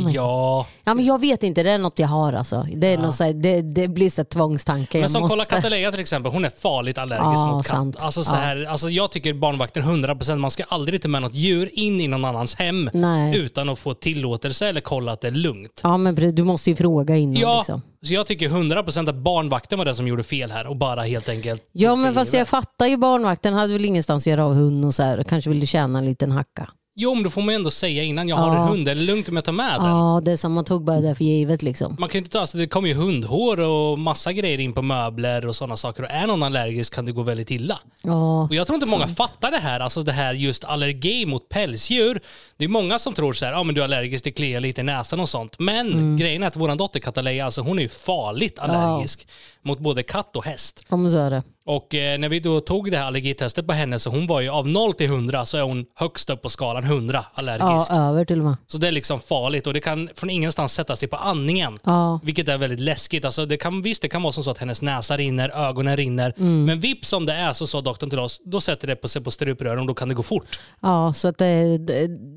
mig. 0.00 0.14
Ja, 0.14 0.66
Ja, 0.84 0.94
men 0.94 1.04
jag 1.04 1.20
vet 1.20 1.42
inte, 1.42 1.62
det 1.62 1.70
är 1.70 1.78
något 1.78 1.98
jag 1.98 2.08
har 2.08 2.32
alltså. 2.32 2.66
Det, 2.76 2.86
är 2.86 2.98
något 2.98 3.14
så 3.14 3.24
här, 3.24 3.32
det, 3.32 3.62
det 3.62 3.88
blir 3.88 4.10
så 4.10 4.24
tvångstanke. 4.24 5.00
men 5.00 5.08
som 5.08 5.22
måste... 5.22 5.32
kolla 5.32 5.44
Kataleja 5.44 5.90
till 5.92 6.00
exempel, 6.00 6.32
hon 6.32 6.44
är 6.44 6.50
farligt 6.50 6.98
allergisk 6.98 7.24
Ja, 7.38 7.46
mot 7.52 7.66
katt. 7.66 7.70
sant. 7.76 7.96
Alltså, 8.00 8.24
så 8.24 8.34
Ja. 8.34 8.38
här, 8.40 8.64
alltså, 8.64 8.90
jag 8.90 9.10
tycker 9.10 9.34
barnvakten 9.34 9.82
100%, 9.82 10.36
man 10.36 10.50
ska 10.50 10.64
aldrig 10.68 11.02
ta 11.02 11.08
med 11.08 11.22
något 11.22 11.34
djur 11.34 11.70
in 11.72 12.00
i 12.00 12.08
någon 12.08 12.24
annans 12.24 12.54
hem 12.54 12.90
Nej. 12.92 13.36
utan 13.36 13.68
att 13.68 13.78
få 13.78 13.94
tillåtelse 13.94 14.68
eller 14.68 14.80
kolla 14.80 15.12
att 15.12 15.20
det 15.20 15.26
är 15.28 15.32
lugnt. 15.32 15.80
Ja 15.82 15.96
men 15.96 16.34
du 16.34 16.42
måste 16.44 16.70
ju 16.70 16.76
fråga 16.76 17.16
innan. 17.16 17.36
Ja, 17.40 17.58
Liksom. 17.58 17.82
Så 18.06 18.14
jag 18.14 18.26
tycker 18.26 18.48
100% 18.48 19.08
att 19.08 19.14
barnvakten 19.16 19.78
var 19.78 19.84
den 19.84 19.94
som 19.94 20.06
gjorde 20.08 20.22
fel 20.22 20.50
här 20.50 20.66
och 20.66 20.76
bara 20.76 21.02
helt 21.02 21.28
enkelt 21.28 21.68
Ja 21.72 21.96
men 21.96 22.14
fast 22.14 22.34
jag 22.34 22.48
fattar 22.48 22.86
ju 22.86 22.96
barnvakten 22.96 23.54
hade 23.54 23.72
väl 23.72 23.84
ingenstans 23.84 24.22
att 24.22 24.30
göra 24.30 24.44
av 24.44 24.54
hund 24.54 24.84
och 24.84 24.94
så 24.94 25.02
här. 25.02 25.24
Kanske 25.24 25.50
ville 25.50 25.66
tjäna 25.66 25.98
en 25.98 26.04
liten 26.04 26.30
hacka. 26.32 26.68
Jo, 26.94 27.14
men 27.14 27.22
då 27.24 27.30
får 27.30 27.40
man 27.42 27.48
ju 27.48 27.54
ändå 27.56 27.70
säga 27.70 28.02
innan 28.02 28.28
jag 28.28 28.36
har 28.36 28.56
Ja. 28.56 28.62
en 28.62 28.68
hund, 28.68 28.88
är 28.88 28.94
det 28.94 29.00
lugnt 29.00 29.28
om 29.28 29.36
jag 29.36 29.44
tar 29.44 29.52
med 29.52 29.80
den? 29.80 29.86
Ja 29.86 30.20
det 30.24 30.32
är 30.32 30.36
som 30.36 30.52
man 30.52 30.64
tog 30.64 30.84
bara 30.84 31.00
det 31.00 31.14
för 31.14 31.24
givet 31.24 31.62
liksom. 31.62 31.96
Man 31.98 32.08
kan 32.08 32.12
ju 32.12 32.18
inte 32.18 32.30
ta, 32.30 32.40
alltså 32.40 32.58
det 32.58 32.66
kommer 32.66 32.88
ju 32.88 32.94
hundhår 32.94 33.60
och 33.60 33.98
massa 33.98 34.32
grejer 34.32 34.58
in 34.60 34.72
på 34.72 34.82
möbler 34.82 35.46
och 35.46 35.56
sådana 35.56 35.76
saker. 35.76 36.02
Och 36.02 36.10
är 36.10 36.26
någon 36.26 36.42
allergisk 36.42 36.94
kan 36.94 37.04
det 37.06 37.12
gå 37.12 37.22
väldigt 37.22 37.50
illa. 37.50 37.78
Ja. 38.02 38.42
Och 38.42 38.54
jag 38.54 38.66
tror 38.66 38.74
inte 38.74 38.90
många 38.90 39.08
fattar 39.08 39.50
det 39.50 39.58
här, 39.58 39.80
alltså 39.80 40.02
det 40.02 40.12
här 40.12 40.34
just 40.34 40.64
allergi 40.64 41.26
mot 41.26 41.48
pälsdjur. 41.48 42.20
Det 42.56 42.64
är 42.64 42.68
många 42.68 42.98
som 42.98 43.14
tror 43.14 43.32
så 43.32 43.44
här, 43.44 43.52
ja 43.52 43.62
men 43.62 43.74
du 43.74 43.80
är 43.80 43.84
allergisk, 43.84 44.24
det 44.24 44.30
kliar 44.32 44.60
lite 44.60 44.80
i 44.80 44.84
näsan 44.84 45.20
och 45.20 45.28
sånt. 45.28 45.58
Men 45.58 45.92
Mm. 45.92 46.16
grejen 46.16 46.42
är 46.42 46.46
att 46.46 46.56
vår 46.56 46.76
dotter 46.76 47.00
Kataleja, 47.00 47.44
alltså 47.44 47.60
hon 47.60 47.78
är 47.78 47.82
ju 47.82 47.88
farligt 47.88 48.58
allergisk 48.58 49.28
mot 49.62 49.78
både 49.78 50.02
katt 50.02 50.36
och 50.36 50.44
häst. 50.44 50.84
Ja 50.88 50.96
men 50.96 51.10
så 51.10 51.18
är 51.18 51.30
det. 51.30 51.42
Och 51.64 51.94
eh, 51.94 52.18
när 52.18 52.28
vi 52.28 52.40
då 52.40 52.60
tog 52.60 52.90
det 52.90 52.96
här 52.96 53.04
allergitestet 53.04 53.66
på 53.66 53.72
henne 53.72 53.98
så 53.98 54.10
hon 54.10 54.26
var 54.26 54.40
ju 54.40 54.48
av 54.48 54.68
0 54.68 54.94
till 54.94 55.06
100 55.06 55.46
så 55.46 55.56
är 55.56 55.62
hon 55.62 55.84
högst 55.94 56.30
upp 56.30 56.42
på 56.42 56.48
skalan 56.48 56.84
100 56.84 57.24
allergisk. 57.34 57.86
Ja 57.90 58.08
över 58.08 58.24
till 58.24 58.38
och 58.38 58.44
med. 58.44 58.56
Så 58.66 58.78
det 58.78 58.88
är 58.88 58.92
liksom 58.92 59.20
farligt 59.20 59.66
och 59.66 59.74
det 59.74 59.80
kan 59.80 60.08
från 60.14 60.30
ingenstans 60.30 60.72
sätta 60.72 60.96
sig 60.96 61.08
på 61.08 61.16
andningen. 61.16 61.78
Ja. 61.84 62.20
Vilket 62.22 62.48
är 62.48 62.58
väldigt 62.58 62.80
läskigt. 62.80 63.24
Alltså 63.24 63.46
det 63.46 63.56
kan, 63.56 63.82
visst, 63.82 64.02
det 64.02 64.08
kan 64.08 64.22
vara 64.22 64.32
som 64.32 64.44
så 64.44 64.50
att 64.50 64.58
hennes 64.58 64.82
näsa 64.82 65.16
rinner, 65.16 65.48
ögonen 65.48 65.96
rinner. 65.96 66.34
Mm. 66.38 66.64
Men 66.64 66.80
vips 66.80 67.08
som 67.08 67.26
det 67.26 67.32
är 67.32 67.52
så 67.52 67.66
sa 67.66 67.80
doktorn 67.80 68.10
till 68.10 68.18
oss, 68.18 68.40
då 68.44 68.60
sätter 68.60 68.86
det 68.88 68.96
på 68.96 69.08
sig 69.08 69.22
på 69.22 69.30
struprören 69.30 69.78
och 69.78 69.86
då 69.86 69.94
kan 69.94 70.08
det 70.08 70.14
gå 70.14 70.22
fort. 70.22 70.58
Ja 70.80 71.12
så 71.12 71.28
att 71.28 71.38
det, 71.38 71.78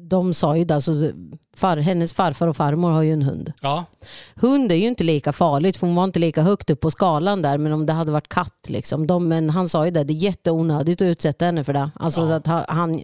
de 0.10 0.34
sa 0.34 0.58
ju 0.58 0.66
det, 0.66 0.76
alltså, 0.76 0.92
far, 1.56 1.78
hennes 1.78 2.14
farfar 2.14 2.48
och 2.48 2.58
farmor 2.58 2.92
har 2.92 3.02
ju 3.02 3.14
en 3.14 3.24
hund. 3.24 3.54
Ja, 3.62 3.86
Hund 4.36 4.72
är 4.72 4.76
ju 4.76 4.88
inte 4.88 5.04
lika 5.04 5.34
farligt 5.34 5.78
för 5.78 5.88
hon 5.88 5.96
var 5.96 6.04
inte 6.04 6.20
lika 6.20 6.42
högt 6.42 6.70
upp 6.70 6.80
på 6.80 6.92
skalan 6.92 7.42
där 7.42 7.58
men 7.58 7.74
om 7.74 7.86
det 7.86 7.94
hade 7.94 8.12
varit 8.12 8.30
katt 8.30 8.66
liksom. 8.68 9.08
De, 9.08 9.28
men 9.28 9.50
han 9.50 9.70
sa 9.70 9.86
ju 9.86 9.92
det, 9.92 10.04
det 10.04 10.14
är 10.14 10.16
jätteonödigt 10.16 11.02
att 11.02 11.06
utsätta 11.06 11.46
henne 11.46 11.64
för 11.64 11.74
det. 11.74 11.92
Alltså 11.96 12.28
så 12.28 12.34
att 12.34 12.48
han, 12.68 13.04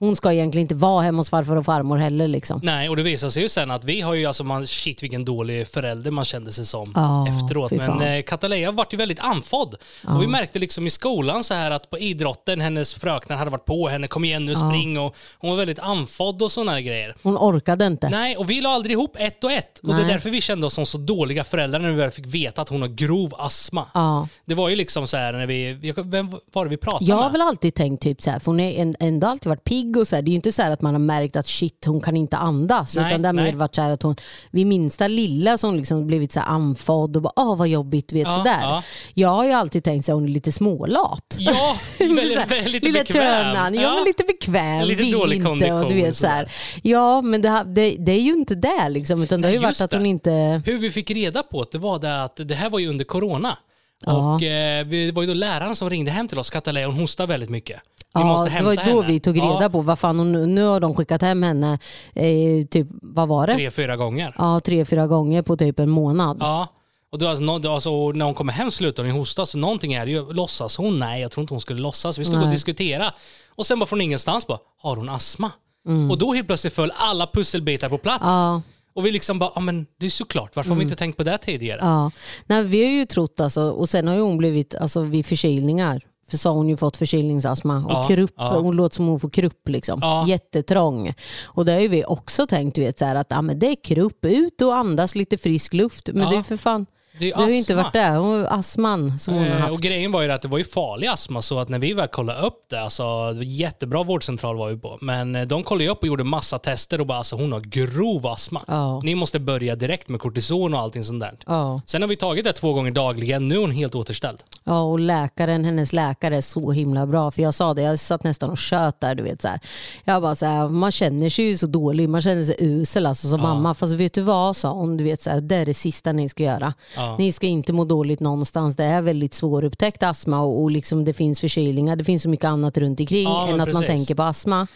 hon 0.00 0.16
ska 0.16 0.32
egentligen 0.32 0.62
inte 0.62 0.74
vara 0.74 1.02
hemma 1.02 1.18
hos 1.20 1.30
farfar 1.30 1.56
och 1.56 1.64
farmor 1.64 1.96
heller. 1.96 2.28
Liksom. 2.28 2.60
Nej, 2.64 2.88
och 2.88 2.96
det 2.96 3.02
visar 3.02 3.28
sig 3.28 3.42
ju 3.42 3.48
sen 3.48 3.70
att 3.70 3.84
vi 3.84 4.00
har 4.00 4.14
ju, 4.14 4.26
alltså 4.26 4.44
man, 4.44 4.66
shit 4.66 5.02
vilken 5.02 5.24
dålig 5.24 5.68
förälder 5.68 6.10
man 6.10 6.24
kände 6.24 6.52
sig 6.52 6.66
som 6.66 6.92
Ja, 6.94 7.26
efteråt. 7.28 7.70
Men 7.72 8.00
eh, 8.02 8.22
Katalea 8.22 8.70
vart 8.70 8.92
ju 8.92 8.96
väldigt 8.96 9.20
andfådd. 9.20 9.74
Och 10.06 10.22
vi 10.22 10.26
märkte 10.26 10.58
liksom 10.58 10.86
i 10.86 10.90
skolan 10.90 11.44
så 11.44 11.54
här 11.54 11.70
att 11.70 11.90
på 11.90 11.98
idrotten, 11.98 12.60
hennes 12.60 12.94
fröknar 12.94 13.36
hade 13.36 13.50
varit 13.50 13.64
på 13.64 13.88
henne, 13.88 14.08
kom 14.08 14.24
igen 14.24 14.46
nu 14.46 14.54
spring 14.54 14.98
och 14.98 15.16
hon 15.38 15.50
var 15.50 15.56
väldigt 15.56 15.78
andfådd 15.78 16.42
och 16.42 16.52
sådana 16.52 16.80
grejer. 16.80 17.14
Hon 17.22 17.36
orkade 17.36 17.86
inte. 17.86 18.08
Nej, 18.08 18.36
och 18.36 18.50
vi 18.50 18.60
la 18.60 18.68
aldrig 18.70 18.92
ihop 18.92 19.16
ett 19.18 19.44
och 19.44 19.52
ett. 19.52 19.78
Och 19.78 19.88
det 19.88 19.94
Nej. 19.94 20.04
är 20.04 20.08
därför 20.08 20.30
vi 20.30 20.40
kände 20.40 20.66
oss 20.66 20.74
som 20.74 20.86
så 20.86 20.98
dåliga 20.98 21.44
föräldrar 21.44 21.78
när 21.80 21.88
vi 21.90 21.94
väl 21.96 22.10
fick 22.10 22.26
veta 22.26 22.62
att 22.62 22.68
hon 22.68 22.80
har 22.82 22.88
grov 22.88 23.34
astma. 23.38 23.86
Ja. 23.94 24.28
Det 24.44 24.54
var 24.54 24.68
ju 24.68 24.76
liksom 24.76 25.06
så 25.06 25.16
här 25.16 25.32
när 25.32 25.46
vi, 25.46 25.92
vem 26.04 26.30
var 26.52 26.64
det 26.64 26.70
vi 26.70 26.76
pratade 26.76 27.04
Jag 27.04 27.16
har 27.16 27.22
med? 27.22 27.32
väl 27.32 27.40
alltid 27.42 27.74
tänkt 27.74 28.02
typ 28.02 28.22
så 28.22 28.30
här, 28.30 28.38
för 28.40 28.46
hon 28.46 28.60
en- 28.60 28.94
ändå 29.00 29.26
alltid 29.26 29.48
varit 29.48 29.64
pigg 29.64 29.89
och 29.98 30.08
så 30.08 30.16
här. 30.16 30.22
Det 30.22 30.28
är 30.28 30.30
ju 30.32 30.36
inte 30.36 30.52
så 30.52 30.62
här 30.62 30.70
att 30.70 30.80
man 30.82 30.94
har 30.94 30.98
märkt 30.98 31.36
att 31.36 31.46
shit 31.46 31.84
hon 31.86 32.00
kan 32.00 32.16
inte 32.16 32.36
andas. 32.36 32.96
Nej, 32.96 33.06
utan 33.06 33.22
det 33.22 33.28
har 33.28 33.32
mer 33.32 33.52
varit 33.52 33.74
så 33.74 33.82
att 33.82 34.02
hon 34.02 34.16
vid 34.50 34.66
minsta 34.66 35.08
lilla 35.08 35.58
så 35.58 35.66
hon 35.66 35.76
liksom 35.76 36.06
blivit 36.06 36.32
så 36.32 36.40
här 36.40 36.46
andfådd 36.46 37.16
och 37.16 37.22
bara 37.22 37.32
åh 37.36 37.56
vad 37.56 37.68
jobbigt. 37.68 38.12
Vet, 38.12 38.22
Ja, 38.28 38.36
sådär. 38.38 38.58
ja. 38.62 38.82
Jag 39.14 39.28
har 39.28 39.44
ju 39.44 39.52
alltid 39.52 39.84
tänkt 39.84 40.08
att 40.08 40.14
hon 40.14 40.24
är 40.24 40.28
lite 40.28 40.52
smålat. 40.52 41.36
Ja, 41.38 41.76
väldigt, 41.98 42.38
här, 42.38 42.46
väldigt 42.48 42.84
Lilla 42.84 42.98
bekväm. 42.98 43.22
trönan, 43.22 43.74
ja, 43.74 43.94
men 43.94 44.04
lite 44.04 44.24
bekväm, 44.24 44.84
Lite 44.88 45.02
vill 45.02 45.12
dålig 45.12 45.36
inte. 45.36 45.72
Och 45.72 45.88
du 45.88 45.94
vet, 45.94 46.16
så 46.16 46.26
här. 46.26 46.52
Ja 46.82 47.22
men 47.22 47.42
det, 47.42 47.62
det, 47.66 47.96
det 47.98 48.12
är 48.12 48.20
ju 48.20 48.32
inte 48.32 48.54
det 48.54 48.88
liksom, 48.88 49.22
utan 49.22 49.40
det 49.40 49.48
har 49.48 49.52
ju 49.52 49.58
varit 49.58 49.80
att 49.80 49.92
hon 49.92 50.06
inte... 50.06 50.62
Hur 50.66 50.78
vi 50.78 50.90
fick 50.90 51.10
reda 51.10 51.42
på 51.42 51.66
det, 51.72 51.78
var 51.78 51.98
det 51.98 52.22
att 52.24 52.36
det 52.44 52.54
här 52.54 52.70
var 52.70 52.78
ju 52.78 52.88
under 52.88 53.04
corona. 53.04 53.58
Ja. 54.06 54.34
Och 54.34 54.42
eh, 54.42 54.84
vi- 54.86 55.06
det 55.06 55.12
var 55.12 55.22
ju 55.22 55.28
då 55.28 55.34
läraren 55.34 55.76
som 55.76 55.90
ringde 55.90 56.10
hem 56.10 56.28
till 56.28 56.38
oss, 56.38 56.50
Katalea, 56.50 56.86
hon 56.86 56.94
hostar 57.00 57.26
väldigt 57.26 57.50
mycket. 57.50 57.80
Vi 58.14 58.20
Ja, 58.20 58.48
det 58.58 58.64
var 58.64 58.74
då 58.74 59.00
henne. 59.00 59.12
vi 59.12 59.20
tog 59.20 59.36
reda 59.36 59.62
ja, 59.62 59.68
på 59.68 59.80
vad 59.80 59.98
fan 59.98 60.18
hon, 60.18 60.54
nu 60.54 60.62
har 60.62 60.80
de 60.80 60.94
skickat 60.94 61.22
hem 61.22 61.42
henne, 61.42 61.78
eh, 62.14 62.66
typ 62.70 62.86
vad 62.90 63.28
var 63.28 63.46
det? 63.46 63.54
Tre, 63.54 63.70
fyra 63.70 63.96
gånger. 63.96 64.34
Ja, 64.38 64.60
tre, 64.60 64.84
fyra 64.84 65.06
gånger 65.06 65.42
på 65.42 65.56
typ 65.56 65.78
en 65.78 65.90
månad. 65.90 66.36
Ja. 66.40 66.68
Och 67.12 67.18
då, 67.18 67.28
alltså, 67.28 67.68
alltså, 67.68 68.12
när 68.12 68.24
hon 68.24 68.34
kommer 68.34 68.52
hem 68.52 68.70
slutar 68.70 69.04
hon 69.04 69.12
hosta, 69.12 69.46
så 69.46 69.58
någonting 69.58 69.92
är 69.92 70.06
det 70.06 70.12
ju. 70.12 70.32
Låtsas 70.32 70.76
hon? 70.76 70.98
Nej, 70.98 71.22
jag 71.22 71.30
tror 71.30 71.42
inte 71.42 71.54
hon 71.54 71.60
skulle 71.60 71.80
låtsas. 71.80 72.18
Vi 72.18 72.24
stod 72.24 72.38
och 72.38 72.44
Nej. 72.44 72.52
diskuterade. 72.52 73.12
Och 73.48 73.66
sen 73.66 73.78
bara 73.78 73.86
från 73.86 74.00
ingenstans 74.00 74.46
bara, 74.46 74.58
har 74.82 74.96
hon 74.96 75.08
astma? 75.08 75.50
Mm. 75.86 76.10
Och 76.10 76.18
då 76.18 76.32
helt 76.32 76.46
plötsligt 76.46 76.74
föll 76.74 76.92
alla 76.96 77.26
pusselbitar 77.26 77.88
på 77.88 77.98
plats. 77.98 78.24
Ja. 78.24 78.62
Och 78.94 79.06
vi 79.06 79.10
liksom 79.10 79.38
bara, 79.38 79.52
ja 79.54 79.60
men 79.60 79.86
det 80.00 80.06
är 80.06 80.10
såklart, 80.10 80.56
varför 80.56 80.70
har 80.70 80.76
vi 80.76 80.82
inte 80.82 80.96
tänkt 80.96 81.16
på 81.16 81.24
det 81.24 81.38
tidigare? 81.38 81.80
Ja. 81.82 82.10
Nej, 82.46 82.64
vi 82.64 82.84
har 82.84 82.90
ju 82.90 83.06
trott 83.06 83.40
alltså, 83.40 83.62
och 83.62 83.88
sen 83.88 84.08
har 84.08 84.14
ju 84.14 84.20
hon 84.20 84.38
blivit 84.38 84.74
alltså, 84.74 85.00
vid 85.00 85.26
förkylningar. 85.26 86.02
För 86.30 86.36
så 86.36 86.48
har 86.48 86.56
hon 86.56 86.68
ju 86.68 86.76
fått 86.76 86.96
förkylningsastma 86.96 87.76
och 87.84 87.92
Ja, 87.92 88.04
krupp, 88.08 88.32
ja. 88.36 88.58
hon 88.60 88.76
låter 88.76 88.96
som 88.96 89.06
hon 89.06 89.20
får 89.20 89.30
krupp 89.30 89.68
liksom. 89.68 89.98
Ja. 90.02 90.24
Jättetrång. 90.28 91.14
Och 91.46 91.64
det 91.64 91.72
har 91.72 91.80
ju 91.80 91.88
vi 91.88 92.04
också 92.04 92.46
tänkt 92.46 92.78
vet, 92.78 92.98
så 92.98 93.04
här, 93.04 93.14
att 93.14 93.26
ja, 93.30 93.42
men 93.42 93.58
det 93.58 93.66
är 93.66 93.76
krupp, 93.84 94.24
ut 94.26 94.62
och 94.62 94.76
andas 94.76 95.14
lite 95.14 95.38
frisk 95.38 95.74
luft. 95.74 96.08
Men 96.12 96.22
Ja. 96.22 96.30
det 96.30 96.36
är 96.36 96.42
för 96.42 96.56
fan, 96.56 96.86
Det 97.18 97.24
är 97.24 97.26
ju 97.26 97.32
det 97.34 97.42
har 97.42 97.48
ju 97.48 97.56
inte 97.56 97.72
astma. 97.72 97.82
varit 97.82 97.92
det. 97.92 98.08
Hon- 98.08 98.46
Astman 98.46 99.18
som 99.18 99.34
hon 99.34 99.42
har 99.42 99.50
Eh, 99.50 99.56
haft. 99.58 99.72
Och 99.72 99.80
grejen 99.80 100.12
var 100.12 100.22
ju 100.22 100.32
att 100.32 100.42
det 100.42 100.48
var 100.48 100.58
ju 100.58 100.64
farlig 100.64 101.06
astma 101.06 101.42
så 101.42 101.58
att 101.58 101.68
när 101.68 101.78
vi 101.78 101.92
väl 101.92 102.08
kollade 102.08 102.40
upp 102.46 102.64
det, 102.70 102.80
alltså 102.82 103.02
det 103.32 103.36
var 103.36 103.42
jättebra 103.44 104.02
vårdcentral 104.02 104.56
var 104.56 104.68
vi 104.68 104.76
på, 104.76 104.98
men 105.00 105.36
eh, 105.36 105.42
de 105.46 105.62
kollade 105.62 105.84
ju 105.84 105.90
upp 105.90 105.98
och 106.02 106.06
gjorde 106.06 106.24
massa 106.24 106.58
tester 106.58 107.00
och 107.00 107.06
bara 107.06 107.18
alltså 107.18 107.36
hon 107.36 107.52
har 107.52 107.60
grov 107.60 108.26
astma. 108.26 108.62
Ja. 108.68 109.00
Ni 109.04 109.14
måste 109.14 109.40
börja 109.40 109.76
direkt 109.76 110.08
med 110.08 110.20
kortison 110.20 110.74
och 110.74 110.80
allting 110.80 111.04
sånt 111.04 111.20
där. 111.20 111.34
Ja. 111.46 111.80
Sen 111.86 112.02
har 112.02 112.08
vi 112.08 112.16
tagit 112.16 112.44
det 112.44 112.52
två 112.52 112.72
gånger 112.72 112.90
dagligen, 112.90 113.48
nu 113.48 113.54
är 113.54 113.58
hon 113.60 113.70
helt 113.70 113.94
återställd. 113.94 114.38
Ja, 114.64 114.80
och 114.82 115.00
läkaren, 115.00 115.64
hennes 115.64 115.92
läkare 115.92 116.36
är 116.36 116.40
så 116.40 116.72
himla 116.72 117.06
bra. 117.06 117.30
För 117.30 117.42
jag 117.42 117.54
sa 117.54 117.74
det, 117.74 117.82
jag 117.82 117.98
satt 117.98 118.24
nästan 118.24 118.50
och 118.50 118.58
tjöt 118.58 119.00
där. 119.00 119.14
Du 119.14 119.22
vet, 119.22 119.42
så 119.42 119.48
här. 119.48 119.60
Jag 120.04 120.22
bara 120.22 120.34
så 120.34 120.46
här, 120.46 120.68
man 120.68 120.92
känner 120.92 121.28
sig 121.30 121.44
ju 121.44 121.56
så 121.56 121.66
dålig, 121.66 122.08
man 122.08 122.22
känner 122.22 122.44
sig 122.44 122.56
usel 122.58 123.06
alltså, 123.06 123.28
som 123.28 123.40
mamma. 123.40 123.74
Fast 123.74 123.92
vet 123.94 124.12
du 124.14 124.20
vad, 124.22 124.56
sa 124.56 124.72
hon, 124.72 124.96
du 124.96 125.04
vet, 125.04 125.22
så 125.22 125.30
här, 125.30 125.40
det 125.40 125.56
är 125.56 125.66
det 125.66 125.74
sista 125.74 126.12
ni 126.12 126.28
ska 126.28 126.42
göra. 126.44 126.74
Ja. 127.00 127.16
Ni 127.18 127.32
ska 127.32 127.46
inte 127.46 127.72
må 127.72 127.84
dåligt 127.84 128.20
någonstans. 128.20 128.76
Det 128.76 128.84
är 128.84 129.02
väldigt 129.02 129.34
svårupptäckt 129.34 130.02
astma 130.02 130.40
och, 130.40 130.62
och 130.62 130.70
liksom 130.70 131.04
det 131.04 131.12
finns 131.12 131.40
förkylningar. 131.40 131.96
Det 131.96 132.04
finns 132.04 132.22
så 132.22 132.28
mycket 132.28 132.44
annat 132.44 132.78
runt 132.78 133.00
omkring 133.00 133.24
Ja, 133.24 133.48
än 133.48 133.60
att 133.60 133.72
man 133.72 133.84
tänker 133.84 134.14
på 134.14 134.22
astma. 134.22 134.66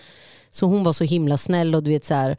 Så 0.51 0.67
hon 0.67 0.85
var 0.85 0.93
så 0.93 1.05
himla 1.05 1.37
snäll 1.37 1.75
och 1.75 1.83
du 1.83 1.91
vet 1.91 2.05
så 2.05 2.15
här, 2.15 2.37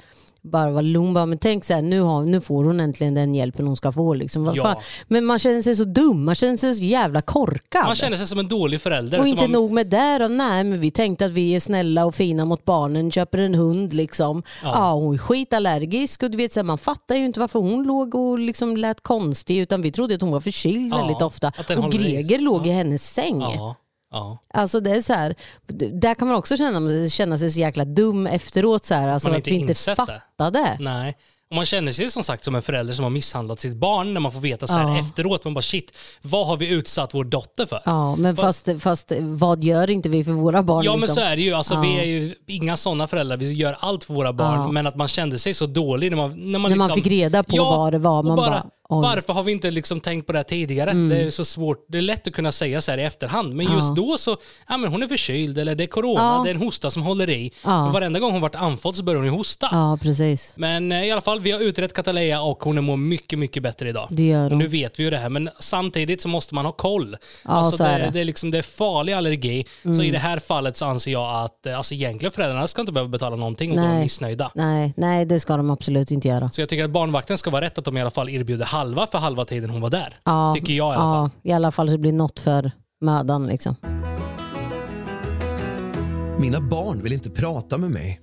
bara 0.51 0.71
var 0.71 0.81
lugn. 0.81 1.13
Bara, 1.13 1.25
Men 1.25 1.38
tänk 1.38 1.65
så 1.65 1.73
här, 1.73 1.81
nu, 1.81 2.01
har, 2.01 2.23
nu 2.23 2.41
får 2.41 2.63
hon 2.63 2.79
äntligen 2.79 3.13
den 3.13 3.36
hjälpen 3.36 3.67
hon 3.67 3.75
ska 3.75 3.91
få. 3.91 4.13
Liksom. 4.13 4.51
Ja. 4.55 4.81
Men 5.08 5.25
man 5.25 5.39
känner 5.39 5.62
sig 5.62 5.75
så 5.75 5.84
dum, 5.84 6.25
man 6.25 6.36
känner 6.36 6.58
sig 6.58 6.75
så 6.75 6.84
jävla 6.84 7.21
korkad. 7.21 7.86
Man 7.86 7.95
känner 7.95 8.17
sig 8.17 8.27
som 8.27 8.39
en 8.39 8.47
dålig 8.47 8.81
förälder. 8.81 9.19
Och 9.19 9.27
inte 9.27 9.43
man, 9.43 9.51
nog 9.51 9.71
med 9.71 9.88
det 9.88 10.17
då, 10.19 10.27
nej 10.27 10.63
men 10.63 10.81
vi 10.81 10.91
tänkte 10.91 11.25
att 11.25 11.31
vi 11.31 11.55
är 11.55 11.60
snälla 11.60 12.05
och 12.05 12.15
fina 12.15 12.45
mot 12.45 12.65
barnen, 12.65 13.12
köper 13.12 13.38
en 13.38 13.55
hund 13.55 13.93
liksom. 13.93 14.43
Ja, 14.63 14.91
hon 14.93 15.13
är 15.13 15.17
skitallergisk 15.17 16.23
och 16.23 16.31
du 16.31 16.38
vet 16.38 16.53
så 16.53 16.60
här, 16.60 16.65
man 16.65 16.77
fattar 16.77 17.15
ju 17.15 17.25
inte 17.25 17.39
varför 17.39 17.60
hon 17.60 17.84
låg 17.84 18.15
och 18.15 18.39
liksom 18.39 18.77
lät 18.77 19.01
konstig 19.01 19.58
utan 19.58 19.81
vi 19.81 19.91
trodde 19.91 20.15
att 20.15 20.21
hon 20.21 20.31
var 20.31 20.39
förkyld 20.41 20.93
Ja, 20.93 20.97
väldigt 20.97 21.21
ofta. 21.21 21.51
Och. 21.77 21.91
Greger 21.91 22.39
låg 22.39 22.67
Ja. 22.67 22.71
i 22.71 22.73
hennes 22.73 23.13
säng. 23.13 23.43
Ja. 24.15 24.38
Alltså 24.54 24.80
det 24.80 24.91
är 24.91 25.01
så 25.01 25.13
här, 25.13 25.36
där 26.01 26.13
kan 26.15 26.28
man 26.28 26.38
också 26.38 26.58
känna, 26.58 27.10
känna 27.10 27.38
sig 27.38 27.51
så 27.51 27.60
jäkla 27.60 27.86
dum 27.86 28.28
efteråt 28.28 28.86
så 28.86 28.93
här, 28.93 29.08
alltså 29.08 29.30
Man 29.30 29.38
att 29.38 29.47
vi 29.47 29.51
inte 29.56 29.71
insett 29.71 29.97
det. 29.97 30.21
fattade. 30.38 30.78
Nej. 30.80 31.15
Och 31.49 31.56
man 31.56 31.65
känner 31.65 31.91
sig 31.91 32.12
som 32.12 32.23
sagt 32.23 32.43
som 32.43 32.56
en 32.56 32.62
förälder 32.62 32.93
som 32.93 33.04
har 33.04 33.10
misshandlat 33.10 33.60
sitt 33.60 33.75
barn 33.75 34.13
när 34.13 34.21
man 34.21 34.32
får 34.32 34.39
veta 34.39 34.67
så 34.67 34.73
här 34.73 34.88
Ja. 34.89 34.99
efteråt. 34.99 35.43
Man 35.43 35.54
bara 35.54 35.62
shit, 35.62 35.91
vad 36.21 36.47
har 36.47 36.58
vi 36.58 36.67
utsatt 36.69 37.13
vår 37.13 37.23
dotter 37.23 37.65
för? 37.65 37.80
Ja, 37.86 38.15
men 38.15 38.36
fast, 38.36 38.69
fast 38.80 39.12
vad 39.21 39.63
gör 39.63 39.89
inte 39.89 40.10
vi 40.10 40.23
för 40.23 40.32
våra 40.32 40.63
barn? 40.63 40.86
Ja 40.86 40.91
men 40.91 40.99
liksom? 40.99 41.15
så 41.15 41.21
är 41.21 41.36
det 41.36 41.41
ju. 41.41 41.54
Alltså, 41.54 41.73
Ja. 41.73 41.82
Vi 41.82 41.99
är 41.99 42.04
ju 42.04 42.36
inga 42.47 42.78
sådana 42.78 43.08
föräldrar. 43.08 43.38
Vi 43.38 43.54
gör 43.54 43.78
allt 43.80 44.04
för 44.04 44.13
våra 44.13 44.34
barn. 44.34 44.60
Ja. 44.60 44.71
Men 44.71 44.88
att 44.88 44.95
man 44.95 45.08
kände 45.08 45.39
sig 45.39 45.54
så 45.54 45.65
dålig 45.65 46.10
när 46.12 46.17
man, 46.17 46.30
när 46.30 46.60
man, 46.60 46.69
När 46.71 46.78
man 46.78 46.88
liksom, 46.88 47.04
fick 47.04 47.12
reda 47.12 47.43
på 47.43 47.58
vad 47.58 47.91
det 47.91 47.97
var, 47.97 48.23
man 48.23 48.36
bara, 48.38 48.49
bara, 48.49 48.65
oj. 48.89 48.98
Mm. 49.06 49.10
varför 49.15 49.34
har 49.34 49.43
vi 49.43 49.52
inte 49.52 49.71
liksom 49.71 50.00
tänkt 50.00 50.26
på 50.28 50.32
det 50.34 50.39
här 50.39 50.43
tidigare? 50.43 50.93
Det 50.93 51.21
är 51.21 51.30
så 51.30 51.45
svårt. 51.45 51.86
Det 51.89 51.98
är 51.98 52.02
lätt 52.02 52.28
att 52.28 52.34
kunna 52.34 52.52
säga 52.52 52.82
så 52.82 52.91
här 52.91 52.98
i 52.98 53.04
efterhand. 53.04 53.56
Men 53.56 53.74
just 53.74 53.95
då 53.95 54.17
så, 54.17 54.38
ja 54.69 54.78
men 54.78 54.91
hon 54.91 55.04
är 55.04 55.08
förkyld 55.08 55.58
eller 55.58 55.76
det 55.76 55.84
är 55.84 55.88
corona, 55.88 56.21
Ja. 56.38 56.41
det 56.43 56.50
är 56.50 56.56
en 56.56 56.62
hosta 56.62 56.89
som 56.89 57.04
håller 57.04 57.30
i. 57.30 57.52
Ja. 57.65 57.89
Varenda 57.93 58.19
gång 58.19 58.32
hon 58.32 58.41
varit 58.41 58.56
andfådd 58.56 58.95
så 58.95 59.04
börjar 59.04 59.17
hon 59.17 59.26
ju 59.26 59.32
hosta. 59.38 59.69
Ja, 59.71 59.98
precis. 60.02 60.54
Men 60.58 60.91
eh, 60.91 61.04
i 61.08 61.12
alla 61.12 61.21
fall, 61.21 61.39
vi 61.39 61.52
har 61.52 61.60
utrett 61.60 61.93
Katalea 61.93 62.41
och 62.41 62.63
hon 62.63 62.84
mår 62.84 62.98
mycket, 62.98 63.39
mycket 63.39 63.63
bättre 63.63 63.89
idag. 63.89 64.08
Det 64.12 64.24
gör 64.24 64.43
Och 64.45 64.50
hon. 64.50 64.60
nu 64.60 64.67
vet 64.67 65.00
vi 65.00 65.04
ju 65.04 65.10
det 65.10 65.17
här, 65.17 65.30
men 65.30 65.50
samtidigt 65.60 66.21
så 66.21 66.28
måste 66.28 66.56
man 66.56 66.65
ha 66.65 66.71
koll. 66.71 67.17
Ja, 67.45 67.52
alltså 67.52 67.78
så 67.78 67.84
det, 67.84 67.89
är 67.89 68.00
det. 68.00 68.10
det. 68.10 68.19
är 68.19 68.26
liksom, 68.26 68.52
det 68.52 68.58
är 68.58 68.62
farlig 68.62 69.13
allergi, 69.13 69.65
så 69.84 69.89
Mm. 69.89 70.02
i 70.02 70.12
det 70.12 70.17
här 70.19 70.39
fallet 70.39 70.78
så 70.78 70.86
anser 70.86 71.12
jag 71.12 71.43
att 71.45 71.65
eh, 71.65 71.78
alltså 71.78 71.93
egentligen 71.93 72.32
föräldrarna 72.32 72.67
ska 72.67 72.82
inte 72.82 72.91
behöva 72.93 73.10
betala 73.10 73.36
någonting 73.36 73.71
om 73.71 73.78
de 73.78 73.84
är 73.84 74.00
missnöjda. 74.00 74.52
Nej, 74.56 74.93
nej, 74.98 75.26
det 75.26 75.39
ska 75.39 75.58
de 75.58 75.69
absolut 75.69 76.12
inte 76.12 76.28
göra. 76.28 76.50
Så 76.52 76.62
jag 76.62 76.69
tycker 76.69 76.84
att 76.86 76.89
barnvakten 76.91 77.38
ska 77.38 77.50
vara 77.50 77.65
rätt 77.65 77.78
att 77.78 77.86
de 77.86 77.98
i 77.98 78.02
alla 78.02 78.12
fall 78.12 78.30
erbjuder 78.30 78.65
halva 78.75 79.07
för 79.07 79.17
halva 79.17 79.45
tiden 79.45 79.69
hon 79.69 79.81
var 79.81 79.89
där. 79.89 80.13
Ja, 80.23 80.55
Tycker 80.55 80.73
jag 80.73 80.93
i 80.93 80.95
alla 80.95 81.11
fall. 81.11 81.29
Ja, 81.41 81.51
i 81.51 81.53
alla 81.53 81.71
fall 81.71 81.88
så 81.88 81.91
det 81.91 81.99
blir 81.99 82.13
något 82.13 82.39
för 82.39 82.71
mödan. 83.01 83.47
Liksom. 83.47 83.75
Mina 86.39 86.61
barn 86.61 87.03
vill 87.03 87.13
inte 87.13 87.29
prata 87.29 87.77
med 87.77 87.91
mig. 87.91 88.19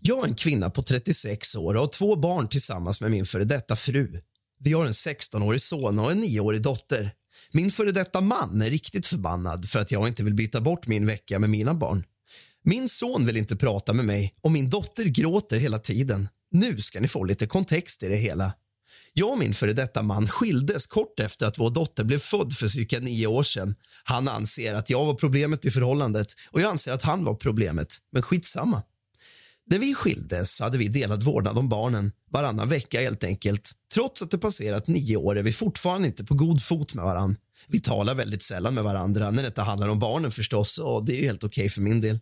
Jag 0.00 0.18
är 0.24 0.28
en 0.28 0.34
kvinna 0.34 0.70
på 0.70 0.82
36 0.82 1.56
år 1.56 1.74
och 1.74 1.80
har 1.80 1.88
två 1.88 2.16
barn 2.16 2.48
tillsammans 2.48 3.00
med 3.00 3.10
min 3.10 3.26
före 3.26 3.44
detta 3.44 3.76
fru. 3.76 4.20
Vi 4.60 4.72
har 4.72 4.86
en 4.86 4.92
16-årig 4.92 5.60
son 5.60 5.98
och 5.98 6.12
en 6.12 6.24
9-årig 6.24 6.62
dotter. 6.62 7.10
Min 7.52 7.70
före 7.70 7.90
detta 7.90 8.20
man 8.20 8.62
är 8.62 8.70
riktigt 8.70 9.06
förbannad 9.06 9.68
för 9.68 9.78
att 9.78 9.92
jag 9.92 10.08
inte 10.08 10.22
vill 10.22 10.34
byta 10.34 10.60
bort 10.60 10.86
min 10.86 11.06
vecka 11.06 11.38
med 11.38 11.50
mina 11.50 11.74
barn. 11.74 12.04
Min 12.64 12.88
son 12.88 13.26
vill 13.26 13.36
inte 13.36 13.56
prata 13.56 13.92
med 13.92 14.04
mig 14.04 14.34
och 14.40 14.50
min 14.50 14.70
dotter 14.70 15.04
gråter 15.04 15.58
hela 15.58 15.78
tiden. 15.78 16.28
Nu 16.50 16.80
ska 16.80 17.00
ni 17.00 17.08
få 17.08 17.24
lite 17.24 17.46
kontext 17.46 18.02
i 18.02 18.08
det 18.08 18.16
hela. 18.16 18.52
Jag 19.14 19.30
och 19.30 19.38
min 19.38 19.54
före 19.54 19.72
detta 19.72 20.02
man 20.02 20.28
skildes 20.28 20.86
kort 20.86 21.20
efter 21.20 21.46
att 21.46 21.58
vår 21.58 21.70
dotter 21.70 22.04
blev 22.04 22.18
född 22.18 22.52
för 22.52 22.68
cirka 22.68 22.98
nio 22.98 23.26
år 23.26 23.42
sedan. 23.42 23.74
Han 24.04 24.28
anser 24.28 24.74
att 24.74 24.90
jag 24.90 25.06
var 25.06 25.14
problemet 25.14 25.64
i 25.64 25.70
förhållandet 25.70 26.26
och 26.50 26.60
jag 26.60 26.70
anser 26.70 26.92
att 26.92 27.02
han 27.02 27.24
var 27.24 27.34
problemet. 27.34 27.96
Men 28.12 28.22
skitsamma. 28.22 28.82
När 29.66 29.78
vi 29.78 29.94
skildes 29.94 30.60
hade 30.60 30.78
vi 30.78 30.88
delad 30.88 31.22
vårdnad 31.22 31.58
om 31.58 31.68
barnen 31.68 32.12
varannan 32.30 32.68
vecka 32.68 33.00
helt 33.00 33.24
enkelt. 33.24 33.72
Trots 33.94 34.22
att 34.22 34.30
det 34.30 34.38
passerat 34.38 34.88
nio 34.88 35.16
år 35.16 35.38
är 35.38 35.42
vi 35.42 35.52
fortfarande 35.52 36.08
inte 36.08 36.24
på 36.24 36.34
god 36.34 36.62
fot 36.62 36.94
med 36.94 37.04
varann. 37.04 37.36
Vi 37.68 37.80
talar 37.80 38.14
väldigt 38.14 38.42
sällan 38.42 38.74
med 38.74 38.84
varandra 38.84 39.30
när 39.30 39.42
det 39.42 39.48
inte 39.48 39.62
handlar 39.62 39.88
om 39.88 39.98
barnen 39.98 40.30
förstås 40.30 40.78
och 40.78 41.04
det 41.04 41.20
är 41.20 41.24
helt 41.24 41.44
okej 41.44 41.68
för 41.68 41.80
min 41.80 42.00
del. 42.00 42.20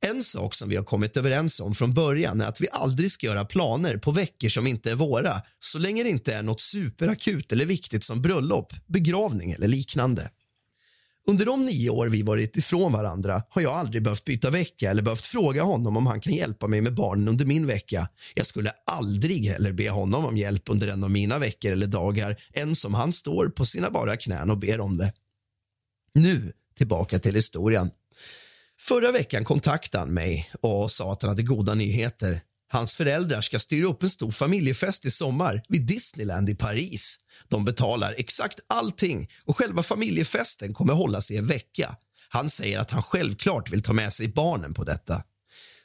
En 0.00 0.22
sak 0.22 0.54
som 0.54 0.68
vi 0.68 0.76
har 0.76 0.84
kommit 0.84 1.16
överens 1.16 1.60
om 1.60 1.74
från 1.74 1.94
början 1.94 2.40
är 2.40 2.46
att 2.46 2.60
vi 2.60 2.68
aldrig 2.72 3.12
ska 3.12 3.26
göra 3.26 3.44
planer 3.44 3.96
på 3.96 4.10
veckor 4.10 4.48
som 4.48 4.66
inte 4.66 4.90
är 4.90 4.94
våra 4.94 5.42
så 5.60 5.78
länge 5.78 6.02
det 6.02 6.08
inte 6.08 6.34
är 6.34 6.42
något 6.42 6.60
superakut 6.60 7.52
eller 7.52 7.64
viktigt 7.64 8.04
som 8.04 8.22
bröllop, 8.22 8.72
begravning 8.86 9.52
eller 9.52 9.68
liknande. 9.68 10.30
Under 11.28 11.46
de 11.46 11.66
nio 11.66 11.90
år 11.90 12.08
vi 12.08 12.22
varit 12.22 12.56
ifrån 12.56 12.92
varandra 12.92 13.42
har 13.48 13.62
jag 13.62 13.72
aldrig 13.72 14.02
behövt 14.02 14.24
byta 14.24 14.50
vecka 14.50 14.90
eller 14.90 15.02
behövt 15.02 15.26
fråga 15.26 15.62
honom 15.62 15.96
om 15.96 16.06
han 16.06 16.20
kan 16.20 16.32
hjälpa 16.32 16.66
mig 16.66 16.80
med 16.80 16.94
barnen 16.94 17.28
under 17.28 17.46
min 17.46 17.66
vecka. 17.66 18.08
Jag 18.34 18.46
skulle 18.46 18.70
aldrig 18.86 19.46
heller 19.46 19.72
be 19.72 19.90
honom 19.90 20.24
om 20.24 20.36
hjälp 20.36 20.62
under 20.70 20.88
en 20.88 21.04
av 21.04 21.10
mina 21.10 21.38
veckor 21.38 21.72
eller 21.72 21.86
dagar 21.86 22.36
än 22.52 22.76
som 22.76 22.94
han 22.94 23.12
står 23.12 23.48
på 23.48 23.66
sina 23.66 23.90
bara 23.90 24.16
knän 24.16 24.50
och 24.50 24.58
ber 24.58 24.80
om 24.80 24.96
det. 24.96 25.12
Nu 26.14 26.52
tillbaka 26.76 27.18
till 27.18 27.34
historien. 27.34 27.90
Förra 28.80 29.12
veckan 29.12 29.44
kontaktade 29.44 30.02
han 30.02 30.14
mig 30.14 30.50
och 30.60 30.90
sa 30.90 31.12
att 31.12 31.22
han 31.22 31.28
hade 31.28 31.42
goda 31.42 31.74
nyheter. 31.74 32.40
Hans 32.68 32.94
föräldrar 32.94 33.40
ska 33.40 33.58
styra 33.58 33.86
upp 33.86 34.02
en 34.02 34.10
stor 34.10 34.30
familjefest 34.30 35.06
i 35.06 35.10
sommar 35.10 35.62
vid 35.68 35.86
Disneyland 35.86 36.50
i 36.50 36.54
Paris. 36.54 37.18
De 37.48 37.64
betalar 37.64 38.14
exakt 38.18 38.60
allting 38.66 39.28
och 39.44 39.56
själva 39.56 39.82
familjefesten 39.82 40.74
kommer 40.74 40.92
hållas 40.92 41.30
i 41.30 41.36
en 41.36 41.46
vecka. 41.46 41.96
Han 42.28 42.50
säger 42.50 42.78
att 42.78 42.90
han 42.90 43.02
självklart 43.02 43.72
vill 43.72 43.82
ta 43.82 43.92
med 43.92 44.12
sig 44.12 44.28
barnen 44.28 44.74
på 44.74 44.84
detta. 44.84 45.22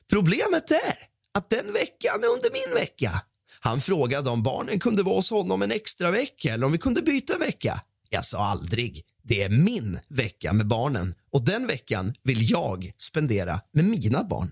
Problemet 0.10 0.72
är 0.72 0.98
att 1.34 1.50
den 1.50 1.74
veckan 1.74 2.24
är 2.24 2.28
under 2.28 2.52
min 2.52 2.76
vecka. 2.76 3.22
Han 3.60 3.82
frågade 3.82 4.30
om 4.30 4.44
barnen 4.44 4.80
kunde 4.80 5.04
vara 5.04 5.16
hos 5.16 5.30
honom 5.30 5.62
en 5.62 5.72
extra 5.72 6.12
vecka 6.12 6.54
eller 6.54 6.66
om 6.66 6.72
vi 6.72 6.78
kunde 6.78 7.02
byta 7.02 7.38
vecka. 7.38 7.82
Jag 8.10 8.26
sa 8.26 8.46
aldrig. 8.46 9.06
Det 9.24 9.44
är 9.44 9.50
min 9.50 10.00
vecka 10.10 10.54
med 10.54 10.68
barnen 10.68 11.16
och 11.32 11.46
den 11.46 11.68
veckan 11.68 12.14
vill 12.24 12.52
jag 12.52 12.92
spendera 12.98 13.62
med 13.74 13.86
mina 13.86 14.24
barn. 14.24 14.52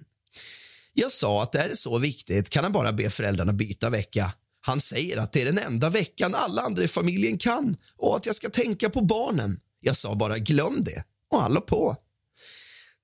Jag 0.94 1.12
sa 1.12 1.44
att 1.44 1.56
är 1.56 1.70
det 1.70 1.76
så 1.76 1.98
viktigt 1.98 2.50
kan 2.50 2.64
han 2.64 2.74
bara 2.74 2.94
be 2.94 3.10
föräldrarna 3.10 3.54
byta 3.54 3.90
vecka. 3.90 4.34
Han 4.62 4.82
säger 4.82 5.18
att 5.18 5.34
det 5.34 5.42
är 5.42 5.46
den 5.46 5.58
enda 5.58 5.90
veckan 5.90 6.36
alla 6.36 6.62
andra 6.62 6.84
i 6.84 6.88
familjen 6.88 7.38
kan 7.38 7.78
och 7.98 8.16
att 8.16 8.26
jag 8.26 8.36
ska 8.36 8.50
tänka 8.50 8.90
på 8.90 9.02
barnen. 9.02 9.60
Jag 9.80 9.96
sa 9.96 10.16
bara 10.16 10.38
glöm 10.38 10.84
det 10.84 11.04
och 11.32 11.42
han 11.42 11.54
la 11.54 11.62
på. 11.62 11.96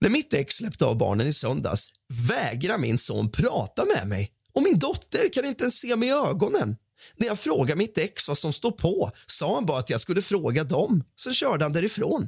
När 0.02 0.10
mitt 0.10 0.34
ex 0.34 0.56
släppte 0.56 0.86
av 0.86 0.98
barnen 0.98 1.28
i 1.28 1.34
söndags 1.34 1.90
vägrar 2.08 2.78
min 2.78 2.98
son 2.98 3.32
prata 3.32 3.86
med 3.86 4.08
mig 4.08 4.32
och 4.54 4.64
min 4.64 4.80
dotter 4.80 5.30
kan 5.34 5.46
inte 5.46 5.64
ens 5.64 5.76
se 5.76 5.96
mig 5.96 6.10
i 6.10 6.12
ögonen. 6.12 6.78
När 7.16 7.28
jag 7.28 7.40
frågade 7.40 7.78
mitt 7.78 7.98
ex 7.98 8.28
vad 8.28 8.38
som 8.38 8.54
stod 8.54 8.78
på 8.78 9.12
sa 9.28 9.56
han 9.56 9.66
bara 9.66 9.80
att 9.80 9.90
jag 9.90 10.02
skulle 10.02 10.22
fråga 10.22 10.64
dem. 10.64 11.04
Sen 11.20 11.34
körde 11.34 11.66
han 11.66 11.74
därifrån. 11.74 12.28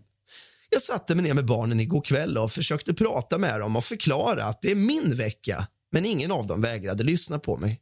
Jag 0.69 0.81
satte 0.81 1.15
mig 1.15 1.23
ner 1.23 1.33
med 1.33 1.45
barnen 1.45 1.79
igår 1.79 2.01
kväll 2.01 2.37
och 2.37 2.51
försökte 2.51 2.93
prata 2.93 3.37
med 3.37 3.59
dem 3.59 3.75
och 3.75 3.83
förklara 3.83 4.43
att 4.43 4.61
det 4.61 4.71
är 4.71 4.75
min 4.75 5.15
vecka, 5.15 5.67
men 5.91 6.05
ingen 6.05 6.31
av 6.31 6.47
dem 6.47 6.61
vägrade 6.61 7.03
lyssna 7.03 7.39
på 7.39 7.57
mig. 7.57 7.81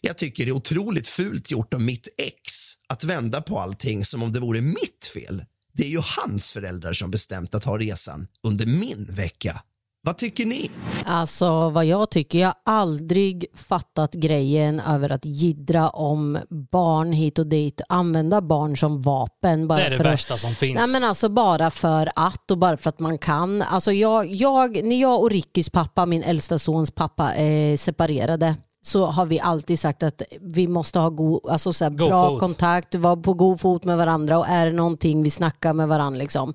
Jag 0.00 0.18
tycker 0.18 0.44
det 0.44 0.50
är 0.50 0.56
otroligt 0.56 1.08
fult 1.08 1.50
gjort 1.50 1.74
av 1.74 1.80
mitt 1.80 2.08
ex 2.18 2.52
att 2.88 3.04
vända 3.04 3.42
på 3.42 3.58
allting 3.58 4.04
som 4.04 4.22
om 4.22 4.32
det 4.32 4.40
vore 4.40 4.60
mitt 4.60 5.10
fel. 5.14 5.44
Det 5.72 5.82
är 5.82 5.88
ju 5.88 6.00
hans 6.02 6.52
föräldrar 6.52 6.92
som 6.92 7.10
bestämt 7.10 7.54
att 7.54 7.64
ha 7.64 7.78
resan 7.78 8.26
under 8.42 8.66
min 8.66 9.06
vecka. 9.10 9.62
Vad 10.02 10.16
tycker 10.18 10.46
ni? 10.46 10.70
Alltså 11.04 11.70
vad 11.70 11.84
jag 11.84 12.10
tycker, 12.10 12.38
jag 12.38 12.46
har 12.48 12.54
aldrig 12.64 13.46
fattat 13.54 14.14
grejen 14.14 14.80
över 14.80 15.12
att 15.12 15.24
gidra 15.24 15.88
om 15.90 16.38
barn 16.72 17.12
hit 17.12 17.38
och 17.38 17.46
dit, 17.46 17.80
använda 17.88 18.40
barn 18.40 18.76
som 18.76 19.02
vapen. 19.02 19.68
Bara 19.68 19.78
Det 19.78 19.84
är 19.84 19.90
det 19.90 19.96
för 19.96 20.04
att- 20.04 20.12
värsta 20.12 20.36
som 20.36 20.54
finns. 20.54 20.74
Nej, 20.80 20.88
men 20.88 21.04
alltså 21.04 21.28
bara 21.28 21.70
för 21.70 22.08
att 22.16 22.50
och 22.50 22.58
bara 22.58 22.76
för 22.76 22.88
att 22.88 22.98
man 23.00 23.18
kan. 23.18 23.62
Alltså 23.62 23.92
jag, 23.92 24.26
jag, 24.34 24.84
när 24.84 25.00
jag 25.00 25.20
och 25.22 25.30
Rickys 25.30 25.70
pappa, 25.70 26.06
min 26.06 26.22
äldsta 26.22 26.58
sons 26.58 26.90
pappa, 26.90 27.34
är 27.34 27.76
separerade 27.76 28.54
så 28.88 29.06
har 29.06 29.26
vi 29.26 29.40
alltid 29.40 29.78
sagt 29.78 30.02
att 30.02 30.22
vi 30.40 30.68
måste 30.68 30.98
ha 30.98 31.08
god, 31.08 31.40
alltså 31.50 31.72
så 31.72 31.84
God 31.84 31.96
bra 31.96 32.28
fot. 32.28 32.40
kontakt, 32.40 32.94
vara 32.94 33.16
på 33.16 33.34
god 33.34 33.60
fot 33.60 33.84
med 33.84 33.96
varandra 33.96 34.38
och 34.38 34.48
är 34.48 34.66
det 34.66 34.72
någonting 34.72 35.22
vi 35.22 35.30
snackar 35.30 35.72
med 35.72 35.88
varandra. 35.88 36.18
Liksom. 36.18 36.54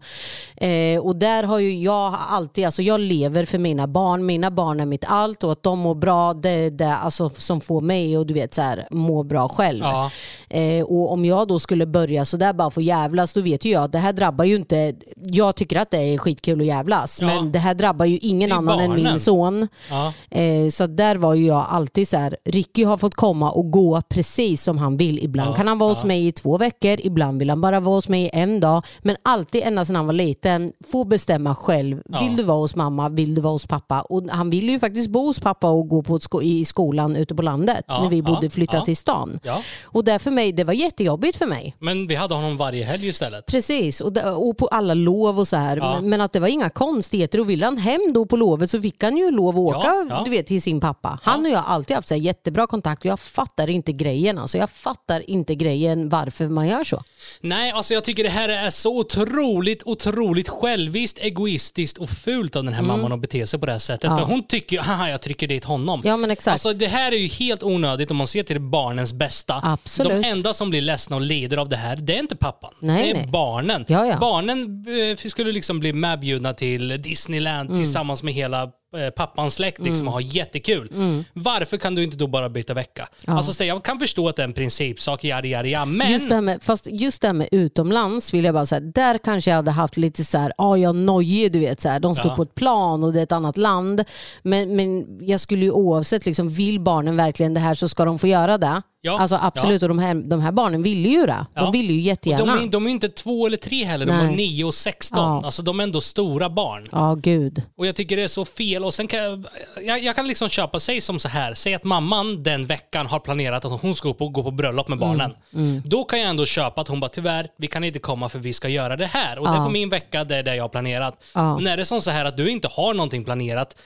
Eh, 0.57 0.99
och 0.99 1.15
där 1.15 1.43
har 1.43 1.59
ju 1.59 1.81
jag 1.81 2.15
alltid, 2.29 2.65
alltså 2.65 2.81
jag 2.81 2.99
lever 2.99 3.45
för 3.45 3.57
mina 3.57 3.87
barn, 3.87 4.25
mina 4.25 4.51
barn 4.51 4.79
är 4.79 4.85
mitt 4.85 5.05
allt 5.07 5.43
och 5.43 5.51
att 5.51 5.63
de 5.63 5.79
mår 5.79 5.95
bra, 5.95 6.33
det 6.33 6.49
är 6.49 6.71
det 6.71 6.95
alltså, 6.95 7.29
som 7.29 7.61
får 7.61 7.81
mig 7.81 8.15
att 8.15 8.27
du 8.27 8.33
vet, 8.33 8.53
så 8.53 8.61
här, 8.61 8.87
må 8.91 9.23
bra 9.23 9.49
själv. 9.49 9.83
Ja. 9.83 10.11
Eh, 10.53 10.83
och 10.83 11.11
om 11.11 11.25
jag 11.25 11.47
då 11.47 11.59
skulle 11.59 11.85
börja 11.85 12.25
så 12.25 12.37
där 12.37 12.53
bara 12.53 12.69
få 12.69 12.81
jävlas, 12.81 13.33
då 13.33 13.41
vet 13.41 13.65
ju 13.65 13.69
jag 13.69 13.83
att 13.83 13.91
det 13.91 13.97
här 13.99 14.13
drabbar 14.13 14.45
ju 14.45 14.55
inte, 14.55 14.93
jag 15.15 15.55
tycker 15.55 15.79
att 15.79 15.91
det 15.91 15.97
är 15.97 16.17
skitkul 16.17 16.61
att 16.61 16.67
jävlas, 16.67 17.17
Ja. 17.21 17.27
men 17.27 17.51
det 17.51 17.59
här 17.59 17.73
drabbar 17.73 18.05
ju 18.05 18.17
ingen 18.17 18.51
annan 18.51 18.79
än 18.79 18.91
min 18.95 19.03
barnen. 19.03 19.19
son. 19.19 19.67
Ja. 19.89 20.13
Eh, 20.29 20.69
så 20.69 20.87
där 20.87 21.15
var 21.15 21.33
ju 21.33 21.45
jag 21.45 21.65
alltid 21.69 22.07
så 22.07 22.17
här, 22.17 22.37
Ricky 22.45 22.83
har 22.83 22.97
fått 22.97 23.15
komma 23.15 23.51
och 23.51 23.71
gå 23.71 24.01
precis 24.09 24.63
som 24.63 24.77
han 24.77 24.97
vill. 24.97 25.19
Ibland 25.23 25.49
Ja, 25.51 25.55
kan 25.55 25.67
han 25.67 25.77
vara 25.77 25.89
hos 25.93 26.03
mig 26.03 26.27
i 26.27 26.31
två 26.31 26.57
veckor, 26.57 26.97
ibland 27.03 27.39
vill 27.39 27.49
han 27.49 27.61
bara 27.61 27.79
vara 27.79 27.95
hos 27.95 28.09
mig 28.09 28.23
i 28.23 28.29
en 28.33 28.59
dag. 28.59 28.83
Men 28.99 29.15
alltid 29.23 29.61
ända 29.65 29.85
sedan 29.85 29.95
han 29.95 30.05
var 30.05 30.13
liten, 30.13 30.71
få 30.91 31.03
bestämma 31.03 31.55
själv. 31.55 32.01
Vill 32.21 32.35
du 32.35 32.43
vara 32.43 32.57
hos 32.57 32.75
mamma, 32.75 33.09
vill 33.09 33.35
du 33.35 33.41
vara 33.41 33.53
hos 33.53 33.67
pappa? 33.67 34.01
Och 34.01 34.23
han 34.29 34.49
ville 34.49 34.71
ju 34.71 34.79
faktiskt 34.79 35.09
bo 35.09 35.25
hos 35.25 35.39
pappa 35.39 35.67
och 35.69 35.87
gå 35.87 36.01
på 36.03 36.19
sko- 36.19 36.41
i 36.41 36.65
skolan 36.65 37.15
ute 37.15 37.35
på 37.35 37.41
landet 37.41 37.85
när 37.87 38.09
vi 38.09 38.21
bodde 38.21 38.45
ja, 38.45 38.49
flyttade 38.49 38.85
till 38.85 38.97
stan. 38.97 39.39
Och 39.83 40.03
där 40.03 40.19
för 40.19 40.31
mig, 40.43 40.53
det 40.53 40.63
var 40.63 40.73
jättejobbigt 40.73 41.37
för 41.37 41.45
mig. 41.45 41.75
Men 41.79 42.07
vi 42.07 42.15
hade 42.15 42.35
honom 42.35 42.57
varje 42.57 42.83
helg 42.83 43.07
istället. 43.07 43.45
Precis, 43.45 44.01
och, 44.01 44.17
och 44.17 44.57
på 44.57 44.67
alla 44.67 44.93
lov 44.93 45.39
och 45.39 45.47
så 45.47 45.55
här. 45.55 45.77
Ja. 45.77 45.95
Men, 45.95 46.09
men 46.09 46.21
att 46.21 46.33
det 46.33 46.39
var 46.39 46.47
inga 46.47 46.69
konstigheter. 46.69 47.39
Och 47.39 47.49
ville 47.49 47.65
han 47.65 47.77
hem 47.77 48.01
då 48.13 48.25
på 48.25 48.35
lovet 48.37 48.69
så 48.71 48.81
fick 48.81 49.03
han 49.03 49.17
ju 49.17 49.31
lov 49.31 49.49
att 49.49 49.59
åka 49.59 49.87
Ja, 49.87 50.05
ja. 50.09 50.21
Du 50.25 50.31
vet, 50.31 50.47
till 50.47 50.61
sin 50.61 50.79
pappa. 50.79 51.19
Han 51.23 51.45
och 51.45 51.51
jag 51.51 51.59
har 51.59 51.75
alltid 51.75 51.95
haft 51.95 52.07
så 52.07 52.15
jättebra 52.15 52.67
kontakt 52.67 53.01
och 53.01 53.05
jag 53.05 53.19
fattar 53.19 53.69
inte 53.69 53.91
grejen. 53.91 54.37
Alltså, 54.37 54.57
jag 54.57 54.69
fattar 54.69 55.29
inte 55.29 55.55
grejen 55.55 56.09
varför 56.09 56.47
man 56.47 56.67
gör 56.67 56.83
så. 56.83 57.03
Nej, 57.41 57.71
alltså 57.71 57.93
jag 57.93 58.03
tycker 58.03 58.23
det 58.23 58.29
här 58.29 58.49
är 58.49 58.69
så 58.69 58.97
otroligt, 58.97 59.83
otroligt 59.85 60.49
själviskt, 60.49 61.17
egoistiskt 61.21 61.97
och 61.97 62.09
fult 62.09 62.55
av 62.55 62.63
den 62.63 62.73
här 62.73 62.83
mamman 62.83 63.11
att 63.11 63.19
bete 63.19 63.47
sig 63.47 63.59
på 63.59 63.65
det 63.65 63.71
här 63.71 63.79
sättet. 63.79 64.05
Mm. 64.05 64.19
För 64.19 64.25
hon 64.25 64.47
tycker 64.47 64.75
ju, 64.75 64.81
haha, 64.81 65.09
jag 65.09 65.21
trycker 65.21 65.47
dit 65.47 65.65
honom. 65.65 66.01
Ja 66.03 66.17
men 66.17 66.31
exakt. 66.31 66.53
Alltså 66.53 66.73
det 66.73 66.87
här 66.87 67.11
är 67.11 67.17
ju 67.17 67.27
helt 67.27 67.63
onödigt 67.63 68.11
om 68.11 68.17
man 68.17 68.27
ser 68.27 68.43
till 68.43 68.59
barnens 68.59 69.13
bästa. 69.13 69.59
Absolut. 69.63 70.22
De 70.22 70.22
enda 70.23 70.53
som 70.53 70.69
blir 70.69 70.81
ledsna 70.81 71.15
och 71.15 71.21
lider 71.21 71.57
av 71.57 71.69
det 71.69 71.75
här, 71.75 71.95
det 71.95 72.15
är 72.15 72.19
inte 72.19 72.35
pappan. 72.35 72.73
Nej, 72.79 73.03
det 73.03 73.09
är 73.09 73.13
nej. 73.13 73.27
barnen. 73.31 73.85
Ja, 73.87 74.05
ja. 74.05 74.17
Barnen 74.19 74.85
eh, 75.11 75.29
skulle 75.29 75.51
liksom 75.51 75.79
bli 75.79 75.93
medbjudna 75.93 76.53
till 76.53 77.01
Disneyland 77.01 77.69
Mm. 77.69 77.81
tillsammans 77.83 78.23
med 78.23 78.33
hela 78.33 78.69
pappans 79.15 79.53
släkt 79.55 79.79
liksom, 79.81 80.07
och 80.07 80.13
ha 80.13 80.21
jättekul. 80.21 80.89
Varför 81.33 81.77
kan 81.77 81.95
du 81.95 82.03
inte 82.03 82.17
då 82.17 82.27
bara 82.27 82.49
byta 82.49 82.73
vecka? 82.73 83.07
Alltså, 83.27 83.53
så 83.53 83.63
jag 83.63 83.83
kan 83.83 83.99
förstå 83.99 84.29
att 84.29 84.35
det 84.35 84.41
är 84.41 84.47
en 84.47 84.53
principsak, 84.53 85.23
yada, 85.23 85.47
yada, 85.47 85.67
yada, 85.67 85.85
men... 85.85 86.11
Just 86.11 86.29
det, 86.29 86.35
här 86.35 86.41
med, 86.41 86.63
fast 86.63 86.87
just 86.91 87.21
det 87.21 87.27
här 87.27 87.33
med 87.33 87.47
utomlands 87.51 88.33
vill 88.33 88.45
jag 88.45 88.53
bara 88.53 88.65
säga, 88.65 88.79
där 88.79 89.17
kanske 89.17 89.51
jag 89.51 89.55
hade 89.55 89.71
haft 89.71 89.97
lite 89.97 90.23
så 90.25 90.37
här, 90.37 90.53
ja 90.57 90.77
jag 90.77 90.95
nojig 90.95 91.51
du 91.51 91.59
vet 91.59 91.81
så 91.81 91.89
här, 91.89 91.99
de 91.99 92.15
ska 92.15 92.27
Ja. 92.27 92.35
på 92.35 92.43
ett 92.43 92.55
plan 92.55 93.03
och 93.03 93.13
det 93.13 93.19
är 93.19 93.23
ett 93.23 93.31
annat 93.31 93.57
land. 93.57 94.03
Men, 94.43 94.75
men 94.75 95.05
jag 95.27 95.39
skulle 95.39 95.65
ju 95.65 95.71
oavsett, 95.71 96.25
liksom, 96.25 96.49
vill 96.49 96.79
barnen 96.79 97.17
verkligen 97.17 97.53
det 97.53 97.59
här 97.59 97.73
så 97.73 97.89
ska 97.89 98.05
de 98.05 98.19
få 98.19 98.27
göra 98.27 98.57
det. 98.57 98.81
Ja, 99.05 99.19
Alltså 99.19 99.39
absolut, 99.41 99.83
och 99.83 99.89
de 99.89 99.99
här, 99.99 100.13
de 100.15 100.41
här 100.41 100.51
barnen 100.51 100.81
ville 100.81 101.09
ju 101.09 101.25
det. 101.25 101.45
Ja. 101.53 101.61
De 101.61 101.71
ville 101.71 101.93
ju 101.93 101.99
Och 101.99 102.05
jättegärna. 102.05 102.55
de, 102.55 102.63
är, 102.63 102.67
de 102.67 102.85
är 102.87 102.91
inte 102.91 103.09
två 103.09 103.47
eller 103.47 103.57
tre 103.57 103.83
heller, 103.83 104.05
de 104.05 104.11
Nej. 104.17 104.25
är 104.27 104.31
nio 104.37 104.63
och 104.63 104.73
sexton. 104.73 105.19
Ja. 105.19 105.41
Alltså 105.45 105.61
de 105.63 105.79
är 105.79 105.83
ändå 105.83 106.01
stora 106.01 106.49
barn. 106.49 106.87
Ja, 106.91 107.15
gud. 107.21 107.61
Och 107.77 107.87
jag 107.87 107.95
tycker 107.95 108.17
det 108.17 108.23
är 108.23 108.27
så 108.27 108.45
fel. 108.45 108.82
Och 108.83 108.93
sen 108.93 109.07
kan 109.07 109.19
jag, 109.23 109.45
jag, 109.83 110.03
jag 110.03 110.15
kan 110.15 110.27
liksom 110.27 110.49
köpa, 110.49 110.79
sig 110.79 111.01
som 111.01 111.19
så 111.19 111.27
här, 111.27 111.53
säg 111.53 111.73
att 111.73 111.83
mamman 111.83 112.43
den 112.43 112.65
veckan 112.65 113.07
har 113.07 113.19
planerat 113.19 113.65
att 113.65 113.81
hon 113.81 113.95
ska 113.95 114.07
gå 114.07 114.13
på, 114.13 114.29
gå 114.29 114.43
på 114.43 114.51
bröllop 114.51 114.87
med 114.87 114.97
barnen. 114.97 115.35
Mm, 115.53 115.81
Då 115.85 116.03
kan 116.03 116.19
jag 116.19 116.29
ändå 116.29 116.45
köpa 116.45 116.81
att 116.81 116.87
hon 116.87 116.99
bara 116.99 117.09
tyvärr, 117.09 117.47
vi 117.57 117.67
kan 117.67 117.83
inte 117.83 117.99
komma 117.99 118.29
för 118.29 118.39
vi 118.39 118.53
ska 118.53 118.67
göra 118.69 118.95
det 118.95 119.05
här. 119.05 119.39
Och 119.39 119.45
det 119.47 119.51
är 119.53 119.55
Ja. 119.57 119.63
på 119.65 119.69
min 119.71 119.89
vecka, 119.89 120.23
det 120.23 120.35
är 120.35 120.43
det 120.43 120.55
jag 120.55 120.63
har 120.63 120.69
planerat. 120.69 121.23
Ja. 121.33 121.55
Men 121.57 121.67
är 121.67 121.77
det 121.77 121.85
som 121.85 122.01
så 122.01 122.11
här 122.11 122.25
att 122.25 122.37
du 122.37 122.49
inte 122.49 122.67
har 122.67 122.93
någonting 122.93 123.23
planerat, 123.23 123.77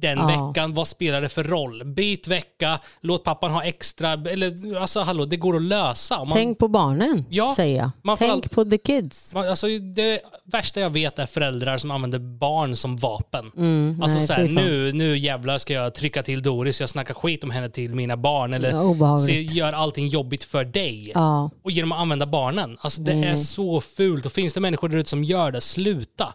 den 0.00 0.18
Ja. 0.18 0.26
veckan, 0.48 0.74
vad 0.74 0.88
spelar 0.88 1.20
det 1.22 1.28
för 1.28 1.44
roll? 1.44 1.84
Byt 1.84 2.28
vecka, 2.28 2.78
låt 3.00 3.24
pappan 3.24 3.50
ha 3.50 3.62
extra, 3.62 4.12
eller 4.12 4.76
alltså 4.80 5.00
hallå, 5.00 5.24
det 5.24 5.36
går 5.36 5.56
att 5.56 5.62
lösa. 5.62 6.18
Man, 6.24 6.32
Tänk 6.32 6.58
på 6.58 6.68
barnen, 6.68 7.24
Ja, 7.30 7.52
säger 7.56 7.76
jag. 7.78 7.90
man 8.02 8.16
Tänk 8.16 8.32
allt- 8.32 8.50
på 8.50 8.64
the 8.64 8.78
kids. 8.78 9.34
Man- 9.34 9.48
Alltså, 9.48 9.66
det 9.94 10.20
värsta 10.44 10.80
jag 10.80 10.90
vet 10.90 11.18
är 11.18 11.26
föräldrar 11.26 11.78
som 11.78 11.90
använder 11.90 12.18
barn 12.18 12.76
som 12.76 12.96
vapen. 12.96 13.44
alltså 13.44 13.58
Mm, 13.60 13.96
nej, 13.98 14.26
så 14.26 14.32
här, 14.32 14.46
fy 14.48 14.54
fan. 14.54 14.64
nu, 14.64 14.92
nu 14.92 15.18
jävlar 15.18 15.58
ska 15.58 15.72
jag 15.72 15.94
trycka 15.94 16.22
till 16.22 16.42
Doris, 16.42 16.80
jag 16.80 16.88
snackar 16.88 17.14
skit 17.14 17.44
om 17.44 17.50
henne 17.50 17.68
till 17.70 17.94
mina 17.94 18.16
barn. 18.16 18.54
Eller 18.54 18.70
Ja, 18.70 19.18
se, 19.18 19.42
gör 19.42 19.72
allting 19.72 20.08
jobbigt 20.08 20.44
för 20.44 20.64
dig. 20.64 21.10
Ja, 21.14 21.50
Och 21.64 21.70
genom 21.70 21.92
att 21.92 21.98
använda 21.98 22.26
barnen. 22.26 22.76
Alltså, 22.80 23.00
det 23.02 23.14
Nej. 23.14 23.28
är 23.28 23.36
så 23.36 23.80
fult. 23.80 24.26
Och 24.26 24.32
finns 24.32 24.54
det 24.54 24.60
människor 24.60 24.88
där 24.88 24.98
ute 24.98 25.10
som 25.10 25.24
gör 25.24 25.52
det, 25.52 25.60
sluta. 25.60 26.34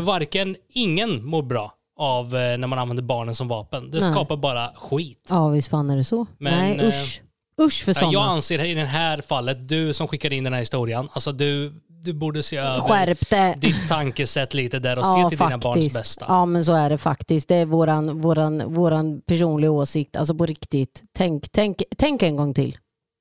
Varken, 0.00 0.56
ingen 0.72 1.24
mår 1.24 1.42
bra 1.42 1.72
av 1.98 2.36
eh, 2.36 2.58
när 2.58 2.66
man 2.66 2.78
använder 2.78 3.02
barnen 3.02 3.34
som 3.34 3.48
vapen. 3.48 3.90
Det 3.90 4.00
Nej. 4.00 4.10
skapar 4.12 4.36
bara 4.36 4.70
skit. 4.76 5.26
ja 5.28 5.48
visst 5.48 5.68
fan 5.68 5.90
är 5.90 5.96
det 5.96 6.04
så. 6.04 6.26
Men, 6.38 6.52
Nej 6.58 6.78
eh, 6.78 6.88
usch. 6.88 7.22
Usch 7.60 7.84
för 7.84 7.92
Ja, 7.92 8.00
Jag 8.02 8.12
sådana. 8.12 8.30
anser 8.30 8.64
i 8.64 8.74
det 8.74 8.84
här 8.84 9.20
fallet, 9.26 9.68
du 9.68 9.92
som 9.94 10.08
skickade 10.08 10.34
in 10.34 10.44
den 10.44 10.52
här 10.52 10.60
historien, 10.60 11.08
alltså 11.12 11.32
du, 11.32 11.72
du 11.88 12.12
borde 12.12 12.42
se 12.42 12.56
över 12.56 13.60
ditt 13.60 13.88
tankesätt 13.88 14.54
lite 14.54 14.78
där 14.78 14.98
och 14.98 15.06
se 15.06 15.28
till 15.28 15.38
dina 15.38 15.58
barns 15.58 15.94
bästa. 15.94 16.24
Ja 16.28 16.46
men 16.46 16.64
så 16.64 16.72
är 16.72 16.90
det 16.90 16.98
faktiskt. 16.98 17.48
Det 17.48 17.54
är 17.56 17.66
våran, 17.66 18.20
våran, 18.20 18.74
våran 18.74 19.20
personliga 19.26 19.70
åsikt. 19.70 20.16
Alltså 20.16 20.34
på 20.34 20.46
riktigt. 20.46 21.02
Tänk, 21.16 21.52
tänk, 21.52 21.82
tänk 21.98 22.22
en 22.22 22.36
gång 22.36 22.54
till. 22.54 22.76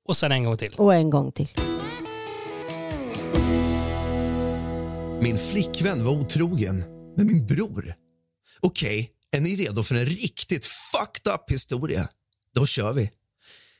Och 0.07 0.17
sen 0.17 0.31
en 0.31 0.43
gång 0.43 0.57
till. 0.57 0.73
Och 0.77 0.93
en 0.93 1.09
gång 1.09 1.31
till. 1.31 1.49
Min 5.21 5.37
flickvän 5.37 6.05
var 6.05 6.11
otrogen 6.13 6.83
med 7.17 7.25
min 7.25 7.45
bror. 7.45 7.93
Okej, 8.59 9.11
är 9.31 9.39
ni 9.39 9.55
redo 9.55 9.83
för 9.83 9.95
en 9.95 10.05
riktigt 10.05 10.65
fucked 10.65 11.33
up 11.33 11.51
historia? 11.51 12.09
Då 12.55 12.65
kör 12.65 12.93
vi. 12.93 13.11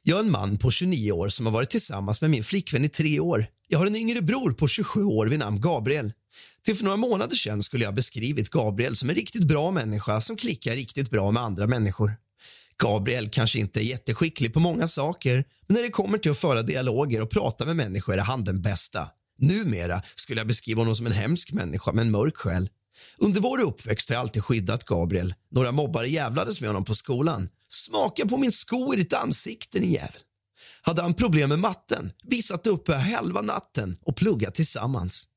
Jag 0.04 0.20
är 0.20 0.24
en 0.24 0.32
man 0.32 0.58
på 0.58 0.72
29 0.72 1.12
år 1.12 1.30
som 1.30 1.46
har 1.46 1.54
varit 1.54 1.70
tillsammans 1.70 2.22
med 2.22 2.30
min 2.30 2.44
flickvän 2.44 2.86
i 2.86 2.90
tre 2.90 3.20
år. 3.20 3.48
Jag 3.68 3.80
har 3.80 3.88
en 3.88 3.96
yngre 3.96 4.22
bror 4.22 4.52
på 4.52 4.68
27 4.68 5.04
år 5.04 5.26
vid 5.26 5.40
namn 5.40 5.62
Gabriel. 5.62 6.14
Till 6.66 6.76
för 6.76 6.84
några 6.84 6.98
månader 6.98 7.36
sedan 7.36 7.64
skulle 7.64 7.84
jag 7.84 7.96
beskrivit 7.96 8.50
Gabriel 8.50 8.96
som 8.96 9.10
en 9.10 9.16
riktigt 9.16 9.44
bra 9.44 9.72
människa 9.72 10.22
som 10.22 10.38
klickar 10.38 10.76
riktigt 10.76 11.10
bra 11.10 11.32
med 11.32 11.44
andra 11.44 11.68
människor. 11.68 12.16
Gabriel 12.78 13.30
kanske 13.30 13.60
inte 13.60 13.80
är 13.80 13.84
jätteskicklig 13.84 14.54
på 14.54 14.60
många 14.60 14.88
saker 14.88 15.46
men 15.68 15.76
när 15.76 15.84
det 15.84 15.90
kommer 15.90 16.18
till 16.18 16.32
att 16.32 16.38
föra 16.38 16.62
dialoger 16.62 17.22
och 17.22 17.30
prata 17.30 17.66
med 17.66 17.76
människor 17.76 18.14
är 18.14 18.22
han 18.22 18.44
den 18.44 18.62
bästa. 18.62 19.10
Numera 19.38 20.02
skulle 20.16 20.40
jag 20.40 20.48
beskriva 20.48 20.82
honom 20.82 20.96
som 20.96 21.06
en 21.06 21.12
hemsk 21.12 21.52
människa 21.52 21.92
med 21.92 22.02
en 22.02 22.12
mörk 22.12 22.38
själ. 22.38 22.70
Under 23.18 23.42
vår 23.42 23.60
uppväxt 23.60 24.10
har 24.10 24.16
jag 24.16 24.22
alltid 24.22 24.44
skyddat 24.44 24.84
Gabriel. 24.84 25.34
Några 25.52 25.72
mobbare 25.72 26.08
jävlades 26.08 26.62
med 26.62 26.70
honom 26.70 26.84
på 26.84 26.96
skolan. 26.96 27.50
Smaka 27.70 28.26
på 28.26 28.38
min 28.38 28.52
sko 28.52 28.94
i 28.94 28.98
ditt 28.98 29.14
ansikte, 29.14 29.80
din 29.80 29.92
jävel. 29.92 30.22
Hade 30.82 31.02
han 31.02 31.14
problem 31.14 31.50
med 31.50 31.60
matten, 31.60 32.12
vi 32.24 32.42
satt 32.42 32.68
uppe 32.68 32.96
halva 32.96 33.42
natten 33.42 33.98
och 34.02 34.16
pluggat 34.16 34.56
tillsammans. 34.56 35.28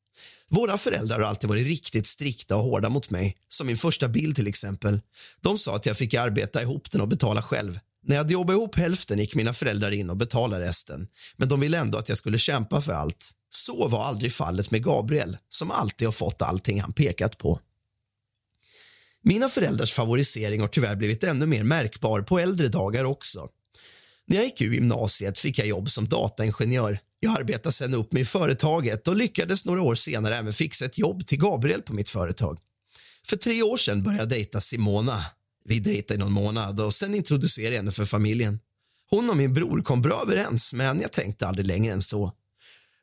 Våra 0.49 0.79
föräldrar 0.79 1.21
har 1.21 1.27
alltid 1.27 1.49
varit 1.49 1.67
riktigt 1.67 2.07
strikta 2.07 2.57
och 2.57 2.65
hårda 2.65 2.89
mot 2.89 3.11
mig. 3.11 3.37
Som 3.49 3.67
min 3.67 3.77
första 3.77 4.09
bil 4.09 4.35
till 4.35 4.47
exempel. 4.47 5.01
De 5.41 5.59
sa 5.59 5.77
att 5.77 5.87
jag 5.87 5.97
fick 5.97 6.15
arbeta 6.15 6.63
ihop 6.63 6.91
den 6.91 7.01
och 7.01 7.09
betala 7.09 7.43
själv. 7.43 7.79
När 8.03 8.17
jag 8.17 8.23
hade 8.23 8.33
jobbat 8.33 8.55
ihop 8.55 8.77
hälften 8.77 9.19
gick 9.19 9.35
mina 9.35 9.53
föräldrar 9.53 9.91
in 9.91 10.11
och 10.11 10.17
betalade 10.17 10.65
resten. 10.65 11.09
Men 11.37 11.49
de 11.49 11.61
ville 11.61 11.79
ändå 11.79 11.99
att 11.99 12.09
jag 12.09 12.19
skulle 12.19 12.39
kämpa 12.39 12.81
för 12.81 12.93
allt. 12.93 13.31
Så 13.51 13.89
var 13.89 14.05
aldrig 14.05 14.33
fallet 14.33 14.71
med 14.71 14.85
Gabriel, 14.85 15.37
som 15.49 15.71
alltid 15.71 16.09
har 16.09 16.13
fått 16.13 16.43
allting 16.43 16.81
han 16.81 16.93
pekat 16.93 17.39
på. 17.39 17.61
Mina 19.23 19.49
föräldrars 19.49 19.93
favorisering 19.93 20.61
har 20.61 20.69
tyvärr 20.69 20.97
blivit 20.97 21.25
ännu 21.25 21.47
mer 21.47 21.65
märkbar 21.65 22.23
på 22.23 22.39
äldre 22.39 22.69
dagar 22.69 23.05
också. 23.05 23.49
När 24.27 24.37
jag 24.37 24.45
gick 24.45 24.61
ur 24.61 24.75
gymnasiet 24.75 25.39
fick 25.39 25.59
jag 25.59 25.67
jobb 25.67 25.91
som 25.91 26.09
dataingenjör. 26.09 26.99
Jag 27.21 27.41
arbetade 27.41 27.73
sen 27.73 27.95
upp 27.95 28.13
mig 28.13 28.23
i 28.23 28.25
företaget 28.25 29.09
och 29.09 29.17
lyckades 29.17 29.65
några 29.65 29.83
år 29.83 29.95
senare 29.95 30.37
även 30.37 30.53
fixa 30.53 30.85
ett 30.85 30.99
jobb 30.99 31.27
till 31.27 31.39
Gabriel 31.39 31.83
på 31.83 31.93
mitt 31.93 32.09
företag. 32.09 32.59
För 33.27 33.37
tre 33.37 33.63
år 33.63 33.77
sedan 33.77 34.03
började 34.03 34.23
jag 34.23 34.29
dejta 34.29 34.61
Simona. 34.61 35.25
Vi 35.65 35.81
dejtade 35.81 36.15
i 36.15 36.19
någon 36.19 36.33
månad 36.33 36.81
och 36.81 36.95
sen 36.95 37.15
introducerade 37.15 37.75
jag 37.75 37.83
henne 37.83 37.93
för 37.93 38.05
familjen. 38.05 38.59
Hon 39.11 39.31
och 39.31 39.37
min 39.37 39.53
bror 39.53 39.83
kom 39.83 40.03
bra 40.03 40.23
överens, 40.23 40.73
men 40.73 41.01
jag 41.01 41.13
tänkte 41.13 41.47
aldrig 41.47 41.67
längre 41.67 41.93
än 41.93 42.03
så. 42.03 42.33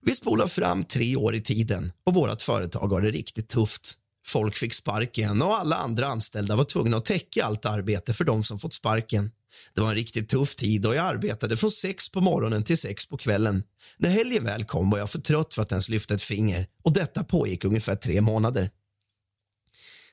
Vi 0.01 0.15
spolar 0.15 0.47
fram 0.47 0.83
tre 0.83 1.15
år 1.15 1.35
i 1.35 1.41
tiden 1.41 1.91
och 2.03 2.13
vårt 2.13 2.41
företag 2.41 2.87
har 2.87 3.01
det 3.01 3.11
riktigt 3.11 3.49
tufft. 3.49 3.97
Folk 4.27 4.55
fick 4.55 4.73
sparken 4.73 5.41
och 5.41 5.59
alla 5.59 5.75
andra 5.75 6.07
anställda 6.07 6.55
var 6.55 6.63
tvungna 6.63 6.97
att 6.97 7.05
täcka 7.05 7.45
allt 7.45 7.65
arbete 7.65 8.13
för 8.13 8.23
de 8.23 8.43
som 8.43 8.59
fått 8.59 8.73
sparken. 8.73 9.31
Det 9.73 9.81
var 9.81 9.89
en 9.89 9.95
riktigt 9.95 10.29
tuff 10.29 10.55
tid 10.55 10.85
och 10.85 10.95
jag 10.95 11.05
arbetade 11.05 11.57
från 11.57 11.71
sex 11.71 12.09
på 12.09 12.21
morgonen 12.21 12.63
till 12.63 12.77
sex 12.77 13.05
på 13.05 13.17
kvällen. 13.17 13.63
När 13.97 14.09
helgen 14.09 14.43
väl 14.43 14.65
kom 14.65 14.89
var 14.89 14.99
jag 14.99 15.09
för 15.09 15.19
trött 15.19 15.53
för 15.53 15.61
att 15.61 15.71
ens 15.71 15.89
lyfta 15.89 16.13
ett 16.13 16.21
finger 16.21 16.67
och 16.83 16.93
detta 16.93 17.23
pågick 17.23 17.63
ungefär 17.63 17.95
tre 17.95 18.21
månader. 18.21 18.69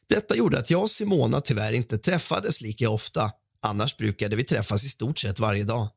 Detta 0.06 0.36
gjorde 0.36 0.58
att 0.58 0.70
jag 0.70 0.82
och 0.82 0.90
Simona 0.90 1.40
tyvärr 1.40 1.72
inte 1.72 1.98
träffades 1.98 2.60
lika 2.60 2.90
ofta. 2.90 3.32
Annars 3.62 3.96
brukade 3.96 4.36
vi 4.36 4.44
träffas 4.44 4.84
i 4.84 4.88
stort 4.88 5.18
sett 5.18 5.38
varje 5.38 5.64
dag. 5.64 5.88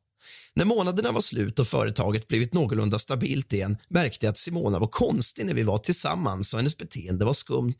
När 0.54 0.64
månaderna 0.64 1.12
var 1.12 1.20
slut 1.20 1.58
och 1.58 1.68
företaget 1.68 2.28
blivit 2.28 2.54
någorlunda 2.54 2.98
stabilt 2.98 3.52
igen 3.52 3.76
märkte 3.88 4.26
jag 4.26 4.30
att 4.30 4.38
Simona 4.38 4.78
var 4.78 4.86
konstig 4.86 5.46
när 5.46 5.54
vi 5.54 5.62
var 5.62 5.78
tillsammans 5.78 6.52
och 6.52 6.58
hennes 6.58 6.76
beteende 6.76 7.24
var 7.24 7.32
skumt. 7.32 7.76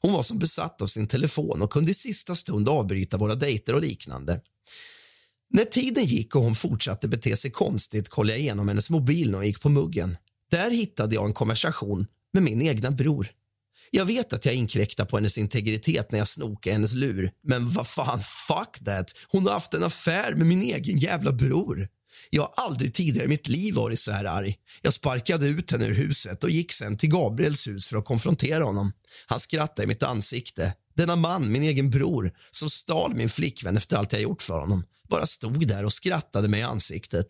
Hon 0.00 0.12
var 0.12 0.22
som 0.22 0.38
besatt 0.38 0.82
av 0.82 0.86
sin 0.86 1.08
telefon 1.08 1.62
och 1.62 1.72
kunde 1.72 1.90
i 1.90 1.94
sista 1.94 2.34
stund 2.34 2.68
avbryta 2.68 3.16
våra 3.16 3.34
dejter 3.34 3.74
och 3.74 3.80
liknande. 3.80 4.40
När 5.50 5.64
tiden 5.64 6.04
gick 6.04 6.36
och 6.36 6.42
hon 6.42 6.54
fortsatte 6.54 7.08
bete 7.08 7.36
sig 7.36 7.50
konstigt 7.50 8.08
kollade 8.08 8.32
jag 8.32 8.40
igenom 8.40 8.68
hennes 8.68 8.90
mobil 8.90 9.30
när 9.30 9.38
hon 9.38 9.46
gick 9.46 9.60
på 9.60 9.68
muggen. 9.68 10.16
Där 10.50 10.70
hittade 10.70 11.14
jag 11.14 11.26
en 11.26 11.32
konversation 11.32 12.06
med 12.32 12.42
min 12.42 12.62
egna 12.62 12.90
bror. 12.90 13.28
Jag 13.90 14.04
vet 14.04 14.32
att 14.32 14.44
jag 14.44 14.54
inkräktar 14.54 15.04
på 15.04 15.16
hennes 15.16 15.38
integritet 15.38 16.12
när 16.12 16.18
jag 16.18 16.28
snokar 16.28 16.72
hennes 16.72 16.94
lur. 16.94 17.32
Men 17.42 17.70
vad 17.70 17.88
fan, 17.88 18.20
fuck 18.48 18.84
that. 18.84 19.12
Hon 19.28 19.46
har 19.46 19.52
haft 19.52 19.74
en 19.74 19.82
affär 19.82 20.34
med 20.34 20.46
min 20.46 20.62
egen 20.62 20.98
jävla 20.98 21.32
bror. 21.32 21.88
Jag 22.34 22.42
har 22.42 22.64
aldrig 22.64 22.94
tidigare 22.94 23.24
i 23.24 23.28
mitt 23.28 23.48
liv 23.48 23.74
varit 23.74 24.00
så 24.00 24.12
här 24.12 24.24
arg. 24.24 24.56
Jag 24.82 24.94
sparkade 24.94 25.48
ut 25.48 25.70
henne 25.70 25.86
ur 25.86 25.94
huset 25.94 26.44
och 26.44 26.50
gick 26.50 26.72
sen 26.72 26.96
till 26.96 27.08
Gabriels 27.08 27.68
hus 27.68 27.86
för 27.86 27.96
att 27.96 28.04
konfrontera 28.04 28.64
honom. 28.64 28.92
Han 29.26 29.40
skrattade 29.40 29.82
i 29.82 29.86
mitt 29.86 30.02
ansikte. 30.02 30.74
Denna 30.94 31.16
man, 31.16 31.52
min 31.52 31.62
egen 31.62 31.90
bror, 31.90 32.32
som 32.50 32.70
stal 32.70 33.14
min 33.14 33.28
flickvän 33.28 33.76
efter 33.76 33.96
allt 33.96 34.12
jag 34.12 34.22
gjort 34.22 34.42
för 34.42 34.60
honom, 34.60 34.84
bara 35.08 35.26
stod 35.26 35.68
där 35.68 35.84
och 35.84 35.92
skrattade 35.92 36.48
mig 36.48 36.60
i 36.60 36.62
ansiktet. 36.62 37.26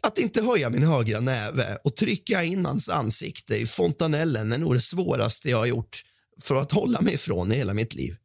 Att 0.00 0.18
inte 0.18 0.42
höja 0.42 0.70
min 0.70 0.82
högra 0.82 1.20
näve 1.20 1.78
och 1.84 1.96
trycka 1.96 2.44
in 2.44 2.66
hans 2.66 2.88
ansikte 2.88 3.56
i 3.56 3.66
fontanellen 3.66 4.52
är 4.52 4.58
nog 4.58 4.74
det 4.74 4.80
svåraste 4.80 5.50
jag 5.50 5.58
har 5.58 5.66
gjort 5.66 6.02
för 6.40 6.54
att 6.54 6.72
hålla 6.72 7.00
mig 7.00 7.14
ifrån 7.14 7.52
i 7.52 7.54
hela 7.54 7.74
mitt 7.74 7.94
liv. 7.94 8.16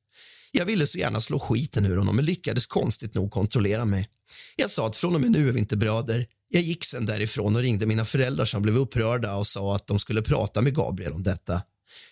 Jag 0.52 0.66
ville 0.66 0.88
så 0.88 0.98
gärna 0.98 1.22
slå 1.22 1.40
skiten 1.40 1.86
ur 1.86 1.98
honom 1.98 2.16
men 2.16 2.26
lyckades 2.26 2.66
konstigt 2.66 3.14
nog 3.14 3.32
kontrollera 3.32 3.86
mig. 3.86 4.10
Jag 4.56 4.70
sa 4.70 4.88
att 4.88 4.96
från 4.96 5.16
och 5.16 5.22
med 5.22 5.32
nu 5.32 5.50
är 5.50 5.52
vi 5.52 5.60
inte 5.60 5.78
bröder. 5.78 6.28
Jag 6.50 6.62
gick 6.62 6.86
sen 6.86 7.06
därifrån 7.06 7.56
och 7.56 7.62
ringde 7.62 7.86
mina 7.86 8.06
föräldrar 8.06 8.46
som 8.46 8.62
blev 8.62 8.78
upprörda 8.78 9.36
och 9.36 9.48
sa 9.48 9.76
att 9.76 9.88
de 9.88 10.00
skulle 10.00 10.22
prata 10.22 10.62
med 10.62 10.76
Gabriel 10.76 11.14
om 11.14 11.24
detta. 11.24 11.62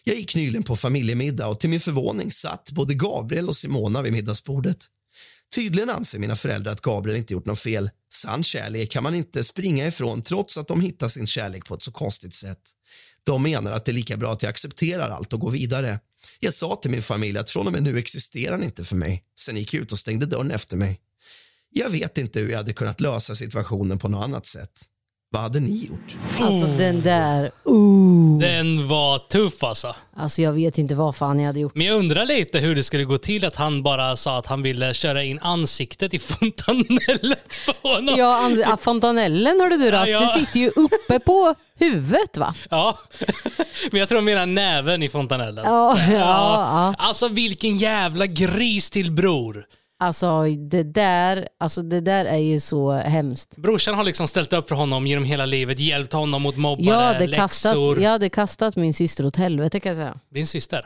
Jag 0.03 0.15
gick 0.15 0.35
nyligen 0.35 0.63
på 0.63 0.75
familjemiddag 0.75 1.47
och 1.47 1.59
till 1.59 1.69
min 1.69 1.79
förvåning 1.79 2.31
satt 2.31 2.71
både 2.71 2.93
Gabriel 2.93 3.47
och 3.47 3.55
Simona 3.55 4.01
vid 4.01 4.13
middagsbordet. 4.13 4.77
Tydligen 5.55 5.89
anser 5.89 6.19
mina 6.19 6.35
föräldrar 6.35 6.71
att 6.71 6.81
Gabriel 6.81 7.17
inte 7.17 7.33
gjort 7.33 7.45
något 7.45 7.59
fel. 7.59 7.89
Sann 8.13 8.43
kärlek 8.43 8.91
kan 8.91 9.03
man 9.03 9.15
inte 9.15 9.43
springa 9.43 9.87
ifrån 9.87 10.21
trots 10.21 10.57
att 10.57 10.67
de 10.67 10.81
hittar 10.81 11.07
sin 11.07 11.27
kärlek 11.27 11.65
på 11.65 11.75
ett 11.75 11.83
så 11.83 11.91
konstigt 11.91 12.33
sätt. 12.33 12.61
De 13.23 13.43
menar 13.43 13.71
att 13.71 13.85
det 13.85 13.91
är 13.91 13.93
lika 13.93 14.17
bra 14.17 14.31
att 14.31 14.43
jag 14.43 14.49
accepterar 14.49 15.09
allt 15.09 15.33
och 15.33 15.39
går 15.39 15.51
vidare. 15.51 15.99
Jag 16.39 16.53
sa 16.53 16.75
till 16.75 16.91
min 16.91 17.01
familj 17.01 17.37
att 17.37 17.49
från 17.49 17.67
och 17.67 17.73
med 17.73 17.83
nu 17.83 17.97
existerar 17.97 18.51
han 18.51 18.63
inte 18.63 18.83
för 18.83 18.95
mig. 18.95 19.23
Sen 19.39 19.57
gick 19.57 19.73
jag 19.73 19.81
ut 19.81 19.91
och 19.91 19.99
stängde 19.99 20.25
dörren 20.25 20.51
efter 20.51 20.77
mig. 20.77 20.99
Jag 21.73 21.89
vet 21.89 22.17
inte 22.17 22.39
hur 22.39 22.49
jag 22.49 22.57
hade 22.57 22.73
kunnat 22.73 23.01
lösa 23.01 23.35
situationen 23.35 23.97
på 23.97 24.07
något 24.07 24.23
annat 24.23 24.45
sätt. 24.45 24.71
Vad 25.33 25.41
hade 25.41 25.59
ni 25.59 25.85
gjort? 25.85 26.15
Alltså 26.39 26.67
den 26.77 27.01
där, 27.01 27.43
uh. 27.69 28.39
Den 28.39 28.87
var 28.87 29.19
tuff 29.19 29.63
alltså. 29.63 29.95
Alltså 30.17 30.41
jag 30.41 30.53
vet 30.53 30.77
inte 30.77 30.95
vad 30.95 31.15
fan 31.15 31.39
jag 31.39 31.47
hade 31.47 31.59
gjort. 31.59 31.75
Men 31.75 31.85
jag 31.87 31.97
undrar 31.99 32.25
lite 32.25 32.59
hur 32.59 32.75
det 32.75 32.83
skulle 32.83 33.03
gå 33.03 33.17
till 33.17 33.45
att 33.45 33.55
han 33.55 33.83
bara 33.83 34.15
sa 34.15 34.37
att 34.37 34.45
han 34.45 34.61
ville 34.61 34.93
köra 34.93 35.23
in 35.23 35.39
ansiktet 35.39 36.13
i 36.13 36.19
fontanellen 36.19 37.35
på 37.81 37.87
honom. 37.89 38.15
Ja, 38.17 38.45
and- 38.45 38.63
ah, 38.65 38.77
fontanellen 38.77 39.59
hörde 39.61 39.77
du 39.77 39.91
Rast, 39.91 40.07
Ja, 40.11 40.13
ja. 40.13 40.19
den 40.19 40.39
sitter 40.45 40.59
ju 40.59 40.67
uppe 40.69 41.19
på 41.19 41.55
huvudet 41.79 42.37
va? 42.37 42.55
Ja, 42.69 42.97
men 43.91 43.99
jag 43.99 44.09
tror 44.09 44.15
de 44.17 44.25
menar 44.25 44.45
näven 44.45 45.03
i 45.03 45.09
fontanellen. 45.09 45.65
Ja, 45.65 45.97
ja, 45.99 46.13
ja. 46.17 46.95
Alltså 46.97 47.27
vilken 47.27 47.77
jävla 47.77 48.25
gris 48.25 48.89
till 48.89 49.11
bror. 49.11 49.65
Alltså 50.01 50.43
det 50.43 50.83
där, 50.83 51.47
alltså 51.59 51.81
det 51.81 52.01
där 52.01 52.25
är 52.25 52.37
ju 52.37 52.59
så 52.59 52.91
hemskt. 52.91 53.57
Brorsan 53.57 53.95
har 53.95 54.03
liksom 54.03 54.27
ställt 54.27 54.53
upp 54.53 54.69
för 54.69 54.75
honom 54.75 55.07
genom 55.07 55.23
hela 55.23 55.45
livet, 55.45 55.79
hjälpt 55.79 56.13
honom 56.13 56.41
mot 56.41 56.57
mobbare, 56.57 56.85
Jag 56.85 57.01
hade, 57.01 57.27
kastat, 57.27 57.73
läxor. 57.73 58.01
jag 58.01 58.09
hade 58.09 58.29
kastat 58.29 58.75
min 58.75 58.93
syster 58.93 59.25
åt 59.25 59.35
helvete 59.35 59.79
kan 59.79 59.89
jag 59.89 59.97
säga. 59.97 60.15
Din 60.33 60.47
syster? 60.47 60.85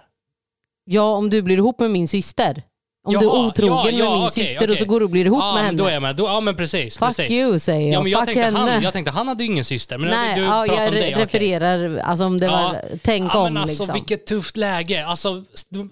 Ja, 0.86 1.16
om 1.16 1.30
du 1.30 1.42
blir 1.42 1.58
ihop 1.58 1.80
med 1.80 1.92
min 1.92 2.08
syster. 2.08 2.64
Om 3.08 3.14
du 3.14 3.20
är 3.20 3.24
Jaha, 3.24 3.48
otrogen 3.48 3.98
ja, 3.98 4.06
ja, 4.06 4.10
med 4.10 4.18
min 4.20 4.28
okej, 4.28 4.46
syster 4.46 4.62
och 4.62 4.64
okej. 4.64 4.78
så 4.78 4.86
går 4.86 5.00
du 5.00 5.04
och 5.04 5.12
blir 5.12 5.26
ihop 5.26 5.40
ja, 5.42 5.54
med 5.54 5.66
henne. 5.66 5.78
Då 5.78 5.86
är 5.86 5.94
jag 5.94 6.02
med. 6.02 6.16
Då, 6.16 6.24
ja 6.24 6.40
men 6.42 6.56
precis. 6.56 6.98
Fuck 6.98 7.08
precis. 7.08 7.32
you 7.32 7.60
säger 7.60 7.88
jag. 7.88 7.94
Ja, 7.94 8.02
men 8.02 8.12
jag, 8.12 8.20
Fuck 8.20 8.26
tänkte 8.26 8.42
henne. 8.44 8.72
han, 8.72 8.84
jag 8.84 8.94
tänkte 8.94 9.12
han 9.12 9.28
hade 9.28 9.44
ju 9.44 9.52
ingen 9.52 9.66
syster. 9.66 9.98
Men 9.98 10.10
Nej, 10.10 10.36
du 10.36 10.42
ja, 10.42 10.66
jag 10.66 10.88
om 10.88 10.94
dig. 10.94 11.14
refererar, 11.14 11.98
alltså 11.98 12.26
om 12.26 12.40
det 12.40 12.48
var, 12.48 12.82
tänk 13.04 13.32
ja, 13.34 13.38
om 13.38 13.54
men 13.54 13.62
alltså, 13.62 13.84
liksom. 13.84 13.94
Vilket 13.94 14.26
tufft 14.26 14.58
läge. 14.58 15.06
Alltså, 15.06 15.44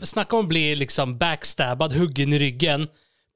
snacka 0.04 0.36
om 0.36 0.42
att 0.42 0.50
bli 0.50 0.76
liksom 0.76 1.18
backstabbad, 1.18 1.94
huggen 1.94 2.34
i 2.34 2.40
ryggen 2.40 2.88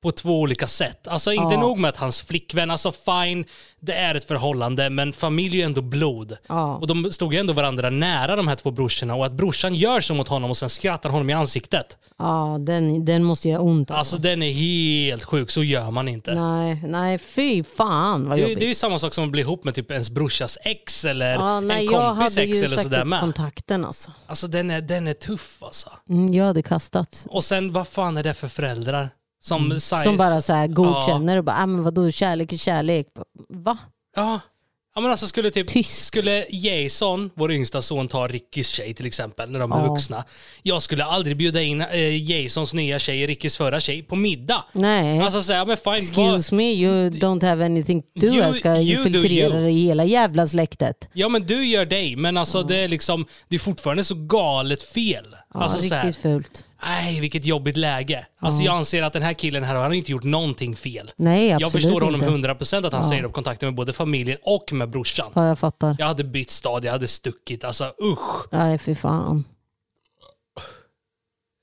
på 0.04 0.12
två 0.12 0.40
olika 0.40 0.68
sätt. 0.68 1.08
Alltså 1.08 1.32
inte 1.34 1.54
Ja. 1.56 1.62
nog 1.62 1.80
med 1.80 1.90
att 1.90 1.98
hans 1.98 2.22
flickvän, 2.22 2.72
alltså 2.72 2.92
fine, 2.92 3.46
det 3.80 3.94
är 3.94 4.16
ett 4.16 4.26
förhållande, 4.26 4.90
men 4.90 5.14
familj 5.14 5.56
är 5.56 5.60
ju 5.60 5.66
ändå 5.66 5.82
blod. 5.82 6.38
Ja. 6.48 6.76
Och 6.76 6.88
de 6.88 7.12
stod 7.12 7.34
ju 7.34 7.40
ändå 7.40 7.54
varandra 7.54 7.90
nära 7.90 8.36
de 8.36 8.48
här 8.48 8.56
två 8.56 8.72
brorsorna 8.72 9.16
och 9.16 9.26
att 9.26 9.32
brorsan 9.32 9.76
gör 9.76 10.02
så 10.02 10.14
mot 10.14 10.28
honom 10.28 10.50
och 10.50 10.58
sen 10.58 10.70
skrattar 10.70 11.10
honom 11.10 11.30
i 11.30 11.34
ansiktet. 11.34 11.98
Ja, 12.18 12.58
den, 12.60 13.06
den 13.06 13.24
måste 13.24 13.50
göra 13.50 13.62
ont. 13.62 13.92
Alltså 13.92 14.18
den 14.18 14.44
är 14.44 14.52
helt 14.52 15.24
sjuk, 15.24 15.52
så 15.52 15.64
gör 15.64 15.92
man 15.92 16.08
inte. 16.08 16.34
Nej, 16.34 16.82
nej 16.86 17.18
fy 17.18 17.64
fan 17.64 18.30
vad 18.30 18.38
Det, 18.38 18.42
jobbigt. 18.42 18.60
det 18.60 18.66
är 18.66 18.70
ju 18.70 18.76
samma 18.76 19.00
sak 19.00 19.14
som 19.14 19.24
att 19.24 19.32
bli 19.32 19.42
ihop 19.42 19.64
med 19.64 19.76
typ 19.76 19.92
ens 19.92 20.10
brorsas 20.12 20.58
ex 20.64 21.06
eller 21.06 21.34
ja, 21.34 21.60
nej, 21.60 21.86
en 21.86 21.92
jag 21.94 22.16
kompis 22.16 22.36
hade 22.38 22.48
ex 22.50 22.58
ju 22.58 22.66
eller 22.66 22.78
sådär 22.78 23.06
med. 23.06 23.20
kontakten 23.20 23.86
alltså. 23.86 24.12
Alltså 24.28 24.48
den 24.48 24.72
är, 24.72 24.82
den 24.82 25.08
är 25.08 25.14
tuff 25.14 25.58
alltså. 25.64 25.90
Mm, 26.10 26.34
jag 26.34 26.46
hade 26.46 26.64
kastat. 26.64 27.26
Och 27.30 27.44
sen 27.44 27.74
vad 27.74 27.88
fan 27.88 28.18
är 28.18 28.24
det 28.24 28.34
för 28.34 28.48
föräldrar? 28.48 29.10
Som, 29.48 29.66
Mm. 29.66 29.80
Som 29.80 30.18
bara 30.18 30.42
så 30.42 30.54
här 30.54 30.68
godkänner 30.68 31.38
och 31.38 31.44
bara, 31.44 31.56
ah, 31.58 31.66
men 31.66 31.84
vadå 31.84 32.12
kärlek 32.12 32.54
är 32.54 32.58
kärlek. 32.58 33.08
Va? 33.50 33.78
Ja. 34.16 34.40
Ja, 34.96 35.02
men 35.02 35.12
alltså 35.12 35.28
skulle, 35.28 35.52
typ, 35.52 35.68
Tyst. 35.68 36.06
skulle 36.06 36.46
Jason, 36.50 37.30
vår 37.36 37.52
yngsta 37.52 37.82
son, 37.82 38.08
ta 38.08 38.28
Rickys 38.28 38.70
tjej 38.70 38.94
till 38.94 39.06
exempel, 39.06 39.52
när 39.52 39.60
de 39.60 39.72
är 39.72 39.80
Ja. 39.80 39.94
vuxna. 39.94 40.24
Jag 40.64 40.82
skulle 40.82 41.04
aldrig 41.06 41.38
bjuda 41.38 41.62
in 41.62 41.82
eh, 41.82 42.32
Jasons 42.32 42.74
nya 42.74 43.00
tjej, 43.00 43.28
Rickys 43.28 43.58
förra 43.58 43.80
tjej, 43.80 44.04
på 44.04 44.16
middag. 44.16 44.64
Nej. 44.74 45.20
Alltså 45.20 45.42
säga, 45.44 45.66
men 45.66 45.78
fine, 45.78 45.86
vad- 45.94 45.98
Excuse 46.36 46.56
me, 46.56 46.64
you 46.64 47.10
don't 47.10 47.46
have 47.46 47.66
anything 47.66 48.02
to 48.02 48.08
do. 48.26 48.28
Jag 48.28 48.56
ska 48.56 48.70
you 48.82 49.08
you. 49.10 49.50
det 49.50 49.70
hela 49.72 50.06
jävla 50.06 50.48
släktet. 50.48 51.10
Ja 51.14 51.30
men 51.30 51.46
du 51.46 51.66
gör 51.68 51.86
dig, 51.86 52.16
men 52.16 52.38
alltså 52.38 52.64
det 52.64 52.78
är 52.78 52.88
liksom, 52.88 53.26
det 53.48 53.56
är 53.56 53.60
fortfarande 53.60 54.04
så 54.04 54.16
galet 54.16 54.84
fel. 54.84 55.26
Ja, 55.54 55.60
alltså 55.60 55.80
så 55.80 55.96
här, 55.96 56.06
riktigt 56.06 56.22
fult. 56.22 56.64
Nej 56.86 57.20
vilket 57.20 57.46
jobbigt 57.46 57.78
läge. 57.78 58.26
Alltså 58.40 58.64
jag 58.64 58.76
anser 58.76 59.04
att 59.04 59.14
den 59.14 59.22
här 59.22 59.34
killen 59.34 59.64
här, 59.64 59.76
han 59.76 59.84
har 59.84 59.94
inte 59.94 60.12
gjort 60.12 60.24
någonting 60.24 60.76
fel. 60.76 61.12
Nej, 61.18 61.52
absolut 61.54 61.62
jag 61.62 61.72
förstår 61.82 62.02
honom 62.02 62.36
inte. 62.36 62.48
100% 62.54 62.88
att 62.88 62.94
han 62.94 63.04
säger 63.04 63.24
upp 63.24 63.34
kontakten 63.34 63.68
med 63.68 63.76
både 63.76 63.94
familjen 63.94 64.38
och 64.44 64.74
med 64.74 64.90
brorsan. 64.90 65.32
Ja, 65.36 65.48
jag 65.48 65.60
fattar. 65.60 65.96
Jag 66.00 66.06
hade 66.08 66.24
bytt 66.24 66.52
stad, 66.52 66.86
jag 66.86 66.92
hade 66.92 67.08
stuckit. 67.08 67.64
Alltså 67.64 67.94
usch. 68.04 68.46
Nej, 68.52 68.78
fy 68.78 68.96
fan. 68.96 69.44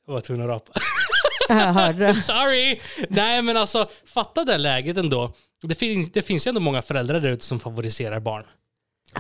Jag 0.07 0.15
var 0.15 0.21
tvungen 0.21 0.43
att 0.45 0.49
rapa. 0.51 0.73
Jag 1.49 1.57
hörde 1.73 2.07
det. 2.07 2.15
Sorry! 2.23 2.81
Nej 3.09 3.43
men 3.43 3.57
alltså, 3.57 3.89
fatta 4.07 4.45
det 4.45 4.59
läget 4.59 4.97
ändå. 4.97 5.33
Det, 5.63 5.75
fin- 5.75 6.11
det 6.13 6.23
finns 6.23 6.47
ju 6.47 6.49
ändå 6.49 6.61
många 6.61 6.83
föräldrar 6.83 7.21
där 7.21 7.31
ute 7.31 7.45
som 7.45 7.61
favoriserar 7.61 8.21
barn. 8.21 8.45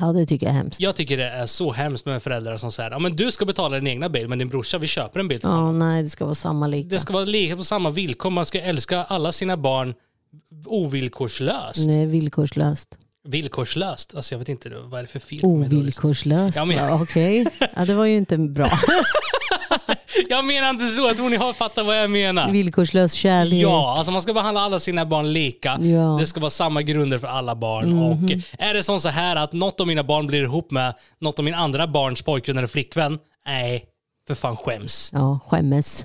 Ja, 0.00 0.12
det 0.12 0.26
tycker 0.26 0.46
jag 0.46 0.54
är 0.54 0.58
hemskt. 0.58 0.80
Jag 0.80 0.96
tycker 0.96 1.16
det 1.16 1.28
är 1.30 1.46
så 1.46 1.72
hemskt 1.72 2.06
med 2.06 2.22
föräldrar 2.22 2.56
som 2.56 2.72
säger 2.72 2.90
ja 2.90 2.98
men 2.98 3.16
du 3.16 3.30
ska 3.32 3.44
betala 3.44 3.76
din 3.76 3.86
egna 3.86 4.08
bil, 4.08 4.28
men 4.28 4.38
din 4.38 4.48
brorsa, 4.48 4.78
vi 4.78 4.86
köper 4.86 5.20
en 5.20 5.28
bil 5.28 5.40
till 5.40 5.48
honom. 5.48 5.80
Ja, 5.80 5.86
nej, 5.86 6.02
det 6.02 6.08
ska 6.10 6.24
vara 6.24 6.34
samma 6.34 6.66
lika. 6.66 6.88
Det 6.88 6.98
ska 6.98 7.12
vara 7.12 7.24
lika 7.24 7.56
på 7.56 7.64
samma 7.64 7.90
villkor. 7.90 8.30
Man 8.30 8.44
ska 8.46 8.60
älska 8.60 9.04
alla 9.04 9.32
sina 9.32 9.56
barn 9.56 9.94
ovillkorslöst. 10.66 11.86
Nej, 11.86 12.06
villkorslöst. 12.06 12.98
Villkorslöst? 13.28 14.14
Alltså 14.14 14.34
jag 14.34 14.38
vet 14.38 14.48
inte, 14.48 14.70
vad 14.84 14.98
är 14.98 15.02
det 15.04 15.08
för 15.10 15.18
film? 15.18 15.40
Ovillkorslöst. 15.50 16.56
Ja, 16.56 16.64
men- 16.64 16.76
Ja, 16.76 17.02
Okej. 17.02 17.46
Ja, 17.76 17.84
det 17.84 17.94
var 17.94 18.04
ju 18.04 18.16
inte 18.16 18.38
bra. 18.38 18.70
Jag 20.28 20.44
menar 20.44 20.70
inte 20.70 20.86
så, 20.86 21.10
att 21.10 21.18
hon 21.18 21.36
har 21.36 21.52
fattat 21.52 21.86
vad 21.86 22.02
jag 22.02 22.10
menar. 22.10 22.50
Villkorslös 22.50 23.12
kärlek. 23.12 23.62
Ja, 23.62 23.94
alltså 23.98 24.12
man 24.12 24.22
ska 24.22 24.32
behandla 24.32 24.60
alla 24.60 24.80
sina 24.80 25.06
barn 25.06 25.32
lika. 25.32 25.78
Ja. 25.80 26.16
Det 26.20 26.26
ska 26.26 26.40
vara 26.40 26.50
samma 26.50 26.82
grunder 26.82 27.18
för 27.18 27.28
alla 27.28 27.54
barn. 27.54 28.02
Och 28.02 28.30
är 28.58 28.74
det 28.74 28.82
som 28.82 29.00
så 29.00 29.08
här 29.08 29.36
att 29.36 29.52
något 29.52 29.80
av 29.80 29.86
mina 29.86 30.04
barn 30.04 30.26
blir 30.26 30.42
ihop 30.42 30.70
med 30.70 30.94
något 31.20 31.38
av 31.38 31.44
min 31.44 31.54
andra 31.54 31.86
barns 31.86 32.22
pojkvän 32.22 32.58
eller 32.58 32.68
flickvän? 32.68 33.18
Nej, 33.46 33.84
för 34.26 34.34
fan 34.34 34.56
skäms. 34.56 35.10
Ja, 35.12 35.38
skämmes. 35.46 36.04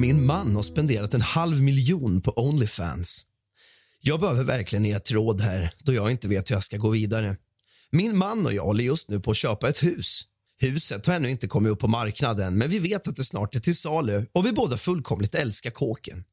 Min 0.00 0.26
man 0.26 0.56
har 0.56 0.62
spenderat 0.62 1.14
en 1.14 1.20
halv 1.20 1.62
miljon 1.62 2.20
på 2.20 2.32
Onlyfans. 2.36 3.26
Jag 4.00 4.20
behöver 4.20 4.44
verkligen 4.44 4.84
ert 4.84 5.10
råd 5.10 5.40
här, 5.40 5.70
då 5.78 5.94
jag 5.94 6.10
inte 6.10 6.28
vet 6.28 6.50
hur 6.50 6.56
jag 6.56 6.64
ska 6.64 6.76
gå 6.76 6.90
vidare. 6.90 7.36
Min 7.90 8.18
man 8.18 8.46
och 8.46 8.52
jag 8.52 8.64
håller 8.64 8.84
just 8.84 9.08
nu 9.08 9.20
på 9.20 9.30
att 9.30 9.36
köpa 9.36 9.68
ett 9.68 9.82
hus. 9.82 10.22
Huset 10.60 11.06
har 11.06 11.14
ännu 11.14 11.30
inte 11.30 11.46
kommit 11.46 11.72
upp 11.72 11.78
på 11.78 11.88
marknaden, 11.88 12.58
men 12.58 12.70
vi 12.70 12.78
vet 12.78 13.08
att 13.08 13.16
det 13.16 13.24
snart 13.24 13.54
är 13.54 13.60
till 13.60 13.76
salu 13.76 14.26
och 14.32 14.46
vi 14.46 14.52
båda 14.52 14.76
fullkomligt 14.76 15.34
älskar 15.34 15.70
kåken. 15.70 16.24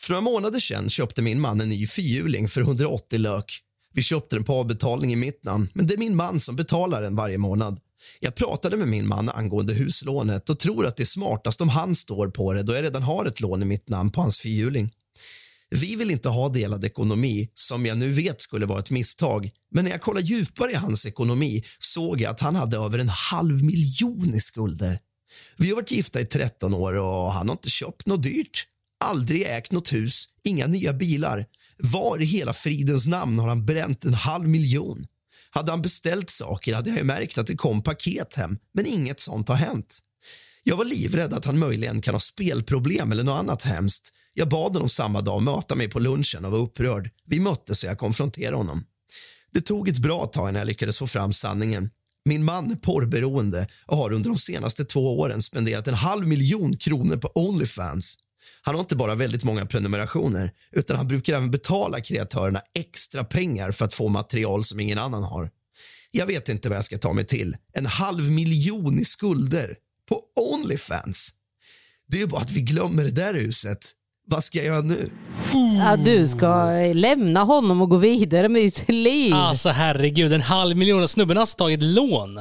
För 0.00 0.10
några 0.12 0.20
månader 0.20 0.60
sedan 0.60 0.88
köpte 0.88 1.22
min 1.22 1.40
man 1.40 1.60
en 1.60 1.68
ny 1.68 1.86
fyrhjuling 1.86 2.48
för 2.48 2.60
180 2.60 3.18
lök. 3.18 3.60
Vi 3.94 4.02
köpte 4.02 4.36
den 4.36 4.44
på 4.44 4.54
avbetalning 4.54 5.12
i 5.12 5.16
mitt 5.16 5.44
namn, 5.44 5.68
men 5.74 5.86
det 5.86 5.94
är 5.94 5.98
min 5.98 6.16
man 6.16 6.40
som 6.40 6.56
betalar 6.56 7.02
den 7.02 7.16
varje 7.16 7.38
månad. 7.38 7.80
Jag 8.20 8.34
pratade 8.34 8.76
med 8.76 8.88
min 8.88 9.08
man 9.08 9.28
angående 9.28 9.74
huslånet 9.74 10.50
och 10.50 10.58
tror 10.58 10.86
att 10.86 10.96
det 10.96 11.02
är 11.02 11.04
smartast 11.04 11.60
om 11.60 11.68
han 11.68 11.96
står 11.96 12.28
på 12.28 12.52
det 12.52 12.62
då 12.62 12.74
jag 12.74 12.84
redan 12.84 13.02
har 13.02 13.26
ett 13.26 13.40
lån 13.40 13.62
i 13.62 13.64
mitt 13.64 13.88
namn 13.88 14.12
på 14.12 14.20
hans 14.20 14.38
fyrhjuling. 14.38 14.90
Vi 15.70 15.96
vill 15.96 16.10
inte 16.10 16.28
ha 16.28 16.48
delad 16.48 16.84
ekonomi, 16.84 17.50
som 17.54 17.86
jag 17.86 17.98
nu 17.98 18.12
vet 18.12 18.40
skulle 18.40 18.66
vara 18.66 18.78
ett 18.78 18.90
misstag. 18.90 19.50
Men 19.70 19.84
när 19.84 19.90
jag 19.90 20.00
kollade 20.00 20.26
djupare 20.26 20.70
i 20.70 20.74
hans 20.74 21.06
ekonomi 21.06 21.64
såg 21.78 22.20
jag 22.20 22.30
att 22.30 22.40
han 22.40 22.56
hade 22.56 22.76
över 22.76 22.98
en 22.98 23.08
halv 23.08 23.64
miljon 23.64 24.34
i 24.34 24.40
skulder. 24.40 24.98
Vi 25.56 25.68
har 25.68 25.76
varit 25.76 25.90
gifta 25.90 26.20
i 26.20 26.26
13 26.26 26.74
år 26.74 26.92
och 26.92 27.32
han 27.32 27.48
har 27.48 27.54
inte 27.54 27.70
köpt 27.70 28.06
något 28.06 28.22
dyrt. 28.22 28.66
Aldrig 29.04 29.42
ägt 29.42 29.72
något 29.72 29.92
hus, 29.92 30.28
inga 30.44 30.66
nya 30.66 30.92
bilar. 30.92 31.46
Var 31.78 32.22
i 32.22 32.24
hela 32.24 32.52
fridens 32.52 33.06
namn 33.06 33.38
har 33.38 33.48
han 33.48 33.66
bränt 33.66 34.04
en 34.04 34.14
halv 34.14 34.48
miljon? 34.48 35.06
Hade 35.50 35.70
han 35.70 35.82
beställt 35.82 36.30
saker 36.30 36.74
hade 36.74 36.90
jag 36.90 36.98
ju 36.98 37.04
märkt 37.04 37.38
att 37.38 37.46
det 37.46 37.56
kom 37.56 37.82
paket 37.82 38.34
hem, 38.34 38.58
men 38.74 38.86
inget 38.86 39.20
sånt 39.20 39.48
har 39.48 39.56
hänt. 39.56 39.98
Jag 40.62 40.76
var 40.76 40.84
livrädd 40.84 41.34
att 41.34 41.44
han 41.44 41.58
möjligen 41.58 42.02
kan 42.02 42.14
ha 42.14 42.20
spelproblem 42.20 43.12
eller 43.12 43.24
något 43.24 43.38
annat 43.38 43.62
hemskt. 43.62 44.12
Jag 44.34 44.48
bad 44.48 44.72
honom 44.72 44.88
samma 44.88 45.20
dag 45.20 45.42
möta 45.42 45.74
mig 45.74 45.88
på 45.88 45.98
lunchen 45.98 46.44
och 46.44 46.52
var 46.52 46.58
upprörd. 46.58 47.10
Vi 47.26 47.40
möttes 47.40 47.84
och 47.84 47.90
jag 47.90 47.98
konfronterade 47.98 48.56
honom. 48.56 48.84
Det 49.52 49.60
tog 49.60 49.88
ett 49.88 49.98
bra 49.98 50.26
tag 50.26 50.48
innan 50.48 50.58
jag 50.58 50.66
lyckades 50.66 50.98
få 50.98 51.06
fram 51.06 51.32
sanningen. 51.32 51.90
Min 52.24 52.44
man 52.44 52.70
är 52.70 52.76
porrberoende 52.76 53.66
och 53.86 53.96
har 53.96 54.12
under 54.12 54.30
de 54.30 54.38
senaste 54.38 54.84
två 54.84 55.18
åren 55.20 55.42
spenderat 55.42 55.88
en 55.88 55.94
halv 55.94 56.28
miljon 56.28 56.76
kronor 56.76 57.16
på 57.16 57.32
Onlyfans. 57.34 58.18
Han 58.62 58.74
har 58.74 58.80
inte 58.80 58.96
bara 58.96 59.14
väldigt 59.14 59.44
många 59.44 59.66
prenumerationer 59.66 60.52
utan 60.72 60.96
han 60.96 61.08
brukar 61.08 61.36
även 61.36 61.50
betala 61.50 62.00
kreatörerna 62.00 62.60
extra 62.74 63.24
pengar 63.24 63.70
för 63.70 63.84
att 63.84 63.94
få 63.94 64.08
material 64.08 64.64
som 64.64 64.80
ingen 64.80 64.98
annan 64.98 65.22
har. 65.22 65.50
Jag 66.10 66.26
vet 66.26 66.48
inte 66.48 66.68
vad 66.68 66.78
jag 66.78 66.84
ska 66.84 66.98
ta 66.98 67.12
mig 67.12 67.26
till. 67.26 67.56
En 67.72 67.86
halv 67.86 68.30
miljon 68.30 68.98
i 68.98 69.04
skulder 69.04 69.76
på 70.08 70.22
Onlyfans. 70.36 71.32
Det 72.08 72.22
är 72.22 72.26
bara 72.26 72.40
att 72.40 72.50
vi 72.50 72.60
glömmer 72.60 73.04
det 73.04 73.10
där 73.10 73.34
huset. 73.34 73.78
Vad 74.26 74.44
ska 74.44 74.58
jag 74.58 74.66
göra 74.66 74.80
nu? 74.80 75.10
Ja, 75.52 75.96
du 75.96 76.28
ska 76.28 76.70
lämna 76.94 77.40
honom 77.40 77.82
och 77.82 77.90
gå 77.90 77.96
vidare 77.96 78.48
med 78.48 78.62
ditt 78.62 78.88
liv. 78.88 79.34
Alltså 79.34 79.68
herregud, 79.68 80.32
en 80.32 80.40
halv 80.40 80.76
miljon. 80.76 81.08
Snubben 81.08 81.36
har 81.36 81.40
alltså 81.40 81.56
tagit 81.56 81.82
lån. 81.82 82.40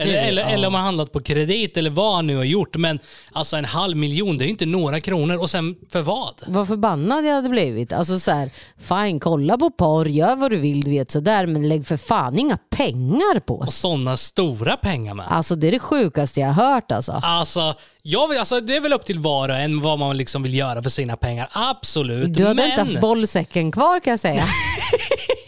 Eller, 0.00 0.28
eller, 0.28 0.42
ja. 0.42 0.48
eller 0.48 0.68
om 0.68 0.74
han 0.74 0.84
handlat 0.84 1.12
på 1.12 1.22
kredit 1.22 1.76
eller 1.76 1.90
vad 1.90 2.14
han 2.14 2.26
nu 2.26 2.36
har 2.36 2.44
gjort. 2.44 2.76
Men 2.76 2.98
alltså 3.32 3.56
en 3.56 3.64
halv 3.64 3.96
miljon, 3.96 4.38
det 4.38 4.44
är 4.44 4.46
ju 4.46 4.50
inte 4.50 4.66
några 4.66 5.00
kronor. 5.00 5.36
Och 5.36 5.50
sen 5.50 5.76
för 5.92 6.02
vad? 6.02 6.34
Vad 6.46 6.68
förbannad 6.68 7.26
jag 7.26 7.34
hade 7.34 7.48
blivit. 7.48 7.92
Alltså 7.92 8.18
så 8.18 8.30
här, 8.30 8.50
fine, 8.78 9.20
kolla 9.20 9.58
på 9.58 9.70
porr, 9.70 10.08
gör 10.08 10.36
vad 10.36 10.50
du 10.50 10.56
vill, 10.56 10.80
du 10.80 10.90
vet 10.90 11.10
sådär, 11.10 11.46
men 11.46 11.68
lägg 11.68 11.86
för 11.86 11.96
fan 11.96 12.38
inga 12.38 12.58
pengar 12.76 13.38
på. 13.38 13.54
Och 13.54 13.72
sådana 13.72 14.16
stora 14.16 14.76
pengar 14.76 15.14
med. 15.14 15.26
Alltså 15.28 15.54
det 15.54 15.68
är 15.68 15.72
det 15.72 15.78
sjukaste 15.78 16.40
jag 16.40 16.48
har 16.48 16.74
hört 16.74 16.92
alltså. 16.92 17.20
Alltså, 17.22 17.74
jag 18.02 18.28
vill, 18.28 18.38
alltså, 18.38 18.60
det 18.60 18.76
är 18.76 18.80
väl 18.80 18.92
upp 18.92 19.04
till 19.04 19.18
var 19.18 19.48
och 19.48 19.56
en 19.56 19.80
vad 19.80 19.98
man 19.98 20.16
liksom 20.16 20.42
vill 20.42 20.54
göra 20.54 20.82
för 20.82 20.90
sina 20.90 21.16
pengar. 21.16 21.48
Absolut. 21.52 22.34
Du 22.34 22.42
hade 22.42 22.54
men... 22.54 22.70
inte 22.70 22.80
haft 22.80 23.00
bollsäcken 23.00 23.72
kvar 23.72 24.00
kan 24.00 24.10
jag 24.10 24.20
säga. 24.20 24.44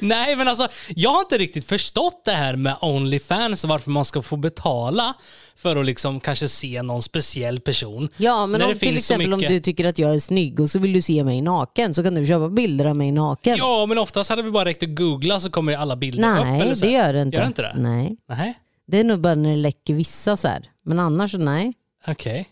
Nej, 0.00 0.36
men 0.36 0.48
alltså, 0.48 0.68
jag 0.96 1.10
har 1.10 1.20
inte 1.20 1.38
riktigt 1.38 1.64
förstått 1.64 2.22
det 2.24 2.32
här 2.32 2.56
med 2.56 2.76
Onlyfans, 2.80 3.64
varför 3.64 3.90
man 3.90 4.04
ska 4.04 4.22
få 4.22 4.36
betala 4.36 5.14
för 5.56 5.76
att 5.76 5.86
liksom 5.86 6.20
kanske 6.20 6.48
se 6.48 6.82
någon 6.82 7.02
speciell 7.02 7.60
person. 7.60 8.08
Ja 8.16 8.46
men 8.46 8.62
om, 8.62 8.78
till 8.78 8.96
exempel 8.96 9.32
om 9.32 9.38
mycket- 9.40 9.54
du 9.54 9.60
tycker 9.60 9.84
att 9.84 9.98
jag 9.98 10.14
är 10.14 10.20
snygg 10.20 10.60
och 10.60 10.70
så 10.70 10.78
vill 10.78 10.92
du 10.92 11.02
se 11.02 11.24
mig 11.24 11.42
naken 11.42 11.94
så 11.94 12.02
kan 12.02 12.14
du 12.14 12.26
köpa 12.26 12.48
bilder 12.48 12.84
av 12.84 12.96
mig 12.96 13.12
naken. 13.12 13.56
Ja, 13.58 13.86
men 13.86 13.98
oftast 13.98 14.30
hade 14.30 14.42
vi 14.42 14.50
bara 14.50 14.64
räckt 14.64 14.82
att 14.82 14.94
googla 14.96 15.40
så 15.40 15.50
kommer 15.50 15.76
alla 15.76 15.96
bilder 15.96 16.38
upp. 16.38 16.44
nej 16.46 16.60
eller 16.60 16.74
så. 16.74 16.84
det 16.84 16.90
gör 16.92 17.12
det 17.12 17.22
inte. 17.22 17.36
Gör 17.36 17.42
det 17.42 17.48
inte 17.48 17.62
det? 17.62 17.74
Nej. 17.76 18.16
Nej. 18.28 18.58
Det 18.86 18.98
är 18.98 19.04
nog 19.04 19.20
bara 19.20 19.34
när 19.34 19.50
det 19.50 19.56
läcker 19.56 19.94
vissa 19.94 20.36
så 20.36 20.48
här. 20.48 20.64
Men 20.84 20.98
annars 20.98 21.34
nej. 21.34 21.72
Okej. 22.06 22.48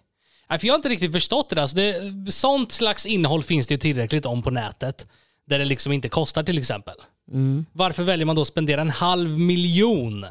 Nej, 0.51 0.59
för 0.59 0.67
jag 0.67 0.75
har 0.75 0.77
inte 0.79 0.89
riktigt 0.89 1.13
förstått 1.13 1.51
det. 1.51 1.63
Alltså 1.63 1.77
det. 1.77 1.95
Sånt 2.33 2.73
slags 2.73 3.07
innehåll 3.07 3.43
finns 3.43 3.67
det 3.67 3.75
ju 3.75 3.79
tillräckligt 3.79 4.27
om 4.27 4.43
på 4.43 4.51
nätet. 4.51 5.07
Där 5.49 5.59
det 5.59 5.65
liksom 5.65 5.93
inte 5.93 6.09
kostar 6.09 6.43
till 6.43 6.59
exempel. 6.59 6.95
Mm. 7.33 7.67
Varför 7.73 8.03
väljer 8.03 8.27
man 8.27 8.37
då 8.37 8.43
att 8.43 8.49
spendera 8.49 8.81
en 8.81 8.91
halv 8.91 9.39
miljon? 9.39 10.27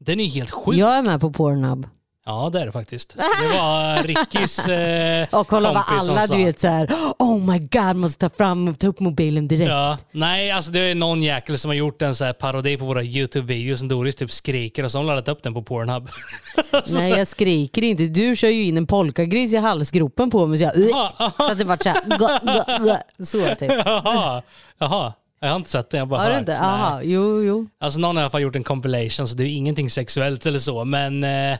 Den 0.00 0.20
är 0.20 0.24
ju 0.24 0.30
helt 0.30 0.50
sjuk. 0.50 0.76
Jag 0.76 0.96
är 0.96 1.02
med 1.02 1.20
på 1.20 1.32
Pornhub. 1.32 1.86
Ja, 2.24 2.50
det 2.52 2.60
är 2.60 2.66
det 2.66 2.72
faktiskt. 2.72 3.16
Det 3.16 3.58
var 3.58 4.02
Rickys 4.02 4.68
eh, 4.68 5.28
Och 5.40 5.48
kolla 5.48 5.72
vad 5.72 5.82
alla 5.88 6.26
du 6.26 6.44
vet 6.44 6.60
så 6.60 6.66
här. 6.68 6.88
oh 7.18 7.38
my 7.38 7.58
god, 7.58 7.96
måste 7.96 8.28
ta 8.28 8.36
fram 8.36 8.74
ta 8.74 8.86
upp 8.86 9.00
mobilen 9.00 9.48
direkt. 9.48 9.68
Ja, 9.70 9.98
nej, 10.12 10.50
alltså 10.50 10.70
det 10.70 10.80
är 10.80 10.94
någon 10.94 11.22
jäkel 11.22 11.58
som 11.58 11.68
har 11.68 11.76
gjort 11.76 12.02
en 12.02 12.14
så 12.14 12.24
här 12.24 12.32
parodi 12.32 12.76
på 12.76 12.84
våra 12.84 13.02
YouTube-videos 13.02 13.76
som 13.76 13.88
Doris 13.88 14.16
typ 14.16 14.30
skriker 14.30 14.84
och 14.84 14.90
så 14.90 14.98
har 14.98 15.04
hon 15.04 15.06
laddat 15.06 15.28
upp 15.28 15.42
den 15.42 15.54
på 15.54 15.62
Pornhub. 15.62 16.08
Nej 16.94 17.10
jag 17.10 17.28
skriker 17.28 17.84
inte, 17.84 18.02
du 18.02 18.36
kör 18.36 18.48
ju 18.48 18.64
in 18.64 18.76
en 18.76 18.86
polkagris 18.86 19.52
i 19.52 19.56
halsgropen 19.56 20.30
på 20.30 20.46
mig 20.46 20.58
så 20.58 20.64
jag, 20.64 20.74
så 21.36 21.52
att 21.52 21.58
det 21.58 21.64
vart 21.64 21.82
så 21.82 21.88
här, 21.88 22.18
gå, 22.18 22.52
gå, 22.52 22.84
gå. 22.84 23.24
så 23.24 23.54
typ. 23.54 23.72
Jaha, 23.86 24.42
jaha. 24.78 25.12
Jag 25.44 25.48
har 25.48 25.56
inte 25.56 25.70
sett 25.70 25.90
det, 25.90 25.96
jag 25.98 26.08
bara 26.08 26.20
Har 26.20 26.30
hört. 26.30 26.38
inte? 26.40 26.52
Nej. 26.52 26.60
Aha, 26.60 27.00
jo 27.02 27.42
jo. 27.42 27.66
Alltså 27.80 28.00
någon 28.00 28.16
har 28.16 28.22
i 28.22 28.24
alla 28.24 28.30
fall 28.30 28.42
gjort 28.42 28.56
en 28.56 28.64
compilation 28.64 29.28
så 29.28 29.36
det 29.36 29.44
är 29.44 29.46
ingenting 29.56 29.90
sexuellt 29.90 30.46
eller 30.46 30.58
så. 30.58 30.84
Men 30.84 31.24
eh, 31.24 31.58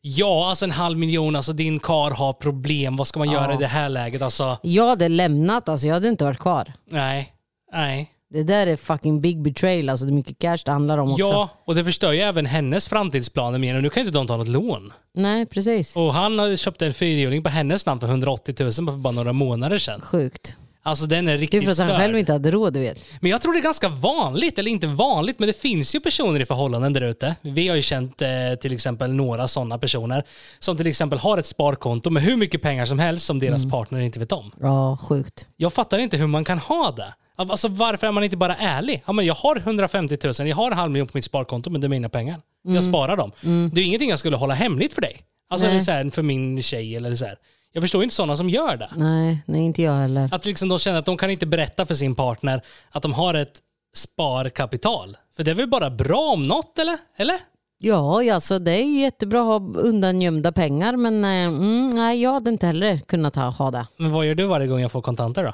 ja, 0.00 0.48
alltså 0.48 0.64
en 0.64 0.70
halv 0.70 0.98
miljon, 0.98 1.36
alltså 1.36 1.52
din 1.52 1.80
kar 1.80 2.10
har 2.10 2.32
problem. 2.32 2.96
Vad 2.96 3.06
ska 3.06 3.18
man 3.18 3.30
göra 3.30 3.54
i 3.54 3.56
det 3.56 3.66
här 3.66 3.88
läget? 3.88 4.22
Alltså, 4.22 4.58
Jag 4.62 4.88
hade 4.88 5.08
lämnat, 5.08 5.68
alltså 5.68 5.86
jag 5.86 5.94
hade 5.94 6.08
inte 6.08 6.24
varit 6.24 6.38
kvar. 6.38 6.72
nej, 6.90 7.32
nej. 7.72 8.10
Det 8.30 8.42
där 8.42 8.66
är 8.66 8.76
fucking 8.76 9.20
big 9.20 9.42
betrayal, 9.42 9.88
alltså 9.88 10.06
det 10.06 10.12
är 10.12 10.14
mycket 10.14 10.38
cash 10.38 10.58
det 10.64 10.72
handlar 10.72 10.98
om 10.98 11.10
också. 11.10 11.22
Ja, 11.24 11.48
och 11.66 11.74
det 11.74 11.84
förstör 11.84 12.12
ju 12.12 12.20
även 12.20 12.46
hennes 12.46 12.88
framtidsplaner 12.88 13.58
mer. 13.58 13.80
Nu 13.80 13.90
kan 13.90 14.02
ju 14.02 14.06
inte 14.06 14.18
de 14.18 14.26
ta 14.26 14.36
något 14.36 14.48
lån. 14.48 14.92
Nej 15.14 15.46
precis. 15.46 15.96
Och 15.96 16.14
han 16.14 16.38
har 16.38 16.56
köpt 16.56 16.82
en 16.82 16.94
fyrhjuling 16.94 17.42
på 17.42 17.48
hennes 17.48 17.86
namn 17.86 18.00
för 18.00 18.06
180 18.08 18.54
000 18.58 18.72
för 18.72 18.92
bara 18.92 19.12
några 19.12 19.32
månader 19.32 19.78
sedan. 19.78 20.00
Sjukt. 20.00 20.56
Alltså 20.86 21.06
den 21.06 21.28
är 21.28 21.32
Det 21.32 21.36
är 21.36 21.40
riktigt 21.40 21.64
för 21.64 21.70
att 21.72 21.78
han 21.78 21.86
störd. 21.88 21.98
själv 22.00 22.18
inte 22.18 22.32
hade 22.32 22.50
råd 22.50 22.72
du 22.72 22.80
vet. 22.80 23.04
Men 23.20 23.30
jag 23.30 23.42
tror 23.42 23.52
det 23.52 23.58
är 23.58 23.62
ganska 23.62 23.88
vanligt, 23.88 24.58
eller 24.58 24.70
inte 24.70 24.86
vanligt, 24.86 25.38
men 25.38 25.46
det 25.46 25.60
finns 25.60 25.94
ju 25.94 26.00
personer 26.00 26.40
i 26.40 26.46
förhållanden 26.46 26.92
där 26.92 27.00
ute. 27.02 27.34
Vi 27.42 27.68
har 27.68 27.76
ju 27.76 27.82
känt 27.82 28.22
eh, 28.22 28.28
till 28.60 28.72
exempel 28.74 29.12
några 29.14 29.48
sådana 29.48 29.78
personer 29.78 30.24
som 30.58 30.76
till 30.76 30.86
exempel 30.86 31.18
har 31.18 31.38
ett 31.38 31.46
sparkonto 31.46 32.10
med 32.10 32.22
hur 32.22 32.36
mycket 32.36 32.62
pengar 32.62 32.86
som 32.86 32.98
helst 32.98 33.26
som 33.26 33.36
Mm. 33.36 33.46
deras 33.50 33.70
partner 33.70 34.00
inte 34.00 34.18
vet 34.18 34.32
om. 34.32 34.50
Ja, 34.60 34.98
sjukt. 35.08 35.46
Jag 35.56 35.72
fattar 35.72 35.98
inte 35.98 36.16
hur 36.16 36.26
man 36.26 36.44
kan 36.44 36.58
ha 36.58 36.90
det. 36.96 37.14
Alltså 37.36 37.68
varför 37.68 38.06
är 38.06 38.12
man 38.12 38.24
inte 38.24 38.36
bara 38.36 38.56
ärlig? 38.56 39.02
Ja, 39.06 39.12
men 39.12 39.26
jag 39.26 39.34
har 39.34 39.56
150 39.56 40.18
000, 40.40 40.48
jag 40.48 40.56
har 40.56 40.70
en 40.70 40.76
halv 40.76 40.92
miljon 40.92 41.06
på 41.06 41.16
mitt 41.16 41.24
sparkonto, 41.24 41.70
men 41.70 41.80
det 41.80 41.86
är 41.86 41.88
mina 41.88 42.08
pengar. 42.08 42.40
Jag 42.62 42.84
sparar 42.84 43.16
dem. 43.16 43.32
Det 43.72 43.80
är 43.80 43.84
ingenting 43.84 44.10
jag 44.10 44.18
skulle 44.18 44.36
hålla 44.36 44.54
hemligt 44.54 44.92
för 44.92 45.00
dig. 45.02 45.16
Alltså 45.50 45.66
Mm. 45.66 45.76
Nej. 45.76 45.84
så 45.84 45.92
här, 45.92 46.10
för 46.10 46.22
min 46.22 46.62
tjej 46.62 46.96
eller 46.96 47.14
så 47.14 47.24
här. 47.24 47.36
Jag 47.76 47.82
förstår 47.82 48.02
inte 48.02 48.14
sådana 48.14 48.36
som 48.36 48.50
gör 48.50 48.76
det. 48.76 48.90
Nej, 48.96 49.42
nej 49.46 49.60
inte 49.64 49.82
jag 49.82 49.92
heller. 49.92 50.28
Att 50.32 50.46
liksom 50.46 50.68
de 50.68 50.78
känner 50.78 50.98
att 50.98 51.06
de 51.06 51.16
kan 51.16 51.30
inte 51.30 51.46
berätta 51.46 51.86
för 51.86 51.94
sin 51.94 52.14
partner 52.14 52.62
att 52.90 53.02
de 53.02 53.12
har 53.12 53.34
ett 53.34 53.60
sparkapital. 53.94 55.16
För 55.36 55.44
det 55.44 55.50
är 55.50 55.54
väl 55.54 55.68
bara 55.68 55.90
bra 55.90 56.30
om 56.32 56.46
något 56.46 56.78
eller? 56.78 56.98
Eller? 57.16 57.38
Ja, 57.78 58.34
alltså 58.34 58.58
det 58.58 58.72
är 58.72 59.00
jättebra 59.00 59.40
att 59.40 59.46
ha 59.46 59.80
undangömda 59.80 60.52
pengar 60.52 60.96
men 60.96 61.24
eh, 61.24 61.30
mm, 61.30 61.90
nej, 61.90 62.22
jag 62.22 62.32
hade 62.32 62.50
inte 62.50 62.66
heller 62.66 62.98
kunnat 62.98 63.36
ha, 63.36 63.50
ha 63.50 63.70
det. 63.70 63.86
Men 63.96 64.12
vad 64.12 64.26
gör 64.26 64.34
du 64.34 64.44
varje 64.44 64.66
gång 64.66 64.80
jag 64.80 64.92
får 64.92 65.02
kontanter 65.02 65.44
då? 65.44 65.52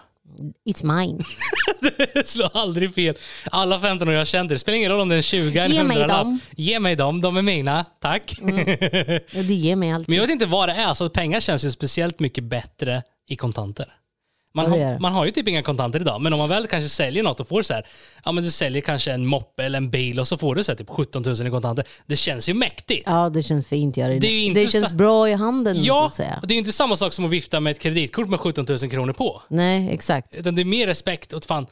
It's 0.68 0.84
mine. 0.98 1.24
Det 2.14 2.28
slår 2.28 2.50
aldrig 2.56 2.94
fel. 2.94 3.14
Alla 3.50 3.80
15 3.80 4.08
år 4.08 4.14
jag 4.14 4.26
känt 4.26 4.48
det. 4.48 4.58
Spelar 4.58 4.76
ingen 4.76 4.90
roll 4.92 5.00
om 5.00 5.08
det 5.08 5.14
är 5.14 5.16
en 5.16 5.22
20 5.22 5.58
eller 5.58 5.74
Ge 5.74 5.80
en 5.80 5.86
mig 5.86 5.96
100 5.96 6.14
lapp. 6.16 6.24
dem. 6.24 6.40
Ge 6.56 6.80
mig 6.80 6.96
dem, 6.96 7.20
de 7.20 7.36
är 7.36 7.42
mina. 7.42 7.84
Tack. 8.00 8.34
Och 9.36 9.44
du 9.44 9.54
ger 9.54 9.76
mig 9.76 9.90
allt. 9.90 10.08
Men 10.08 10.16
jag 10.16 10.22
vet 10.22 10.30
inte 10.32 10.46
vad 10.46 10.68
det 10.68 10.72
är. 10.72 10.84
Alltså, 10.86 11.10
pengar 11.10 11.40
känns 11.40 11.64
ju 11.64 11.70
speciellt 11.70 12.20
mycket 12.20 12.44
bättre 12.44 13.02
i 13.28 13.36
kontanter. 13.36 13.86
Man, 14.54 14.78
Ja, 14.80 14.86
har, 14.86 14.98
man 14.98 15.12
har 15.12 15.24
ju 15.24 15.30
typ 15.30 15.48
inga 15.48 15.62
kontanter 15.62 16.00
idag, 16.00 16.20
men 16.20 16.32
om 16.32 16.38
man 16.38 16.48
väl 16.48 16.66
kanske 16.66 16.88
säljer 16.90 17.22
något 17.22 17.40
och 17.40 17.48
får 17.48 17.62
så 17.62 17.74
här, 17.74 17.86
ja 18.24 18.32
men 18.32 18.44
du 18.44 18.50
säljer 18.50 18.82
kanske 18.82 19.12
en 19.12 19.26
moppe 19.26 19.64
eller 19.64 19.76
en 19.76 19.90
bil 19.90 20.20
och 20.20 20.28
så 20.28 20.36
får 20.38 20.54
du 20.54 20.64
så 20.64 20.72
här, 20.72 20.76
typ 20.76 20.88
17 20.88 21.22
000 21.22 21.46
i 21.46 21.50
kontanter. 21.50 21.84
Det 22.06 22.16
känns 22.16 22.48
ju 22.48 22.54
mäktigt. 22.54 23.02
Ja, 23.06 23.28
det 23.28 23.42
känns 23.42 23.66
fint. 23.66 23.96
Gör 23.96 24.08
det. 24.10 24.18
Det 24.18 24.26
är 24.26 24.42
inte 24.46 24.60
det 24.60 24.68
känns 24.68 24.92
bra 24.92 25.28
i 25.28 25.32
handen 25.34 25.76
så 25.76 25.82
Ja, 25.84 26.06
att 26.06 26.14
säga. 26.14 26.38
och 26.42 26.48
det 26.48 26.54
är 26.54 26.58
inte 26.58 26.72
samma 26.72 26.96
sak 26.96 27.12
som 27.12 27.24
att 27.24 27.30
vifta 27.30 27.60
med 27.60 27.70
ett 27.70 27.78
kreditkort 27.80 28.28
med 28.28 28.40
17 28.40 28.66
000 28.68 28.78
kronor 28.78 29.12
på. 29.12 29.42
Nej, 29.48 29.90
exakt. 29.92 30.36
Utan 30.36 30.54
det 30.54 30.62
är 30.62 30.64
mer 30.64 30.86
respekt 30.86 31.32
och 31.32 31.44
fan, 31.44 31.66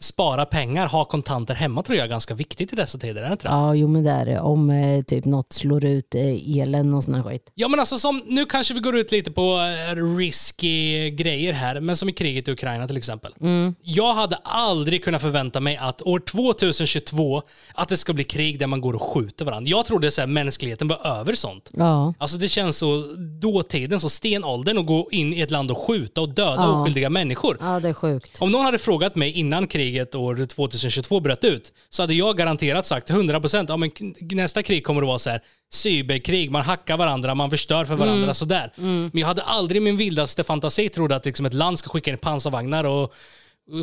spara 0.00 0.44
pengar, 0.46 0.86
ha 0.86 1.04
kontanter 1.04 1.54
hemma 1.54 1.82
tror 1.82 1.96
jag 1.98 2.04
är 2.04 2.08
ganska 2.08 2.34
viktigt 2.34 2.72
i 2.72 2.76
dessa 2.76 2.98
tider. 2.98 3.22
Är 3.22 3.26
det 3.26 3.32
inte 3.32 3.48
det? 3.48 3.54
Ja, 3.54 3.74
jo 3.74 3.88
men 3.88 4.04
det 4.04 4.10
är 4.10 4.26
det. 4.26 4.38
Om 4.40 4.70
eh, 4.70 5.02
typ 5.02 5.24
något 5.24 5.52
slår 5.52 5.84
ut 5.84 6.14
eh, 6.14 6.60
elen 6.60 6.94
och 6.94 7.04
sån 7.04 7.14
här 7.14 7.22
skit. 7.22 7.52
Ja 7.54 7.68
men 7.68 7.80
alltså 7.80 7.98
som, 7.98 8.22
nu 8.26 8.46
kanske 8.46 8.74
vi 8.74 8.80
går 8.80 8.96
ut 8.96 9.12
lite 9.12 9.30
på 9.30 9.58
eh, 9.92 10.16
risky 10.16 11.10
grejer 11.10 11.52
här, 11.52 11.80
men 11.80 11.96
som 11.96 12.08
i 12.08 12.12
kriget 12.12 12.48
i 12.48 12.50
Ukraina 12.52 12.86
till 12.86 12.96
exempel. 12.96 13.34
Jag 13.82 14.14
hade 14.14 14.36
aldrig 14.44 15.04
kunnat 15.04 15.22
förvänta 15.22 15.60
mig 15.60 15.76
att 15.76 16.02
år 16.02 16.18
2022, 16.18 17.42
att 17.74 17.88
det 17.88 17.96
ska 17.96 18.12
bli 18.12 18.24
krig 18.24 18.58
där 18.58 18.66
man 18.66 18.80
går 18.80 18.94
och 18.94 19.02
skjuter 19.02 19.44
varandra. 19.44 19.70
Jag 19.70 19.86
trodde 19.86 20.08
att 20.08 20.28
mänskligheten 20.28 20.88
var 20.88 21.06
över 21.06 21.32
sånt. 21.32 21.70
Ja, 21.74 22.14
Alltså 22.18 22.36
det 22.38 22.48
känns 22.48 22.76
så 22.78 23.02
dåtiden, 23.40 24.00
så 24.00 24.08
stenåldern 24.08 24.78
att 24.78 24.86
gå 24.86 25.08
in 25.10 25.32
i 25.34 25.40
ett 25.40 25.50
land 25.50 25.70
och 25.70 25.78
skjuta 25.78 26.20
och 26.20 26.28
döda 26.28 26.54
Ja. 26.56 26.80
oskyldiga 26.80 27.10
människor. 27.10 27.56
ja 27.60 27.80
det 27.80 27.88
är 27.88 27.92
sjukt. 27.92 28.42
Om 28.42 28.50
någon 28.50 28.64
hade 28.64 28.78
frågat 28.78 29.14
mig 29.16 29.30
innan 29.32 29.66
kriget 29.66 29.83
år 30.14 30.46
2022 30.46 31.20
bröt 31.20 31.44
ut 31.44 31.72
så 31.88 32.02
hade 32.02 32.14
jag 32.14 32.36
garanterat 32.36 32.86
sagt 32.86 33.10
100% 33.10 33.66
ja, 33.68 33.76
men 33.76 33.90
nästa 34.20 34.62
krig 34.62 34.84
kommer 34.84 35.02
att 35.02 35.08
vara 35.08 35.18
så 35.18 35.30
här 35.30 35.40
cyberkrig, 35.72 36.50
man 36.50 36.62
hackar 36.62 36.96
varandra, 36.96 37.34
man 37.34 37.50
förstör 37.50 37.84
för 37.84 37.96
varandra 37.96 38.34
sådär. 38.34 38.72
Men 38.76 39.10
jag 39.14 39.26
hade 39.26 39.42
aldrig 39.42 39.76
i 39.82 39.84
min 39.84 39.96
vildaste 39.96 40.44
fantasi 40.44 40.88
trott 40.88 41.12
att 41.12 41.24
liksom 41.24 41.46
ett 41.46 41.54
land 41.54 41.78
ska 41.78 41.90
skicka 41.90 42.10
in 42.10 42.18
pansarvagnar 42.18 42.84
och 42.84 43.14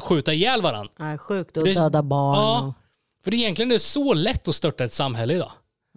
skjuta 0.02 0.34
ihjäl 0.34 0.62
varandra. 0.62 0.92
Ja, 1.00 1.18
sjukt 1.18 1.54
Det- 1.54 1.74
döda 1.74 2.04
barn. 2.04 2.36
Ja, 2.38 2.62
Och... 2.68 2.74
för 3.24 3.32
det 3.32 3.38
är 3.38 3.40
egentligen 3.40 3.72
är 3.72 3.78
så 3.78 4.14
lätt 4.14 4.48
att 4.48 4.56
störta 4.56 4.84
ett 4.84 4.94
samhälle 4.94 5.34
idag. 5.34 5.52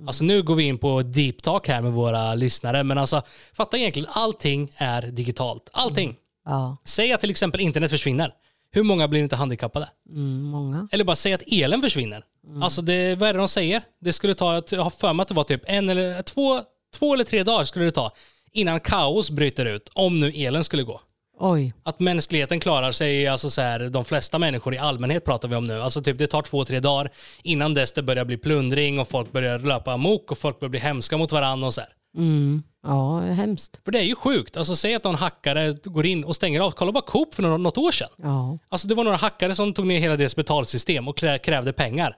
Alltså 0.07 0.25
nu 0.25 0.43
går 0.43 0.55
vi 0.55 0.63
in 0.65 0.79
på 0.79 1.03
deep 1.03 1.43
talk 1.43 1.69
här 1.69 1.81
med 1.81 1.93
våra 1.93 2.35
lyssnare, 2.35 2.85
men 2.85 2.99
alltså 2.99 3.23
fatta 3.53 3.79
egentligen 3.79 4.09
allting 4.13 4.71
är 4.77 5.03
digitalt. 5.03 5.71
Allting. 5.73 6.17
Ja, 6.45 6.77
Säg 6.85 7.13
att 7.13 7.21
till 7.21 7.31
exempel 7.31 7.61
internet 7.61 7.91
försvinner. 7.91 8.33
Hur 8.75 8.83
många 8.83 9.09
blir 9.09 9.21
inte 9.21 9.37
handikappade? 9.37 9.89
mm, 10.09 10.43
många. 10.43 10.89
Eller 10.93 11.05
bara 11.05 11.17
säg 11.17 11.33
att 11.33 11.43
elen 11.47 11.83
försvinner. 11.83 12.25
Alltså 12.63 12.83
det, 12.83 13.15
vad 13.15 13.29
är 13.29 13.33
det 13.33 13.39
de 13.39 13.49
säger? 13.49 13.83
Det 14.01 14.13
skulle 14.13 14.35
ta, 14.35 14.63
jag 14.71 14.83
har 14.83 14.91
för 14.91 15.13
mig 15.13 15.23
att 15.23 15.29
det 15.29 15.35
var 15.35 15.45
typ 15.45 15.63
en 15.65 15.89
eller 15.89 16.23
två, 16.23 16.61
två 16.95 17.15
eller 17.15 17.25
tre 17.25 17.43
dagar 17.43 17.65
skulle 17.65 17.85
det 17.85 17.91
ta 17.91 18.13
innan 18.53 18.81
kaos 18.81 19.31
bryter 19.31 19.67
ut, 19.67 19.91
om 19.95 20.21
nu 20.21 20.29
elen 20.29 20.65
skulle 20.65 20.83
gå. 20.83 21.01
Oj. 21.41 21.75
Att 21.83 22.01
mänskligheten 22.01 22.61
klarar 22.61 22.93
sig, 22.93 23.27
alltså 23.27 23.51
så 23.51 23.61
här, 23.61 23.89
de 23.89 24.05
flesta 24.05 24.39
människor 24.39 24.75
i 24.75 24.79
allmänhet 24.79 25.25
pratar 25.25 25.49
vi 25.49 25.57
om 25.57 25.65
nu. 25.65 25.81
Alltså 25.81 26.03
typ 26.03 26.19
det 26.19 26.27
tar 26.27 26.43
två, 26.43 26.65
tre 26.65 26.81
dagar 26.81 27.11
innan 27.43 27.75
dess 27.75 27.93
det 27.93 28.03
börjar 28.03 28.25
bli 28.25 28.37
plundring 28.37 28.99
och 28.99 29.09
folk 29.09 29.33
börjar 29.33 29.59
löpa 29.59 29.93
amok 29.93 30.31
och 30.31 30.39
folk 30.39 30.61
börjar 30.61 30.71
bli 30.71 30.81
hemska 30.81 31.17
mot 31.17 31.33
varandra 31.33 31.67
och 31.67 31.75
så 31.75 31.81
här. 31.81 31.91
Mm. 32.17 32.63
Ja, 32.85 33.21
hemskt. 33.21 33.81
För 33.85 33.93
det 33.93 33.99
är 33.99 34.03
ju 34.03 34.15
sjukt. 34.15 34.57
Alltså 34.57 34.77
säg 34.77 34.95
att 34.95 35.05
någon 35.05 35.15
hackare 35.15 35.73
går 35.85 36.07
in 36.07 36.25
och 36.25 36.37
stänger 36.37 36.61
av. 36.61 36.71
Kolla 36.71 36.93
bara 36.93 37.05
Coop 37.05 37.35
för 37.35 37.43
något, 37.43 37.79
år 37.79 37.93
sedan. 37.93 38.09
Ja. 38.23 38.59
Alltså 38.69 38.89
det 38.89 38.95
var 38.95 39.05
några 39.05 39.17
hackare 39.17 39.55
som 39.55 39.73
tog 39.73 39.87
ner 39.87 40.01
hela 40.01 40.17
deras 40.17 40.37
betalsystem 40.37 41.09
och 41.09 41.19
krä- 41.19 41.39
krävde 41.39 41.73
pengar. 41.73 42.17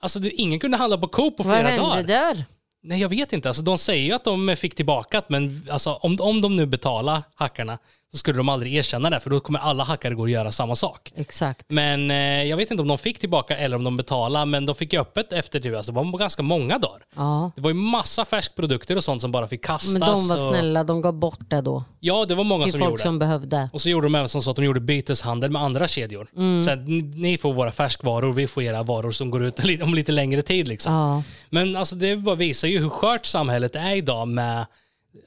Alltså 0.00 0.18
det, 0.20 0.30
ingen 0.30 0.58
kunde 0.58 0.76
handla 0.76 0.98
på 0.98 1.08
Coop 1.08 1.36
på 1.36 1.42
Vad 1.42 1.56
flera 1.56 1.68
hände 1.68 1.88
dagar. 1.88 2.02
där? 2.02 2.44
Nej 2.82 3.00
jag 3.00 3.08
vet 3.08 3.32
inte. 3.32 3.48
Alltså, 3.48 3.62
de 3.62 3.78
säger 3.78 4.04
ju 4.04 4.12
att 4.12 4.24
de 4.24 4.56
fick 4.56 4.74
tillbaka 4.74 5.22
men 5.28 5.66
alltså, 5.70 5.92
om, 5.92 6.16
om 6.20 6.40
de 6.40 6.56
nu 6.56 6.66
betalar 6.66 7.22
hackarna 7.34 7.78
så 8.12 8.18
skulle 8.18 8.36
de 8.38 8.48
aldrig 8.48 8.74
erkänna 8.74 9.10
det 9.10 9.20
för 9.20 9.30
då 9.30 9.40
kommer 9.40 9.58
alla 9.58 9.84
hackare 9.84 10.14
gå 10.14 10.22
och 10.22 10.30
göra 10.30 10.52
samma 10.52 10.74
sak. 10.76 11.12
Exakt. 11.16 11.66
Men 11.68 12.10
eh, 12.10 12.44
jag 12.44 12.56
vet 12.56 12.70
inte 12.70 12.80
om 12.82 12.88
de 12.88 12.98
fick 12.98 13.18
tillbaka 13.18 13.56
eller 13.56 13.76
om 13.76 13.84
de 13.84 13.96
betalade, 13.96 14.46
men 14.46 14.66
de 14.66 14.74
fick 14.74 14.92
ju 14.92 15.00
öppet 15.00 15.32
efter 15.32 15.60
det. 15.60 15.76
Alltså, 15.76 15.92
det 15.92 15.96
var 16.10 16.18
ganska 16.18 16.42
många 16.42 16.78
dagar. 16.78 17.00
Ja. 17.16 17.50
Det 17.56 17.62
var 17.62 17.70
ju 17.70 17.74
massa 17.74 18.24
färskprodukter 18.24 18.96
och 18.96 19.04
sånt 19.04 19.22
som 19.22 19.32
bara 19.32 19.48
fick 19.48 19.64
kastas. 19.64 19.92
Men 19.92 20.00
de 20.00 20.28
var 20.28 20.46
och... 20.46 20.54
snälla, 20.54 20.84
de 20.84 21.00
gav 21.02 21.14
bort 21.14 21.38
det 21.50 21.60
då. 21.60 21.84
Ja, 22.00 22.24
det 22.24 22.34
var 22.34 22.44
många 22.44 22.64
Till 22.64 22.72
som 22.72 22.80
folk 22.80 22.90
gjorde. 22.90 23.02
som 23.02 23.18
behövde. 23.18 23.70
Och 23.72 23.80
så 23.80 23.88
gjorde 23.88 24.06
de 24.06 24.14
även 24.14 24.28
som 24.28 24.42
så 24.42 24.50
att 24.50 24.56
de 24.56 24.64
gjorde 24.64 24.80
byteshandel 24.80 25.50
med 25.50 25.62
andra 25.62 25.88
kedjor. 25.88 26.28
Mm. 26.36 26.62
Så 26.62 26.70
att 26.70 26.88
ni- 26.88 27.38
får 27.38 27.52
våra 27.52 27.72
färskvaror, 27.72 28.32
vi 28.32 28.46
får 28.46 28.62
era 28.62 28.82
varor 28.82 29.10
som 29.10 29.30
går 29.30 29.44
ut 29.44 29.60
om 29.82 29.94
lite 29.94 30.12
längre 30.12 30.42
tid. 30.42 30.68
Liksom. 30.68 30.92
Ja. 30.92 31.22
Men 31.50 31.76
alltså, 31.76 31.94
det 31.96 32.16
bara 32.16 32.34
visar 32.34 32.68
ju 32.68 32.78
hur 32.78 32.88
skört 32.88 33.26
samhället 33.26 33.76
är 33.76 33.96
idag 33.96 34.28
med 34.28 34.66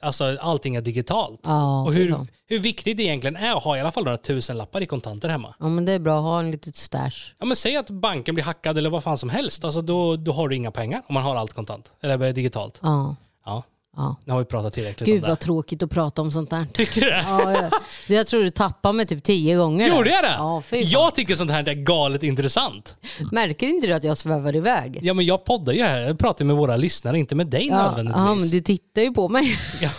alltså, 0.02 0.36
allting 0.40 0.76
är 0.76 0.80
digitalt. 0.80 1.40
Ja, 1.44 1.82
och 1.82 1.94
hur, 1.94 2.16
hur 2.46 2.58
viktigt 2.58 2.96
det 2.96 3.02
egentligen 3.02 3.36
är 3.36 3.56
att 3.56 3.62
ha 3.62 3.76
i 3.76 3.80
alla 3.80 3.92
fall 3.92 4.04
några 4.04 4.16
tusenlappar 4.16 4.80
i 4.80 4.86
kontanter 4.86 5.28
hemma. 5.28 5.54
ja, 5.58 5.68
men 5.68 5.84
det 5.84 5.92
är 5.92 5.98
bra 5.98 6.18
att 6.18 6.24
ha 6.24 6.40
en 6.40 6.50
litet 6.50 6.76
stash. 6.76 7.34
Ja, 7.38 7.46
men 7.46 7.56
säg 7.56 7.76
att 7.76 7.90
banken 7.90 8.34
blir 8.34 8.44
hackad 8.44 8.78
eller 8.78 8.90
vad 8.90 9.04
fan 9.04 9.18
som 9.18 9.30
helst. 9.30 9.64
Alltså, 9.64 9.82
då, 9.82 10.16
då 10.16 10.32
har 10.32 10.48
du 10.48 10.56
inga 10.56 10.70
pengar 10.70 11.02
om 11.06 11.14
man 11.14 11.22
har 11.22 11.36
allt 11.36 11.52
kontant. 11.52 11.92
Eller 12.00 12.32
digitalt. 12.32 12.80
Ja. 12.82 13.16
Ja, 13.46 13.62
ja. 13.96 14.16
nu 14.24 14.32
har 14.32 14.38
vi 14.38 14.44
pratat 14.44 14.72
tillräckligt 14.72 15.06
Gud 15.06 15.16
om 15.16 15.22
det. 15.22 15.28
vad 15.28 15.38
tråkigt 15.40 15.82
att 15.82 15.90
prata 15.90 16.22
om 16.22 16.30
sånt 16.30 16.50
där. 16.50 16.66
Tycker 16.72 17.00
du 17.00 17.06
det? 17.06 17.24
Ja, 17.28 17.52
jag, 17.52 17.72
jag 18.18 18.26
tror 18.26 18.42
du 18.42 18.50
tappade 18.50 18.92
mig 18.94 19.06
typ 19.06 19.22
tio 19.22 19.56
gånger. 19.56 19.88
Gjorde 19.88 20.10
jag 20.10 20.24
det? 20.24 20.34
Ja, 20.38 20.62
jag 20.82 21.14
tycker 21.14 21.34
sånt 21.34 21.50
här 21.50 21.68
är 21.68 21.74
galet 21.74 22.22
intressant. 22.22 22.96
Märker 23.32 23.66
inte 23.66 23.86
du 23.86 23.92
att 23.92 24.04
jag 24.04 24.16
svävar 24.16 24.56
iväg? 24.56 24.98
Ja 25.02 25.14
men 25.14 25.26
jag 25.26 25.44
poddar 25.44 25.72
ju 25.72 25.82
här, 25.82 26.00
jag 26.00 26.18
pratar 26.18 26.44
med 26.44 26.56
våra 26.56 26.76
lyssnare, 26.76 27.18
inte 27.18 27.34
med 27.34 27.46
dig 27.46 27.66
Ja, 27.66 27.76
nödvändigtvis. 27.82 28.22
ja, 28.24 28.34
men 28.34 28.48
du 28.50 28.60
tittar 28.60 29.02
ju 29.02 29.10
på 29.12 29.28
mig. 29.28 29.56
ja. 29.80 29.90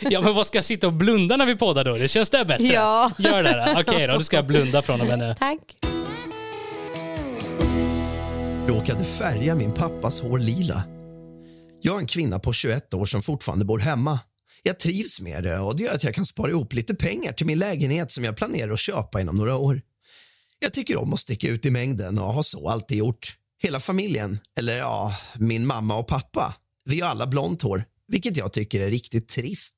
ja 0.00 0.20
men 0.20 0.34
vad 0.34 0.46
ska 0.46 0.58
jag 0.58 0.64
sitta 0.64 0.86
och 0.86 0.92
blunda 0.92 1.36
när 1.36 1.46
vi 1.46 1.56
poddar 1.56 1.84
då? 1.84 1.92
Det 1.96 2.08
känns 2.08 2.30
det 2.30 2.44
bättre? 2.44 2.64
Ja. 2.64 3.10
Gör 3.18 3.42
det 3.42 3.72
då. 3.74 3.80
Okej 3.80 4.06
då, 4.06 4.14
då 4.14 4.20
ska 4.20 4.36
jag 4.36 4.46
blunda 4.46 4.82
från 4.82 5.00
och 5.00 5.06
med 5.06 5.18
nu. 5.18 5.34
Tack. 5.38 5.58
råkade 8.66 9.04
färga 9.04 9.54
min 9.54 9.72
pappas 9.72 10.20
hår 10.20 10.38
lila. 10.38 10.82
Jag 11.88 11.96
är 11.96 12.00
en 12.00 12.06
kvinna 12.06 12.38
på 12.38 12.52
21 12.52 12.94
år 12.94 13.06
som 13.06 13.22
fortfarande 13.22 13.64
bor 13.64 13.78
hemma. 13.78 14.20
Jag 14.62 14.78
trivs 14.78 15.20
med 15.20 15.44
det 15.44 15.58
och 15.58 15.76
det 15.76 15.82
gör 15.82 15.94
att 15.94 16.04
jag 16.04 16.14
kan 16.14 16.26
spara 16.26 16.50
ihop 16.50 16.72
lite 16.72 16.94
pengar 16.94 17.32
till 17.32 17.46
min 17.46 17.58
lägenhet 17.58 18.10
som 18.10 18.24
jag 18.24 18.36
planerar 18.36 18.72
att 18.72 18.80
köpa 18.80 19.20
inom 19.20 19.36
några 19.36 19.56
år. 19.56 19.82
Jag 20.58 20.72
tycker 20.72 20.96
om 20.96 21.12
att 21.12 21.20
sticka 21.20 21.48
ut 21.48 21.66
i 21.66 21.70
mängden 21.70 22.18
och 22.18 22.34
har 22.34 22.42
så 22.42 22.68
alltid 22.68 22.98
gjort. 22.98 23.36
Hela 23.62 23.80
familjen, 23.80 24.38
eller 24.58 24.76
ja, 24.76 25.16
min 25.34 25.66
mamma 25.66 25.96
och 25.96 26.06
pappa, 26.06 26.54
vi 26.84 27.00
har 27.00 27.10
alla 27.10 27.26
blont 27.26 27.62
hår, 27.62 27.84
vilket 28.08 28.36
jag 28.36 28.52
tycker 28.52 28.80
är 28.80 28.90
riktigt 28.90 29.28
trist. 29.28 29.74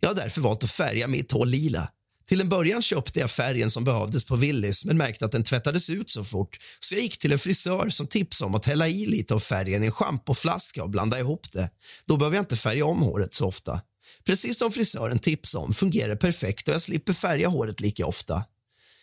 Jag 0.00 0.08
har 0.08 0.14
därför 0.14 0.40
valt 0.40 0.64
att 0.64 0.70
färga 0.70 1.08
mitt 1.08 1.32
hår 1.32 1.46
lila. 1.46 1.88
Till 2.28 2.40
en 2.40 2.48
början 2.48 2.82
köpte 2.82 3.20
jag 3.20 3.30
färgen 3.30 3.70
som 3.70 3.84
behövdes 3.84 4.24
på 4.24 4.36
Willys 4.36 4.84
men 4.84 4.96
märkte 4.96 5.24
att 5.24 5.32
den 5.32 5.44
tvättades 5.44 5.90
ut 5.90 6.10
så 6.10 6.24
fort 6.24 6.58
så 6.80 6.94
jag 6.94 7.02
gick 7.02 7.18
till 7.18 7.32
en 7.32 7.38
frisör 7.38 7.88
som 7.88 8.06
tipsade 8.06 8.46
om 8.46 8.54
att 8.54 8.64
hälla 8.64 8.88
i 8.88 9.06
lite 9.06 9.34
av 9.34 9.38
färgen 9.38 9.82
i 9.82 9.86
en 9.86 9.92
schampoflaska 9.92 10.82
och 10.82 10.90
blanda 10.90 11.18
ihop 11.18 11.52
det. 11.52 11.70
Då 12.06 12.16
behöver 12.16 12.36
jag 12.36 12.42
inte 12.42 12.56
färga 12.56 12.86
om 12.86 13.02
håret 13.02 13.34
så 13.34 13.46
ofta. 13.46 13.80
Precis 14.24 14.58
som 14.58 14.72
frisören 14.72 15.18
tipsade 15.18 15.64
om 15.64 15.72
fungerar 15.72 16.08
det 16.08 16.16
perfekt 16.16 16.68
och 16.68 16.74
jag 16.74 16.82
slipper 16.82 17.12
färga 17.12 17.48
håret 17.48 17.80
lika 17.80 18.06
ofta. 18.06 18.44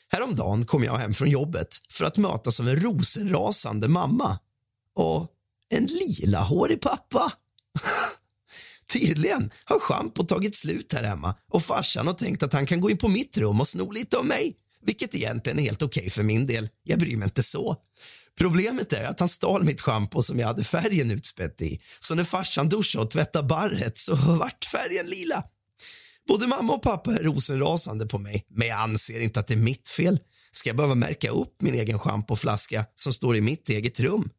Häromdagen 0.09 0.65
kom 0.65 0.83
jag 0.83 0.97
hem 0.97 1.13
från 1.13 1.29
jobbet 1.29 1.77
för 1.89 2.05
att 2.05 2.17
mötas 2.17 2.59
av 2.59 2.69
en 2.69 2.79
rosenrasande 2.79 3.87
mamma 3.87 4.39
och 4.95 5.27
en 5.69 5.85
lilahårig 5.85 6.81
pappa. 6.81 7.31
Tydligen 8.93 9.51
har 9.65 9.79
schampot 9.79 10.29
tagit 10.29 10.55
slut 10.55 10.93
här 10.93 11.03
hemma 11.03 11.35
och 11.49 11.63
farsan 11.63 12.07
har 12.07 12.13
tänkt 12.13 12.43
att 12.43 12.53
han 12.53 12.65
kan 12.65 12.81
gå 12.81 12.89
in 12.89 12.97
på 12.97 13.07
mitt 13.07 13.37
rum 13.37 13.61
och 13.61 13.67
sno 13.67 13.91
lite 13.91 14.17
av 14.17 14.25
mig. 14.25 14.55
Vilket 14.85 15.15
egentligen 15.15 15.59
är 15.59 15.63
helt 15.63 15.81
okej 15.81 16.01
okay 16.01 16.09
för 16.09 16.23
min 16.23 16.47
del. 16.47 16.69
Jag 16.83 16.99
bryr 16.99 17.17
mig 17.17 17.25
inte 17.25 17.43
så. 17.43 17.77
Problemet 18.37 18.93
är 18.93 19.05
att 19.05 19.19
han 19.19 19.29
stal 19.29 19.63
mitt 19.63 19.81
schampo 19.81 20.23
som 20.23 20.39
jag 20.39 20.47
hade 20.47 20.63
färgen 20.63 21.11
utspätt 21.11 21.61
i. 21.61 21.81
Så 21.99 22.15
när 22.15 22.23
farsan 22.23 22.69
duschade 22.69 23.05
och 23.05 23.11
tvättade 23.11 23.47
barret 23.47 23.97
så 23.97 24.15
vart 24.15 24.65
färgen 24.65 25.05
lila. 25.05 25.43
Både 26.27 26.47
mamma 26.47 26.73
och 26.73 26.81
pappa 26.81 27.13
är 27.13 27.23
rosenrasande 27.23 28.05
på 28.05 28.17
mig, 28.17 28.45
men 28.49 28.67
jag 28.67 28.79
anser 28.79 29.19
inte 29.19 29.39
att 29.39 29.47
det 29.47 29.53
är 29.53 29.57
mitt 29.57 29.89
fel. 29.89 30.19
Ska 30.51 30.69
jag 30.69 30.75
behöva 30.75 30.95
märka 30.95 31.29
upp 31.29 31.61
min 31.61 31.73
egen 31.73 31.99
schampoflaska 31.99 32.85
som 32.95 33.13
står 33.13 33.35
i 33.35 33.41
mitt 33.41 33.69
eget 33.69 33.99
rum? 33.99 34.29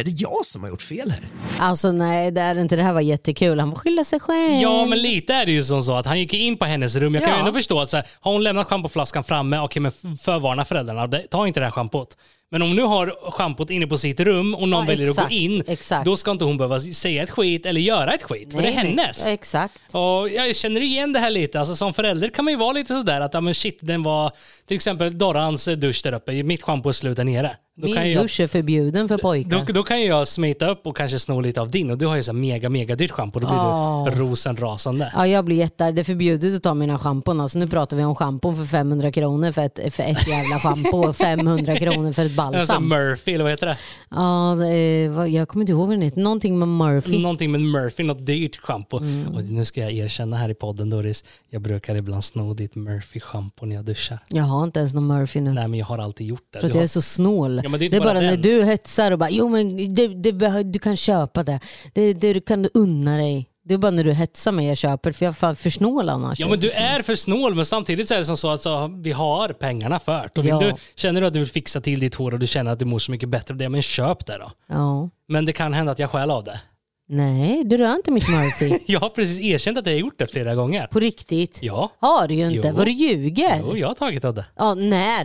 Är 0.00 0.04
det 0.04 0.10
jag 0.10 0.44
som 0.46 0.62
har 0.62 0.70
gjort 0.70 0.82
fel 0.82 1.10
här? 1.10 1.20
Alltså 1.58 1.92
nej, 1.92 2.30
det 2.30 2.40
är 2.40 2.58
inte. 2.58 2.76
Det 2.76 2.82
här 2.82 2.92
var 2.92 3.00
jättekul. 3.00 3.60
Han 3.60 3.70
får 3.72 3.78
skylla 3.78 4.04
sig 4.04 4.20
själv. 4.20 4.62
Ja, 4.62 4.86
men 4.86 4.98
lite 5.02 5.34
är 5.34 5.46
det 5.46 5.52
ju 5.52 5.62
som 5.64 5.82
så 5.82 5.92
att 5.94 6.06
han 6.06 6.18
gick 6.18 6.34
in 6.34 6.56
på 6.56 6.64
hennes 6.64 6.96
rum. 6.96 7.14
Jag 7.14 7.22
kan 7.22 7.30
Ja. 7.30 7.36
ju 7.36 7.40
ändå 7.40 7.52
förstå 7.52 7.80
att 7.80 7.90
så 7.90 7.96
här, 7.96 8.06
har 8.20 8.32
hon 8.32 8.42
lämnat 8.44 8.66
schampoflaskan 8.66 9.24
framme, 9.24 9.58
okej 9.58 9.82
men 9.82 9.92
förvarna 10.22 10.64
föräldrarna, 10.64 11.06
det- 11.06 11.26
ta 11.30 11.46
inte 11.46 11.60
det 11.60 11.64
här 11.66 11.70
schampot. 11.70 12.16
Men 12.50 12.62
om 12.62 12.76
nu 12.76 12.82
har 12.82 13.30
schampot 13.30 13.70
inne 13.70 13.86
på 13.86 13.98
sitt 13.98 14.20
rum 14.20 14.54
och 14.54 14.68
någon 14.68 14.80
Ja, 14.80 14.86
väljer 14.86 15.06
att 15.06 15.10
exakt, 15.10 15.28
gå 15.30 15.34
in, 15.36 15.62
exakt. 15.66 16.04
då 16.04 16.16
ska 16.16 16.30
inte 16.30 16.44
hon 16.44 16.56
behöva 16.58 16.80
säga 16.80 17.22
ett 17.22 17.30
skit 17.30 17.66
eller 17.66 17.80
göra 17.80 18.12
ett 18.14 18.22
skit, 18.22 18.52
för 18.52 18.62
det 18.62 18.68
är 18.68 18.74
Nej, 18.74 18.84
nej. 18.94 19.04
hennes. 19.04 19.26
Exakt. 19.26 19.82
Och 19.94 20.28
jag 20.28 20.56
känner 20.56 20.80
igen 20.80 21.12
det 21.12 21.18
här 21.18 21.30
lite. 21.30 21.60
Alltså, 21.60 21.76
som 21.76 21.94
förälder 21.94 22.28
kan 22.28 22.44
man 22.44 22.52
ju 22.52 22.58
vara 22.58 22.72
lite 22.72 22.94
sådär 22.94 23.20
att, 23.20 23.34
ja 23.34 23.40
men 23.40 23.54
shit, 23.54 23.78
den 23.82 24.02
var 24.02 24.32
till 24.68 24.74
exempel 24.74 25.18
Dorrans 25.18 25.64
dusch 25.64 26.00
där 26.04 26.12
uppe, 26.12 26.42
mitt 26.42 26.62
schampo 26.62 26.88
är 26.88 26.92
slut 26.92 27.16
där 27.16 27.24
nere. 27.24 27.56
Då 27.76 27.84
Min 27.86 27.94
kan 27.94 28.06
ju 28.08 28.12
jag, 28.12 28.24
dusch 28.24 28.40
är 28.40 28.46
förbjuden 28.46 29.08
för 29.08 29.18
pojkar. 29.18 29.64
då, 29.66 29.72
då 29.72 29.82
kan 29.82 30.04
jag 30.04 30.28
smita 30.28 30.70
upp 30.70 30.86
och 30.86 30.96
kanske 30.96 31.18
sno 31.18 31.40
lite 31.40 31.60
av 31.60 31.70
din 31.70 31.90
och 31.90 31.98
du 31.98 32.06
har 32.06 32.16
ju 32.16 32.22
så 32.22 32.32
mega, 32.32 32.68
mega 32.68 32.96
dyrt 32.96 33.10
schampo. 33.10 33.40
Då 33.40 33.46
blir 33.46 33.56
Ja. 33.56 34.08
du 34.10 34.18
rosenrasande. 34.20 35.12
Ja, 35.16 35.26
jag 35.26 35.44
blir 35.44 35.56
jättearg. 35.56 35.94
Det 35.94 36.02
är 36.02 36.04
förbjudet 36.04 36.56
att 36.56 36.62
ta 36.62 36.74
mina 36.74 36.98
schampon. 36.98 37.40
Alltså, 37.40 37.58
nu 37.58 37.68
pratar 37.68 37.96
vi 37.96 38.04
om 38.04 38.14
schampon 38.14 38.56
för 38.56 38.64
500 38.64 39.12
kronor 39.12 39.52
för 39.52 39.62
ett, 39.62 39.94
för 39.94 40.02
ett 40.02 40.28
jävla 40.28 40.58
schampo 40.58 40.96
och 41.08 41.16
500 41.16 41.76
kronor 41.76 42.12
för 42.12 42.24
ett 42.24 42.32
Alltså 42.38 42.58
balsam. 42.58 42.88
Murphy, 42.88 43.32
eller 43.34 43.44
vad 43.44 43.52
heter 43.52 43.66
det? 43.66 43.76
Ja, 44.10 44.54
det 44.58 45.28
jag 45.28 45.48
kommer 45.48 45.62
inte 45.62 45.72
ihåg 45.72 45.86
vad 45.86 45.96
den 45.96 46.02
heter. 46.02 46.20
Någonting 46.20 46.58
med 46.58 46.68
Murphy. 46.68 47.18
Någonting 47.22 47.52
med 47.52 47.60
Murphy, 47.60 48.02
något 48.02 48.26
dyrt 48.26 48.56
schampo. 48.56 48.98
Mm. 48.98 49.28
Och 49.34 49.44
nu 49.44 49.64
ska 49.64 49.80
jag 49.80 49.92
erkänna 49.92 50.36
här 50.36 50.48
i 50.48 50.54
podden 50.54 50.90
Doris, 50.90 51.24
jag 51.50 51.62
brukar 51.62 51.94
ibland 51.94 52.24
sno 52.24 52.54
ditt 52.54 52.74
Murphy-schampo 52.74 53.66
när 53.66 53.76
jag 53.76 53.84
duschar. 53.84 54.18
Jag 54.28 54.42
har 54.44 54.64
inte 54.64 54.78
ens 54.78 54.94
någon 54.94 55.06
Murphy 55.06 55.40
nu. 55.40 55.52
Nej 55.52 55.68
men 55.68 55.78
jag 55.78 55.86
har 55.86 55.98
alltid 55.98 56.26
gjort 56.26 56.46
det. 56.52 56.58
För 56.60 56.66
att 56.68 56.74
jag 56.74 56.84
är 56.84 56.88
så 56.88 57.02
snål. 57.02 57.61
Ja, 57.62 57.68
det 57.68 57.86
är 57.86 57.90
det, 57.90 57.96
är 57.96 58.00
bara, 58.00 58.14
bara 58.14 58.20
när 58.20 58.36
du 58.36 58.64
hetsar 58.64 59.12
och 59.12 59.18
bara 59.18 59.30
jo 59.30 59.48
men 59.48 59.94
det, 59.94 60.08
det, 60.08 60.62
du 60.62 60.78
kan 60.78 60.96
köpa 60.96 61.42
det. 61.42 61.60
Det, 61.92 62.12
det 62.12 62.46
kan 62.46 62.62
du 62.62 62.70
unna 62.74 63.16
dig. 63.16 63.48
Det 63.64 63.74
är 63.74 63.78
bara 63.78 63.90
när 63.90 64.04
du 64.04 64.12
hetsar 64.12 64.52
mig 64.52 64.66
jag 64.66 64.76
köper 64.76 65.12
för 65.12 65.24
jag 65.24 65.30
är 65.30 65.34
fan 65.34 65.56
för 65.56 65.70
snål 65.70 66.08
annars. 66.08 66.40
Ja 66.40 66.48
men 66.48 66.60
du 66.60 66.70
är 66.70 67.02
för 67.02 67.14
snål 67.14 67.54
men 67.54 67.66
samtidigt 67.66 68.08
så 68.08 68.14
är 68.14 68.18
det 68.18 68.24
som 68.24 68.36
så 68.36 68.48
att 68.48 68.62
så, 68.62 69.00
vi 69.02 69.12
har 69.12 69.48
pengarna 69.48 69.98
för 69.98 70.30
det. 70.34 70.48
Ja. 70.48 70.60
du, 70.60 70.72
Känner 70.94 71.20
du 71.20 71.26
att 71.26 71.32
du 71.32 71.38
vill 71.38 71.48
fixa 71.48 71.80
till 71.80 72.00
ditt 72.00 72.14
hår 72.14 72.32
och 72.32 72.38
du 72.38 72.46
känner 72.46 72.72
att 72.72 72.78
du 72.78 72.84
mår 72.84 72.98
så 72.98 73.10
mycket 73.10 73.28
bättre 73.28 73.54
av 73.54 73.58
det, 73.58 73.68
men 73.68 73.82
köp 73.82 74.26
det 74.26 74.38
då. 74.38 74.50
Ja. 74.66 75.10
Men 75.28 75.44
det 75.44 75.52
kan 75.52 75.72
hända 75.72 75.92
att 75.92 75.98
jag 75.98 76.10
stjäl 76.10 76.30
av 76.30 76.44
det. 76.44 76.60
Nej, 77.14 77.62
du 77.64 77.76
rör 77.76 77.94
inte 77.94 78.10
mitt 78.10 78.28
Murphy. 78.28 78.78
Jag 78.86 79.00
har 79.00 79.08
precis 79.08 79.40
erkänt 79.40 79.78
att 79.78 79.86
jag 79.86 79.92
har 79.92 79.98
gjort 79.98 80.18
det 80.18 80.26
flera 80.26 80.54
gånger. 80.54 80.86
På 80.86 81.00
riktigt. 81.00 81.58
Ja, 81.62 81.92
Har 81.98 82.28
du 82.28 82.34
ju 82.34 82.46
inte. 82.52 82.68
Jo. 82.68 82.74
Vad 82.76 82.86
du 82.86 82.90
ljuger. 82.90 83.60
jo, 83.60 83.76
jag 83.76 83.88
har 83.88 83.94
tagit 83.94 84.24
av 84.24 84.34
det. 84.34 84.44
Ja, 84.56 84.74
när? 84.74 85.24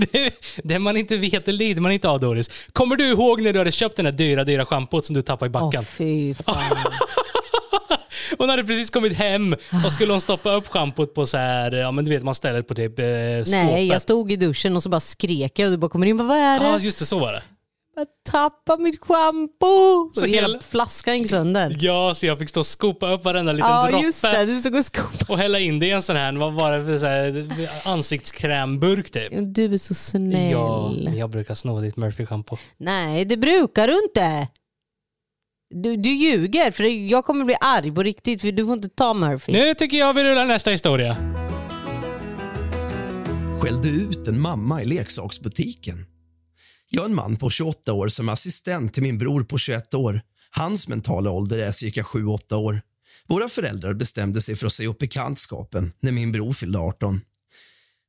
det. 0.12 0.32
Det 0.64 0.78
man 0.78 0.96
inte 0.96 1.16
vet, 1.16 1.44
det 1.44 1.52
lider 1.52 1.80
man 1.80 1.92
inte 1.92 2.08
av 2.08 2.20
Doris. 2.20 2.50
Kommer 2.72 2.96
du 2.96 3.06
ihåg 3.08 3.42
när 3.42 3.52
du 3.52 3.58
hade 3.58 3.70
köpt 3.70 3.96
den 3.96 4.04
där 4.04 4.12
dyra, 4.12 4.44
dyra 4.44 4.64
schampot 4.66 5.04
som 5.06 5.14
du 5.14 5.22
tappade 5.22 5.50
i 5.50 5.54
Åh 5.54 5.64
backen? 5.64 5.84
fy 5.84 6.34
fan. 6.34 6.54
Hon 8.38 8.48
hade 8.48 8.64
precis 8.64 8.90
kommit 8.90 9.12
hem 9.12 9.56
och 9.86 9.92
skulle 9.92 10.12
hon 10.12 10.20
stoppa 10.20 10.52
upp 10.52 10.68
schampot 10.68 11.14
på 11.14 11.26
så 11.26 11.36
här, 11.38 11.72
ja 11.72 11.90
men 11.90 12.04
du 12.04 12.10
vet 12.10 12.22
man 12.22 12.34
ställer 12.34 12.62
på 12.62 12.74
typ 12.74 12.98
eh, 12.98 13.04
skåpet. 13.04 13.50
Nej, 13.70 13.86
jag 13.86 14.02
stod 14.02 14.32
i 14.32 14.36
duschen 14.36 14.76
och 14.76 14.82
så 14.82 14.88
bara 14.88 15.00
skrek 15.00 15.58
jag 15.58 15.66
och 15.66 15.70
du 15.72 15.76
bara 15.78 15.88
kommer 15.90 16.06
in 16.06 16.20
och 16.20 16.26
bara, 16.26 16.38
vad 16.38 16.44
är 16.46 16.58
det? 16.60 16.66
Ja 16.66 16.78
just 16.78 16.98
det, 16.98 17.04
så 17.06 17.18
var 17.18 17.32
det. 17.32 17.42
Jag 17.98 18.06
tappade 18.30 18.82
mitt 18.82 19.00
schampo. 19.00 20.10
Så 20.14 20.20
Så 20.20 20.26
hela 20.26 20.60
flaskan 20.60 21.18
gick 21.18 21.30
sönder. 21.30 21.76
Ja, 21.80 22.14
så 22.14 22.26
jag 22.26 22.38
fick 22.38 22.48
stå 22.48 22.60
och 22.60 22.66
skopa 22.66 23.12
upp 23.12 23.24
varenda 23.24 23.52
liten 23.52 23.70
Ja 23.70 23.88
droppe. 23.90 24.04
just 24.06 24.22
det, 24.22 24.46
du 24.46 24.60
stod 24.60 24.74
och 24.76 24.84
skopade. 24.84 25.24
Och 25.32 25.38
hälla 25.38 25.58
in 25.58 25.78
det 25.78 25.86
i 25.86 25.90
en 25.90 26.02
sån 26.02 26.16
här, 26.16 26.32
vad 26.32 26.52
var 26.52 26.78
det 26.78 26.84
för 26.84 26.98
så 26.98 27.06
här, 27.06 27.48
ansiktskrämburk 27.84 29.10
typ. 29.10 29.32
Du 29.54 29.74
är 29.74 29.78
så 29.78 29.94
snäll. 29.94 30.50
Ja, 30.50 30.92
jag 31.16 31.30
brukar 31.30 31.54
sno 31.54 31.80
ditt 31.80 31.96
Murphy-schampo. 31.96 32.56
Nej, 32.76 33.24
det 33.24 33.36
brukar 33.36 33.88
du 33.88 34.02
inte. 34.02 34.48
Du, 35.74 35.96
du 35.96 36.08
ljuger, 36.10 36.70
för 36.70 36.84
jag 37.10 37.24
kommer 37.24 37.44
bli 37.44 37.54
arg 37.60 37.92
på 37.92 38.02
riktigt 38.02 38.40
för 38.40 38.52
du 38.52 38.64
får 38.66 38.74
inte 38.74 38.88
ta 38.88 39.14
Murphy. 39.14 39.52
Nu 39.52 39.74
tycker 39.74 39.96
jag 39.96 40.14
vi 40.14 40.24
rullar 40.24 40.46
nästa 40.46 40.70
historia. 40.70 41.16
skällde 43.60 43.88
ut 43.88 44.28
en 44.28 44.40
mamma 44.40 44.82
i 44.82 44.84
leksaksbutiken. 44.84 46.06
Jag 46.90 47.04
är 47.04 47.08
en 47.08 47.14
man 47.14 47.36
på 47.36 47.50
28 47.50 47.92
år 47.92 48.08
som 48.08 48.28
är 48.28 48.32
assistent 48.32 48.94
till 48.94 49.02
min 49.02 49.18
bror 49.18 49.44
på 49.44 49.58
21 49.58 49.94
år. 49.94 50.20
Hans 50.50 50.88
mentala 50.88 51.30
ålder 51.30 51.58
är 51.58 51.72
cirka 51.72 52.02
7-8 52.02 52.54
år. 52.54 52.80
Våra 53.26 53.48
föräldrar 53.48 53.94
bestämde 53.94 54.42
sig 54.42 54.56
för 54.56 54.66
att 54.66 54.72
säga 54.72 54.88
upp 54.88 54.98
bekantskapen 54.98 55.92
när 56.00 56.12
min 56.12 56.32
bror 56.32 56.52
fyllde 56.52 56.78
18. 56.78 57.20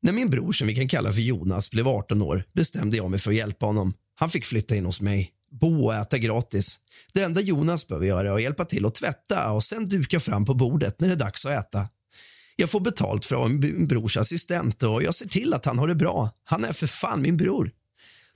När 0.01 0.11
min 0.11 0.30
bror, 0.30 0.51
som 0.51 0.67
vi 0.67 0.75
kan 0.75 0.88
kalla 0.88 1.13
för 1.13 1.21
Jonas, 1.21 1.71
blev 1.71 1.88
18 1.88 2.21
år 2.21 2.43
bestämde 2.53 2.97
jag 2.97 3.09
mig 3.09 3.19
för 3.19 3.32
att 3.32 3.38
hjälpa 3.38 3.65
honom. 3.65 3.93
Han 4.15 4.30
fick 4.30 4.45
flytta 4.45 4.75
in 4.75 4.86
hos 4.86 5.01
mig, 5.01 5.32
bo 5.51 5.86
och 5.86 5.93
äta 5.93 6.17
gratis. 6.17 6.80
Det 7.13 7.21
enda 7.21 7.41
Jonas 7.41 7.88
behöver 7.88 8.07
göra 8.07 8.30
är 8.30 8.36
att 8.36 8.41
hjälpa 8.41 8.65
till 8.65 8.86
att 8.86 8.95
tvätta 8.95 9.51
och 9.51 9.63
sen 9.63 9.89
duka 9.89 10.19
fram 10.19 10.45
på 10.45 10.53
bordet 10.53 11.01
när 11.01 11.07
det 11.07 11.13
är 11.13 11.19
dags 11.19 11.45
att 11.45 11.51
äta. 11.51 11.88
Jag 12.55 12.69
får 12.69 12.80
betalt 12.80 13.25
från 13.25 13.59
min 13.59 13.88
brors 13.88 14.17
assistent 14.17 14.84
och 14.84 15.03
jag 15.03 15.15
ser 15.15 15.27
till 15.27 15.53
att 15.53 15.65
han 15.65 15.80
har 15.80 15.88
det 15.88 15.95
bra. 15.95 16.32
Han 16.43 16.65
är 16.65 16.73
för 16.73 16.88
fan 16.88 17.21
min 17.21 17.38
bror. 17.38 17.71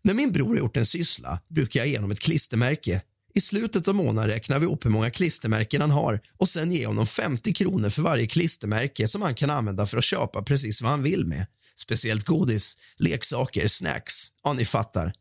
När 0.05 0.13
min 0.13 0.31
bror 0.31 0.47
har 0.47 0.55
gjort 0.55 0.77
en 0.77 0.85
syssla 0.85 1.39
brukar 1.49 1.79
jag 1.79 1.87
ge 1.87 1.97
honom 1.97 2.11
ett 2.11 2.19
klistermärke. 2.19 3.01
I 3.33 3.41
slutet 3.41 3.87
av 3.87 3.95
månaden 3.95 4.29
räknar 4.29 4.59
vi 4.59 4.65
upp 4.65 4.85
hur 4.85 4.89
många 4.89 5.09
klistermärken 5.09 5.81
han 5.81 5.91
har 5.91 6.19
och 6.37 6.49
sen 6.49 6.71
ger 6.71 6.87
honom 6.87 7.07
50 7.07 7.53
kronor 7.53 7.89
för 7.89 8.01
varje 8.01 8.27
klistermärke 8.27 9.07
som 9.07 9.21
han 9.21 9.35
kan 9.35 9.49
använda 9.49 9.85
för 9.85 9.97
att 9.97 10.03
köpa 10.03 10.43
precis 10.43 10.81
vad 10.81 10.91
han 10.91 11.03
vill 11.03 11.25
med. 11.25 11.45
Speciellt 11.75 12.25
godis, 12.25 12.77
leksaker, 12.97 13.67
snacks. 13.67 14.27
Ja, 14.43 14.53
ni 14.53 14.65
fattar. 14.65 15.13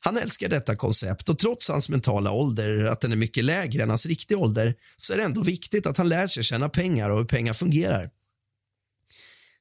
Han 0.00 0.16
älskar 0.16 0.48
detta 0.48 0.76
koncept 0.76 1.28
och 1.28 1.38
trots 1.38 1.68
hans 1.68 1.88
mentala 1.88 2.30
ålder, 2.30 2.84
att 2.84 3.00
den 3.00 3.12
är 3.12 3.16
mycket 3.16 3.44
lägre 3.44 3.82
än 3.82 3.88
hans 3.88 4.06
riktiga 4.06 4.38
ålder, 4.38 4.74
så 4.96 5.12
är 5.12 5.16
det 5.16 5.22
ändå 5.22 5.42
viktigt 5.42 5.86
att 5.86 5.96
han 5.96 6.08
lär 6.08 6.26
sig 6.26 6.42
tjäna 6.42 6.68
pengar 6.68 7.10
och 7.10 7.18
hur 7.18 7.24
pengar 7.24 7.52
fungerar. 7.52 8.10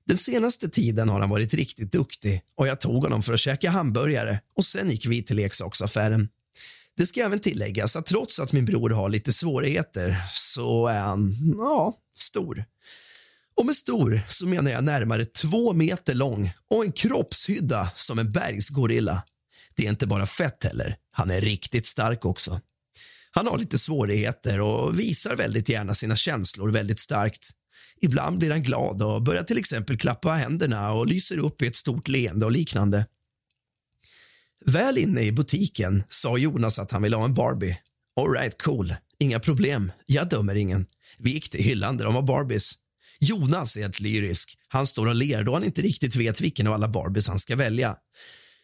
Den 0.08 0.18
senaste 0.18 0.70
tiden 0.70 1.10
har 1.10 1.20
han 1.20 1.30
varit 1.30 1.54
riktigt 1.54 1.92
duktig 1.92 2.42
och 2.56 2.68
jag 2.68 2.80
tog 2.80 3.04
honom 3.04 3.24
för 3.24 3.34
att 3.34 3.40
käka 3.40 3.70
hamburgare 3.70 4.40
och 4.56 4.66
sen 4.66 4.90
gick 4.90 5.06
vi 5.06 5.24
till 5.24 5.36
leksaksaffären. 5.36 6.30
Det 6.98 7.06
ska 7.06 7.26
även 7.26 7.40
tilläggas 7.40 7.96
att 7.96 8.06
trots 8.06 8.40
att 8.40 8.52
min 8.52 8.66
bror 8.66 8.90
har 8.90 9.10
lite 9.10 9.34
svårigheter 9.34 10.16
så 10.34 10.88
är 10.88 11.00
han, 11.00 11.38
ja, 11.58 11.98
stor. 12.16 12.66
Och 13.56 13.66
med 13.66 13.76
stor 13.76 14.22
så 14.30 14.48
menar 14.48 14.72
jag 14.72 14.84
närmare 14.84 15.26
två 15.26 15.74
meter 15.74 16.14
lång 16.14 16.52
och 16.70 16.86
en 16.86 16.92
kroppshydda 16.92 17.90
som 17.96 18.20
en 18.20 18.32
bergsgorilla. 18.32 19.24
Det 19.76 19.86
är 19.86 19.90
inte 19.90 20.08
bara 20.08 20.26
fett 20.26 20.64
heller, 20.64 20.96
han 21.12 21.32
är 21.32 21.42
riktigt 21.42 21.88
stark 21.88 22.26
också. 22.26 22.62
Han 23.32 23.48
har 23.48 23.58
lite 23.58 23.78
svårigheter 23.78 24.62
och 24.62 25.00
visar 25.00 25.36
väldigt 25.36 25.70
gärna 25.70 25.96
sina 25.96 26.16
känslor 26.16 26.72
väldigt 26.72 27.00
starkt. 27.00 27.52
Ibland 28.06 28.40
blir 28.40 28.52
han 28.52 28.64
glad 28.64 29.02
och 29.02 29.24
börjar 29.24 29.44
till 29.44 29.58
exempel 29.58 29.98
klappa 29.98 30.32
händerna 30.32 30.92
och 30.92 31.08
lyser 31.08 31.38
upp 31.38 31.62
i 31.62 31.68
ett 31.68 31.76
stort 31.76 32.08
leende 32.08 32.46
och 32.46 32.52
liknande. 32.52 33.06
Väl 34.66 34.98
inne 34.98 35.22
i 35.22 35.32
butiken 35.32 36.04
sa 36.10 36.38
Jonas 36.38 36.80
att 36.80 36.92
han 36.92 37.02
ville 37.02 37.16
ha 37.16 37.26
en 37.26 37.34
Barbie 37.34 37.78
Alright, 38.22 38.62
cool. 38.62 38.94
Inga 39.20 39.40
problem. 39.40 39.92
Jag 40.06 40.30
dömer 40.30 40.56
ingen. 40.56 40.86
Vi 41.18 41.32
gick 41.32 41.50
till 41.50 41.64
hyllan 41.64 41.98
där 41.98 42.06
de 42.06 42.16
har 42.16 42.22
Barbies. 42.22 42.74
Jonas 43.20 43.78
är 43.78 43.82
helt 43.82 44.00
lyrisk. 44.00 44.58
Han 44.68 44.88
står 44.88 45.08
och 45.08 45.16
ler 45.16 45.44
då 45.44 45.54
han 45.54 45.64
inte 45.64 45.82
riktigt 45.82 46.16
vet 46.16 46.42
vilken 46.42 46.68
av 46.68 46.74
alla 46.74 46.88
Barbies 46.88 47.28
han 47.28 47.40
ska 47.40 47.56
välja. 47.56 47.96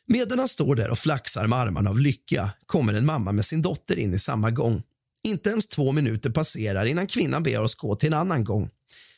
Medan 0.07 0.39
han 0.39 0.47
står 0.47 0.75
där 0.75 0.89
och 0.89 0.97
flaxar 0.97 1.47
med 1.47 1.59
armarna 1.59 1.89
av 1.89 1.99
lycka 1.99 2.49
kommer 2.65 2.93
en 2.93 3.05
mamma 3.05 3.31
med 3.31 3.45
sin 3.45 3.61
dotter 3.61 3.99
in 3.99 4.13
i 4.13 4.19
samma 4.19 4.51
gång. 4.51 4.83
Inte 5.23 5.49
ens 5.49 5.67
två 5.67 5.91
minuter 5.91 6.29
passerar 6.29 6.85
innan 6.85 7.07
kvinnan 7.07 7.43
ber 7.43 7.61
oss 7.61 7.75
gå 7.75 7.95
till 7.95 8.13
en 8.13 8.19
annan 8.19 8.43
gång. 8.43 8.69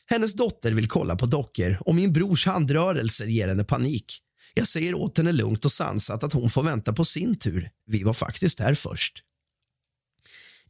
Hennes 0.06 0.34
dotter 0.34 0.72
vill 0.72 0.88
kolla 0.88 1.16
på 1.16 1.26
dockor 1.26 1.78
och 1.80 1.94
min 1.94 2.12
brors 2.12 2.46
handrörelser 2.46 3.26
ger 3.26 3.48
henne 3.48 3.64
panik. 3.64 4.20
Jag 4.54 4.68
säger 4.68 4.94
åt 4.94 5.18
henne 5.18 5.32
lugnt 5.32 5.64
och 5.64 5.72
sansat 5.72 6.22
att 6.22 6.32
hon 6.32 6.50
får 6.50 6.62
vänta 6.62 6.92
på 6.92 7.04
sin 7.04 7.38
tur. 7.38 7.70
Vi 7.86 8.02
var 8.02 8.12
faktiskt 8.12 8.60
här 8.60 8.74
först. 8.74 9.22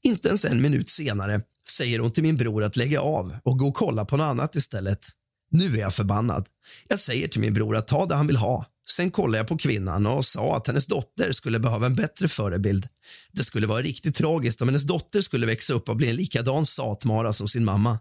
Inte 0.03 0.29
ens 0.29 0.45
en 0.45 0.63
minut 0.63 0.91
senare 0.91 1.41
säger 1.69 1.99
hon 1.99 2.11
till 2.11 2.23
min 2.23 2.37
bror 2.37 2.65
att 2.65 2.77
lägga 2.77 3.01
av 3.01 3.37
och 3.43 3.59
gå 3.59 3.69
och 3.69 3.75
kolla 3.75 4.05
på 4.05 4.17
något 4.17 4.25
annat 4.25 4.57
istället. 4.57 5.07
Nu 5.51 5.75
är 5.77 5.81
jag 5.81 5.95
förbannad. 5.95 6.47
Jag 6.89 7.01
säger 7.01 7.29
till 7.29 7.41
min 7.41 7.55
bror 7.55 7.77
att 7.77 7.89
ta 7.89 8.07
det 8.07 8.15
han 8.15 8.27
vill 8.27 8.37
ha. 8.37 8.67
Sen 8.91 9.11
kollade 9.11 9.39
jag 9.39 9.47
på 9.47 9.59
kvinnan 9.59 10.07
och 10.07 10.25
sa 10.25 10.57
att 10.57 10.67
hennes 10.67 10.87
dotter 10.87 11.33
skulle 11.33 11.59
behöva 11.59 11.87
en 11.87 11.95
bättre 11.95 12.29
förebild. 12.29 12.89
Det 13.33 13.45
skulle 13.45 13.67
vara 13.67 13.83
riktigt 13.83 14.17
tragiskt 14.17 14.63
om 14.63 14.69
hennes 14.69 14.85
dotter 14.85 15.21
skulle 15.21 15.47
växa 15.47 15.73
upp 15.73 15.89
och 15.89 15.97
bli 15.97 16.11
en 16.11 16.17
likadan 16.17 16.67
satmara 16.67 17.33
som 17.33 17.49
sin 17.49 17.65
mamma. 17.65 17.99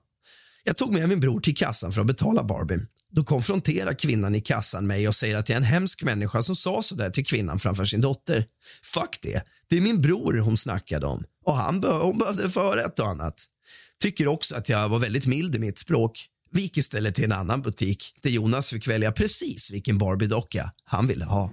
Jag 0.64 0.78
tog 0.78 0.94
med 0.94 1.10
min 1.10 1.20
bror 1.20 1.40
till 1.40 1.56
kassan 1.56 1.92
för 1.92 2.02
att 2.02 2.08
betala 2.08 2.44
Barbie. 2.44 2.80
Då 3.12 3.24
konfronterar 3.24 3.94
kvinnan 3.94 4.36
i 4.36 4.42
kassan 4.42 4.88
mig 4.88 5.08
och 5.08 5.16
säger 5.16 5.36
att 5.38 5.50
jag 5.50 5.56
är 5.56 5.58
en 5.58 5.64
hemsk 5.64 6.04
människa 6.04 6.42
som 6.42 6.56
sa 6.56 6.82
så 6.82 6.96
där 6.96 7.10
till 7.10 7.26
kvinnan 7.26 7.60
framför 7.60 7.86
sin 7.86 8.02
dotter. 8.02 8.46
Fuck 8.84 9.20
det. 9.22 9.44
Det 9.70 9.78
är 9.78 9.82
min 9.82 10.02
bror 10.02 10.38
hon 10.38 10.58
snackade 10.58 11.06
om 11.06 11.24
och 11.46 11.56
han 11.56 11.82
be 11.82 11.88
hon 11.88 12.18
behövde 12.18 12.50
förrätt 12.50 12.86
ett 12.86 13.00
och 13.00 13.08
annat. 13.08 13.46
Tycker 14.02 14.28
också 14.28 14.56
att 14.56 14.70
jag 14.70 14.90
var 14.90 15.00
väldigt 15.00 15.26
mild 15.26 15.56
i 15.56 15.60
mitt 15.60 15.78
språk. 15.78 16.28
Vi 16.52 16.62
gick 16.62 16.78
istället 16.78 17.16
till 17.16 17.24
en 17.24 17.32
annan 17.32 17.62
butik 17.62 18.16
där 18.22 18.30
Jonas 18.30 18.70
fick 18.70 18.88
välja 18.88 19.12
precis 19.12 19.72
vilken 19.72 19.98
Barbie-docka 19.98 20.72
han 20.86 21.08
ville 21.08 21.26
ha. 21.26 21.52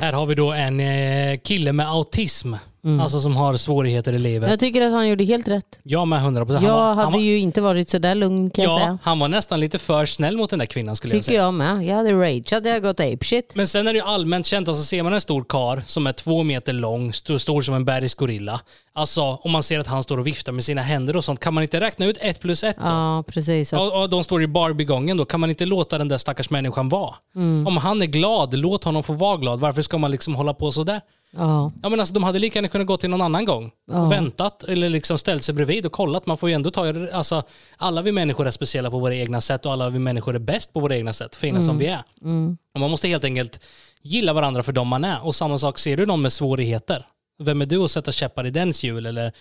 Här 0.00 0.12
har 0.12 0.26
vi 0.26 0.34
då 0.34 0.52
en 0.52 0.80
eh, 0.80 1.38
kille 1.38 1.72
med 1.72 1.88
autism. 1.88 2.54
Alltså 3.00 3.20
som 3.20 3.36
har 3.36 3.56
svårigheter 3.56 4.12
i 4.12 4.18
livet. 4.18 4.50
Jag 4.50 4.60
tycker 4.60 4.82
att 4.82 4.92
han 4.92 5.08
gjorde 5.08 5.24
helt 5.24 5.48
rätt. 5.48 5.80
Jag 5.82 6.08
med 6.08 6.18
100 6.18 6.46
procent. 6.46 6.64
Jag 6.66 6.94
hade 6.94 7.18
ju 7.18 7.38
inte 7.38 7.60
varit 7.60 7.88
så 7.88 7.98
där 7.98 8.14
lugn 8.14 8.50
kan 8.50 8.64
jag 8.64 8.72
ja, 8.72 8.78
säga. 8.78 8.98
han 9.02 9.18
var 9.18 9.28
nästan 9.28 9.60
lite 9.60 9.78
för 9.78 10.06
snäll 10.06 10.36
mot 10.36 10.50
den 10.50 10.58
där 10.58 10.66
kvinnan 10.66 10.96
skulle 10.96 11.14
jag 11.14 11.24
Tycker 11.24 11.32
säga. 11.32 11.44
jag 11.44 11.54
med. 11.54 11.84
Jag 11.86 11.96
hade 11.96 12.12
rage, 12.12 12.52
hade 12.52 12.68
jag 12.68 12.82
gått 12.82 13.00
ape 13.00 13.18
shit. 13.24 13.52
Men 13.54 13.66
sen 13.68 13.88
är 13.88 13.92
det 13.92 13.98
ju 13.98 14.04
allmänt 14.04 14.46
känt, 14.46 14.68
alltså 14.68 14.84
ser 14.84 15.02
man 15.02 15.12
en 15.12 15.20
stor 15.20 15.44
kar 15.48 15.82
som 15.86 16.06
är 16.06 16.12
två 16.12 16.42
meter 16.42 16.72
lång, 16.72 17.10
st- 17.10 17.38
stor 17.38 17.62
som 17.62 17.74
en 17.74 17.84
bergisk 17.84 18.18
gorilla. 18.18 18.60
Alltså 18.96 19.22
om 19.22 19.52
man 19.52 19.62
ser 19.62 19.78
att 19.80 19.86
han 19.86 20.02
står 20.02 20.18
och 20.18 20.26
viftar 20.26 20.52
med 20.52 20.64
sina 20.64 20.82
händer 20.82 21.16
och 21.16 21.24
sånt, 21.24 21.40
kan 21.40 21.54
man 21.54 21.62
inte 21.62 21.80
räkna 21.80 22.06
ut 22.06 22.18
ett 22.20 22.40
plus 22.40 22.64
ett 22.64 22.76
då? 22.76 22.82
Ja, 22.86 23.24
precis. 23.28 23.72
Och, 23.72 24.02
och 24.02 24.10
de 24.10 24.24
står 24.24 24.42
i 24.42 24.46
Barbie-gången, 24.46 25.16
då 25.16 25.24
kan 25.24 25.40
man 25.40 25.50
inte 25.50 25.66
låta 25.66 25.98
den 25.98 26.08
där 26.08 26.18
stackars 26.18 26.50
människan 26.50 26.88
vara. 26.88 27.14
Mm. 27.36 27.66
Om 27.66 27.76
han 27.76 28.02
är 28.02 28.06
glad, 28.06 28.54
låt 28.58 28.84
honom 28.84 29.02
få 29.02 29.12
vara 29.12 29.36
glad. 29.36 29.60
Varför 29.64 29.82
ska 29.82 29.98
man 29.98 30.10
liksom 30.10 30.34
hålla 30.34 30.54
på 30.54 30.72
sådär? 30.72 31.00
Ja. 31.36 31.72
Ja, 31.82 31.88
men 31.88 32.00
alltså, 32.00 32.14
de 32.14 32.24
hade 32.24 32.38
lika 32.38 32.58
gärna 32.58 32.68
kunnat 32.68 32.86
gå 32.86 32.96
till 32.96 33.10
någon 33.10 33.22
annan 33.22 33.44
gång. 33.44 33.70
Ja. 33.90 34.02
Och 34.02 34.12
väntat 34.12 34.64
eller 34.64 34.88
liksom 34.88 35.18
ställt 35.18 35.44
sig 35.44 35.54
bredvid 35.54 35.86
och 35.86 35.92
kollat. 35.92 36.26
Man 36.26 36.36
får 36.36 36.48
ju 36.48 36.54
ändå 36.54 36.70
ta, 36.70 37.08
alltså, 37.12 37.42
alla 37.76 38.02
vi 38.02 38.12
människor 38.12 38.46
är 38.46 38.50
speciella 38.50 38.90
på 38.90 38.98
våra 38.98 39.14
egna 39.14 39.40
sätt 39.40 39.66
och 39.66 39.72
alla 39.72 39.90
vi 39.90 39.98
människor 39.98 40.34
är 40.34 40.38
bäst 40.38 40.72
på 40.72 40.80
våra 40.80 40.96
egna 40.96 41.12
sätt, 41.12 41.36
fina 41.36 41.62
som 41.62 41.78
vi 41.78 41.86
är. 41.86 42.02
Mm. 42.22 42.58
Och 42.74 42.80
man 42.80 42.90
måste 42.90 43.08
helt 43.08 43.24
enkelt 43.24 43.60
gilla 44.02 44.32
varandra 44.32 44.62
för 44.62 44.72
dem 44.72 44.88
man 44.88 45.04
är. 45.04 45.26
Och 45.26 45.34
samma 45.34 45.58
sak, 45.58 45.78
ser 45.78 45.96
du 45.96 46.06
någon 46.06 46.22
med 46.22 46.32
svårigheter, 46.32 47.06
vem 47.38 47.62
är 47.62 47.66
du 47.66 47.84
att 47.84 47.90
sätta 47.90 48.12
käppar 48.12 48.46
i 48.46 48.50
dens 48.50 48.84
hjul? 48.84 49.06
Eller, 49.06 49.32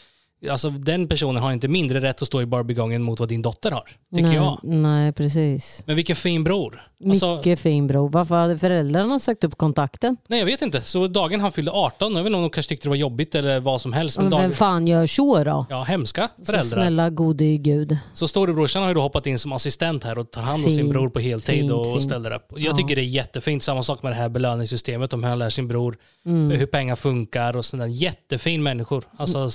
alltså, 0.51 0.69
den 0.69 1.07
personen 1.07 1.43
har 1.43 1.51
inte 1.53 1.67
mindre 1.67 2.01
rätt 2.01 2.21
att 2.21 2.27
stå 2.27 2.41
i 2.41 2.45
Barbie-gången 2.45 3.01
mot 3.03 3.19
vad 3.19 3.29
din 3.29 3.41
dotter 3.41 3.71
har, 3.71 3.89
tycker 4.15 4.27
nej, 4.27 4.35
jag. 4.35 4.59
Nej, 4.63 5.13
precis. 5.13 5.83
Men 5.85 5.95
vilken 5.95 6.15
fin 6.15 6.43
bror. 6.43 6.81
Alltså, 7.09 7.35
Mycket 7.35 7.59
fin 7.59 7.87
bror. 7.87 8.09
Varför 8.09 8.35
hade 8.35 8.57
föräldrarna 8.57 9.19
sagt 9.19 9.43
upp 9.43 9.57
kontakten? 9.57 10.17
nej, 10.27 10.39
jag 10.39 10.45
vet 10.45 10.61
inte. 10.61 10.81
Så 10.81 11.07
dagen 11.07 11.39
han 11.41 11.51
fyllde 11.51 11.71
18, 11.71 12.15
jag 12.15 12.23
vet 12.23 12.27
inte 12.27 12.35
om 12.37 12.41
de 12.43 12.49
kanske 12.49 12.69
tyckte 12.69 12.85
det 12.85 12.89
var 12.89 12.95
jobbigt 12.95 13.35
eller 13.35 13.59
vad 13.59 13.81
som 13.81 13.93
helst. 13.93 14.17
Men 14.17 14.29
Men 14.29 14.39
vem 14.39 14.49
dag, 14.49 14.57
fan 14.57 14.87
gör 14.87 15.05
så 15.07 15.43
då? 15.43 15.65
ja, 15.69 15.83
hemska 15.83 16.29
Så 16.39 16.45
föräldrar. 16.51 16.77
snälla 16.81 17.09
gode 17.09 17.57
gud. 17.57 17.97
Så 18.13 18.27
storebrorsan 18.27 18.81
har 18.81 18.89
ju 18.89 18.95
då 18.95 19.01
hoppat 19.01 19.27
in 19.27 19.39
som 19.39 19.51
assistent 19.53 20.03
här 20.03 20.17
och 20.19 20.31
tar 20.31 20.41
hand 20.41 20.65
om 20.65 20.71
sin 20.71 20.89
bror 20.89 21.09
på 21.09 21.19
heltid 21.19 21.55
fint, 21.59 21.71
och 21.71 21.85
fint. 21.85 22.03
ställer 22.03 22.31
upp. 22.35 22.45
Jag 22.49 22.59
Ja. 22.61 22.75
tycker 22.75 22.95
det 22.95 23.01
är 23.01 23.03
jättefint. 23.05 23.63
Samma 23.63 23.83
sak 23.83 24.03
med 24.03 24.11
det 24.11 24.15
här 24.15 24.29
belöningssystemet, 24.29 25.13
om 25.13 25.23
hur 25.23 25.29
han 25.29 25.39
lär 25.39 25.49
sin 25.49 25.67
bror 25.67 25.97
Mm. 26.25 26.51
hur 26.59 26.65
pengar 26.65 26.95
funkar 26.95 27.57
och 27.57 27.65
sådär. 27.65 27.85
Jättefin 27.85 28.63
människor. 28.63 29.03
Alltså 29.17 29.49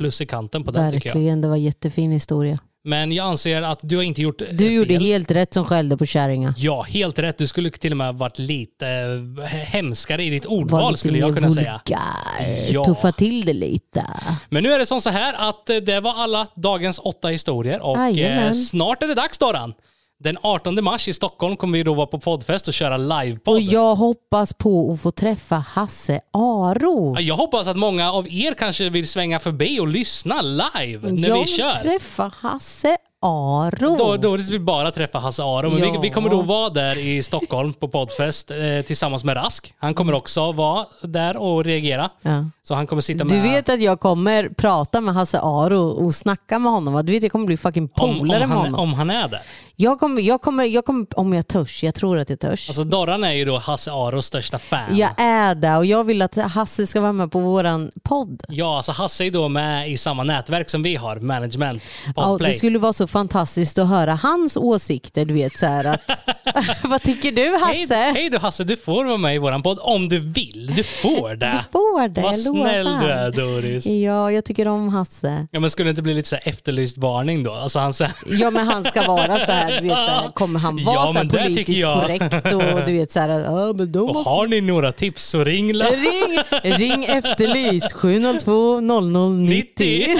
plus 0.00 0.20
i 0.20 0.26
kanten 0.26 0.64
på 0.64 0.70
den 0.70 0.92
tycker 0.92 1.08
jag. 1.08 1.14
Verkligen, 1.14 1.40
det 1.40 1.48
var 1.48 1.56
jättefin 1.56 2.12
historia. 2.12 2.58
Men 2.84 3.12
jag 3.12 3.26
anser 3.26 3.62
att 3.62 3.80
du 3.82 3.96
har 3.96 4.02
inte 4.02 4.22
gjort 4.22 4.40
eh, 4.42 4.46
Du 4.50 4.58
fel. 4.58 4.72
gjorde 4.72 4.94
helt 4.94 5.30
rätt 5.30 5.54
som 5.54 5.64
skällde 5.64 5.96
på 5.96 6.06
kärringar. 6.06 6.54
Ja, 6.56 6.82
helt 6.82 7.18
rätt. 7.18 7.38
Du 7.38 7.46
skulle 7.46 7.70
till 7.70 7.92
och 7.92 7.96
med 7.96 8.14
varit 8.14 8.38
lite 8.38 8.86
eh, 8.88 9.44
hemskare 9.46 10.22
i 10.24 10.30
ditt 10.30 10.46
ordval 10.46 10.96
skulle 10.96 11.18
jag 11.18 11.34
kunna 11.34 11.50
säga. 11.50 11.80
vulgär. 11.86 12.72
Ja. 12.72 12.84
Tuffa 12.84 13.12
till 13.12 13.44
det 13.44 13.52
lite. 13.52 14.06
Men 14.48 14.62
nu 14.62 14.72
är 14.72 14.78
det 14.78 14.86
som 14.86 15.00
så 15.00 15.10
här 15.10 15.48
att 15.48 15.70
eh, 15.70 15.76
det 15.76 16.00
var 16.00 16.14
alla 16.14 16.46
dagens 16.56 16.98
åtta 17.04 17.28
historier 17.28 17.80
och 17.80 17.96
eh, 17.98 18.18
Jajamän. 18.18 18.54
snart 18.54 19.02
är 19.02 19.06
det 19.08 19.14
dags 19.14 19.38
Doran. 19.38 19.74
Den 20.22 20.38
18 20.42 20.84
mars 20.84 21.08
i 21.08 21.12
Stockholm 21.12 21.56
kommer 21.56 21.78
vi 21.78 21.84
då 21.84 21.94
vara 21.94 22.06
på 22.06 22.18
poddfest 22.20 22.68
och 22.68 22.74
köra 22.74 22.96
livepodd. 22.96 23.54
Och 23.54 23.60
jag 23.60 23.94
hoppas 23.94 24.52
på 24.52 24.92
att 24.92 25.00
få 25.00 25.10
träffa 25.10 25.56
Hasse 25.56 26.20
Aro. 26.32 27.14
Ja, 27.16 27.20
Jag 27.20 27.36
hoppas 27.36 27.68
att 27.68 27.76
många 27.76 28.12
av 28.12 28.28
er 28.28 28.54
kanske 28.54 28.90
vill 28.90 29.08
svänga 29.08 29.38
förbi 29.38 29.80
och 29.80 29.88
lyssna 29.88 30.42
live 30.42 31.12
när 31.12 31.28
jag 31.28 31.34
vi 31.34 31.40
vill 31.44 31.48
kör. 31.56 31.74
träffa 31.82 32.32
Hasse 32.40 32.96
Aro. 33.22 33.96
Då, 33.98 34.16
då 34.16 34.30
vill 34.30 34.40
vi 34.50 34.58
bara 34.58 34.90
träffa 34.90 35.18
Hasse 35.18 35.42
Aro. 35.42 35.70
Men 35.70 35.80
vi, 35.80 35.86
Ja. 35.94 36.00
vi 36.00 36.10
kommer 36.10 36.30
då 36.30 36.42
vara 36.42 36.68
där 36.70 36.98
i 36.98 37.22
Stockholm 37.22 37.72
på 37.72 37.88
poddfest 37.88 38.50
eh, 38.50 38.56
tillsammans 38.86 39.24
med 39.24 39.36
Rask. 39.36 39.74
Han 39.78 39.94
kommer 39.94 40.12
också 40.12 40.52
vara 40.52 40.86
där 41.02 41.36
och 41.36 41.64
reagera. 41.64 42.10
Ja. 42.22 42.44
Så 42.62 42.74
han 42.74 42.86
kommer 42.86 43.02
sitta 43.02 43.24
med... 43.24 43.32
Du 43.36 43.40
vet 43.40 43.68
att 43.68 43.80
jag 43.82 44.00
kommer 44.00 44.48
prata 44.48 45.00
med 45.00 45.14
Hasse 45.14 45.40
Aro 45.42 45.88
och 45.88 46.14
snacka 46.14 46.58
med 46.58 46.72
honom 46.72 46.94
va? 46.94 47.02
Du 47.02 47.12
vet 47.12 47.22
jag 47.22 47.32
kommer 47.32 47.46
bli 47.46 47.56
fucking 47.56 47.88
polare 47.88 48.46
med 48.46 48.56
honom. 48.56 48.74
om 48.80 48.94
han 48.94 49.10
är 49.10 49.28
där. 49.28 49.40
Jag 49.76 50.00
kommer, 50.00 50.22
jag 50.22 50.40
kommer, 50.40 50.64
jag 50.64 50.84
kommer, 50.84 51.06
om 51.18 51.32
jag 51.32 51.48
törs, 51.48 51.82
jag 51.82 51.94
tror 51.94 52.18
att 52.18 52.30
jag 52.30 52.40
törs. 52.40 52.68
Alltså 52.68 52.84
Dorran 52.84 53.24
är 53.24 53.32
ju 53.32 53.44
då 53.44 53.58
Hasse 53.58 53.92
Aros 53.92 54.26
största 54.26 54.58
fan. 54.58 54.96
jag 54.96 55.10
är 55.20 55.54
det 55.54 55.76
och 55.76 55.86
jag 55.86 56.04
vill 56.04 56.22
att 56.22 56.36
Hasse 56.36 56.86
ska 56.86 57.00
vara 57.00 57.12
med 57.12 57.30
på 57.32 57.38
våran 57.40 57.90
podd. 58.02 58.42
Ja, 58.48 58.76
alltså 58.76 58.92
Hasse 58.92 59.24
är 59.24 59.30
då 59.30 59.48
med 59.48 59.90
i 59.90 59.96
samma 59.96 60.24
nätverk 60.24 60.70
som 60.70 60.82
vi 60.82 60.96
har, 60.96 61.16
Management, 61.16 61.82
Ja, 62.16 62.22
Podplay. 62.24 62.52
det 62.52 62.58
skulle 62.58 62.78
vara 62.78 62.92
så 62.92 63.06
fantastiskt 63.10 63.78
att 63.78 63.88
höra 63.88 64.14
hans 64.22 64.56
åsikter. 64.56 65.24
Du 65.24 65.34
vet 65.34 65.58
så 65.58 65.66
här 65.66 65.84
att, 65.84 66.10
vad 66.82 67.02
tycker 67.02 67.32
du 67.32 67.42
Hej, 67.42 67.80
Hasse? 67.80 67.94
hej 67.94 68.30
du 68.30 68.38
Hasse, 68.38 68.64
du 68.64 68.76
får 68.76 69.04
vara 69.04 69.16
med 69.16 69.34
i 69.34 69.38
våran 69.38 69.62
podd 69.62 69.78
om 69.82 70.08
du 70.08 70.18
vill. 70.18 70.72
Du 70.76 70.82
får 70.82 71.36
det. 71.36 71.46
Du 71.64 71.72
får 71.72 72.08
det, 72.08 72.20
Vad 72.20 72.36
snäll 72.38 72.84
lovar. 72.86 73.00
du 73.00 73.10
är 73.10 73.30
Doris. 73.30 73.86
Ja, 73.86 74.32
jag 74.32 74.44
tycker 74.44 74.68
om 74.68 74.88
Hasse. 74.88 75.46
Ja 75.50 75.60
men 75.60 75.70
skulle 75.70 75.86
det 75.86 75.90
inte 75.90 76.02
bli 76.02 76.14
lite 76.14 76.28
så 76.28 76.36
här 76.36 76.48
efterlyst 76.48 76.98
varning 76.98 77.42
då? 77.42 77.52
Alltså 77.52 77.78
han 77.78 77.92
säger... 77.92 78.12
Ja 78.30 78.50
men 78.50 78.66
han 78.66 78.84
ska 78.84 79.06
vara 79.06 79.38
så 79.38 79.52
här, 79.52 79.80
du 79.80 79.88
vet, 79.88 79.96
så 79.96 80.04
här 80.04 80.28
kommer 80.32 80.60
han 80.60 80.84
vara 80.84 80.94
Ja, 80.94 81.06
så 81.06 81.18
här 81.18 81.44
politiskt 81.44 81.82
korrekt 81.84 82.34
och 82.54 82.86
du 82.86 82.98
vet 82.98 83.12
så 83.12 83.20
här, 83.20 83.28
ja 83.28 83.72
men 83.72 83.92
då 83.92 84.00
Och 84.08 84.14
måste 84.14 84.30
har 84.30 84.46
ni 84.46 84.60
några 84.60 84.92
tips 84.92 85.24
så 85.24 85.44
ring 85.44 85.72
Ring, 85.72 86.38
ring 86.62 87.04
efterlyst 87.04 87.92
702 87.92 88.80
00 88.80 89.32
90. 89.32 89.60
90. 89.80 90.18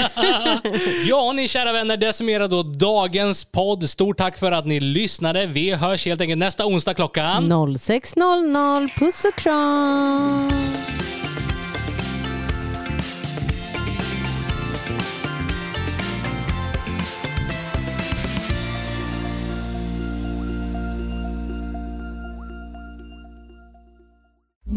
ja, 1.09 1.33
ni 1.33 1.49
kära 1.49 1.73
vänner, 1.73 1.97
det 1.97 2.13
summerar 2.13 2.49
då 2.49 2.63
dagens 2.81 3.45
podd. 3.45 3.91
Stort 3.91 4.19
tack 4.19 4.39
för 4.39 4.53
att 4.53 4.67
ni 4.67 4.81
lyssnade. 4.81 5.47
Vi 5.47 5.75
hörs 5.75 6.07
helt 6.07 6.21
enkelt 6.21 6.39
nästa 6.39 6.67
onsdag 6.67 6.95
klockan... 6.95 7.77
0600 7.79 8.89
puss 8.99 9.25
och 9.25 9.35
kram. 9.39 10.51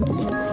you 0.06 0.53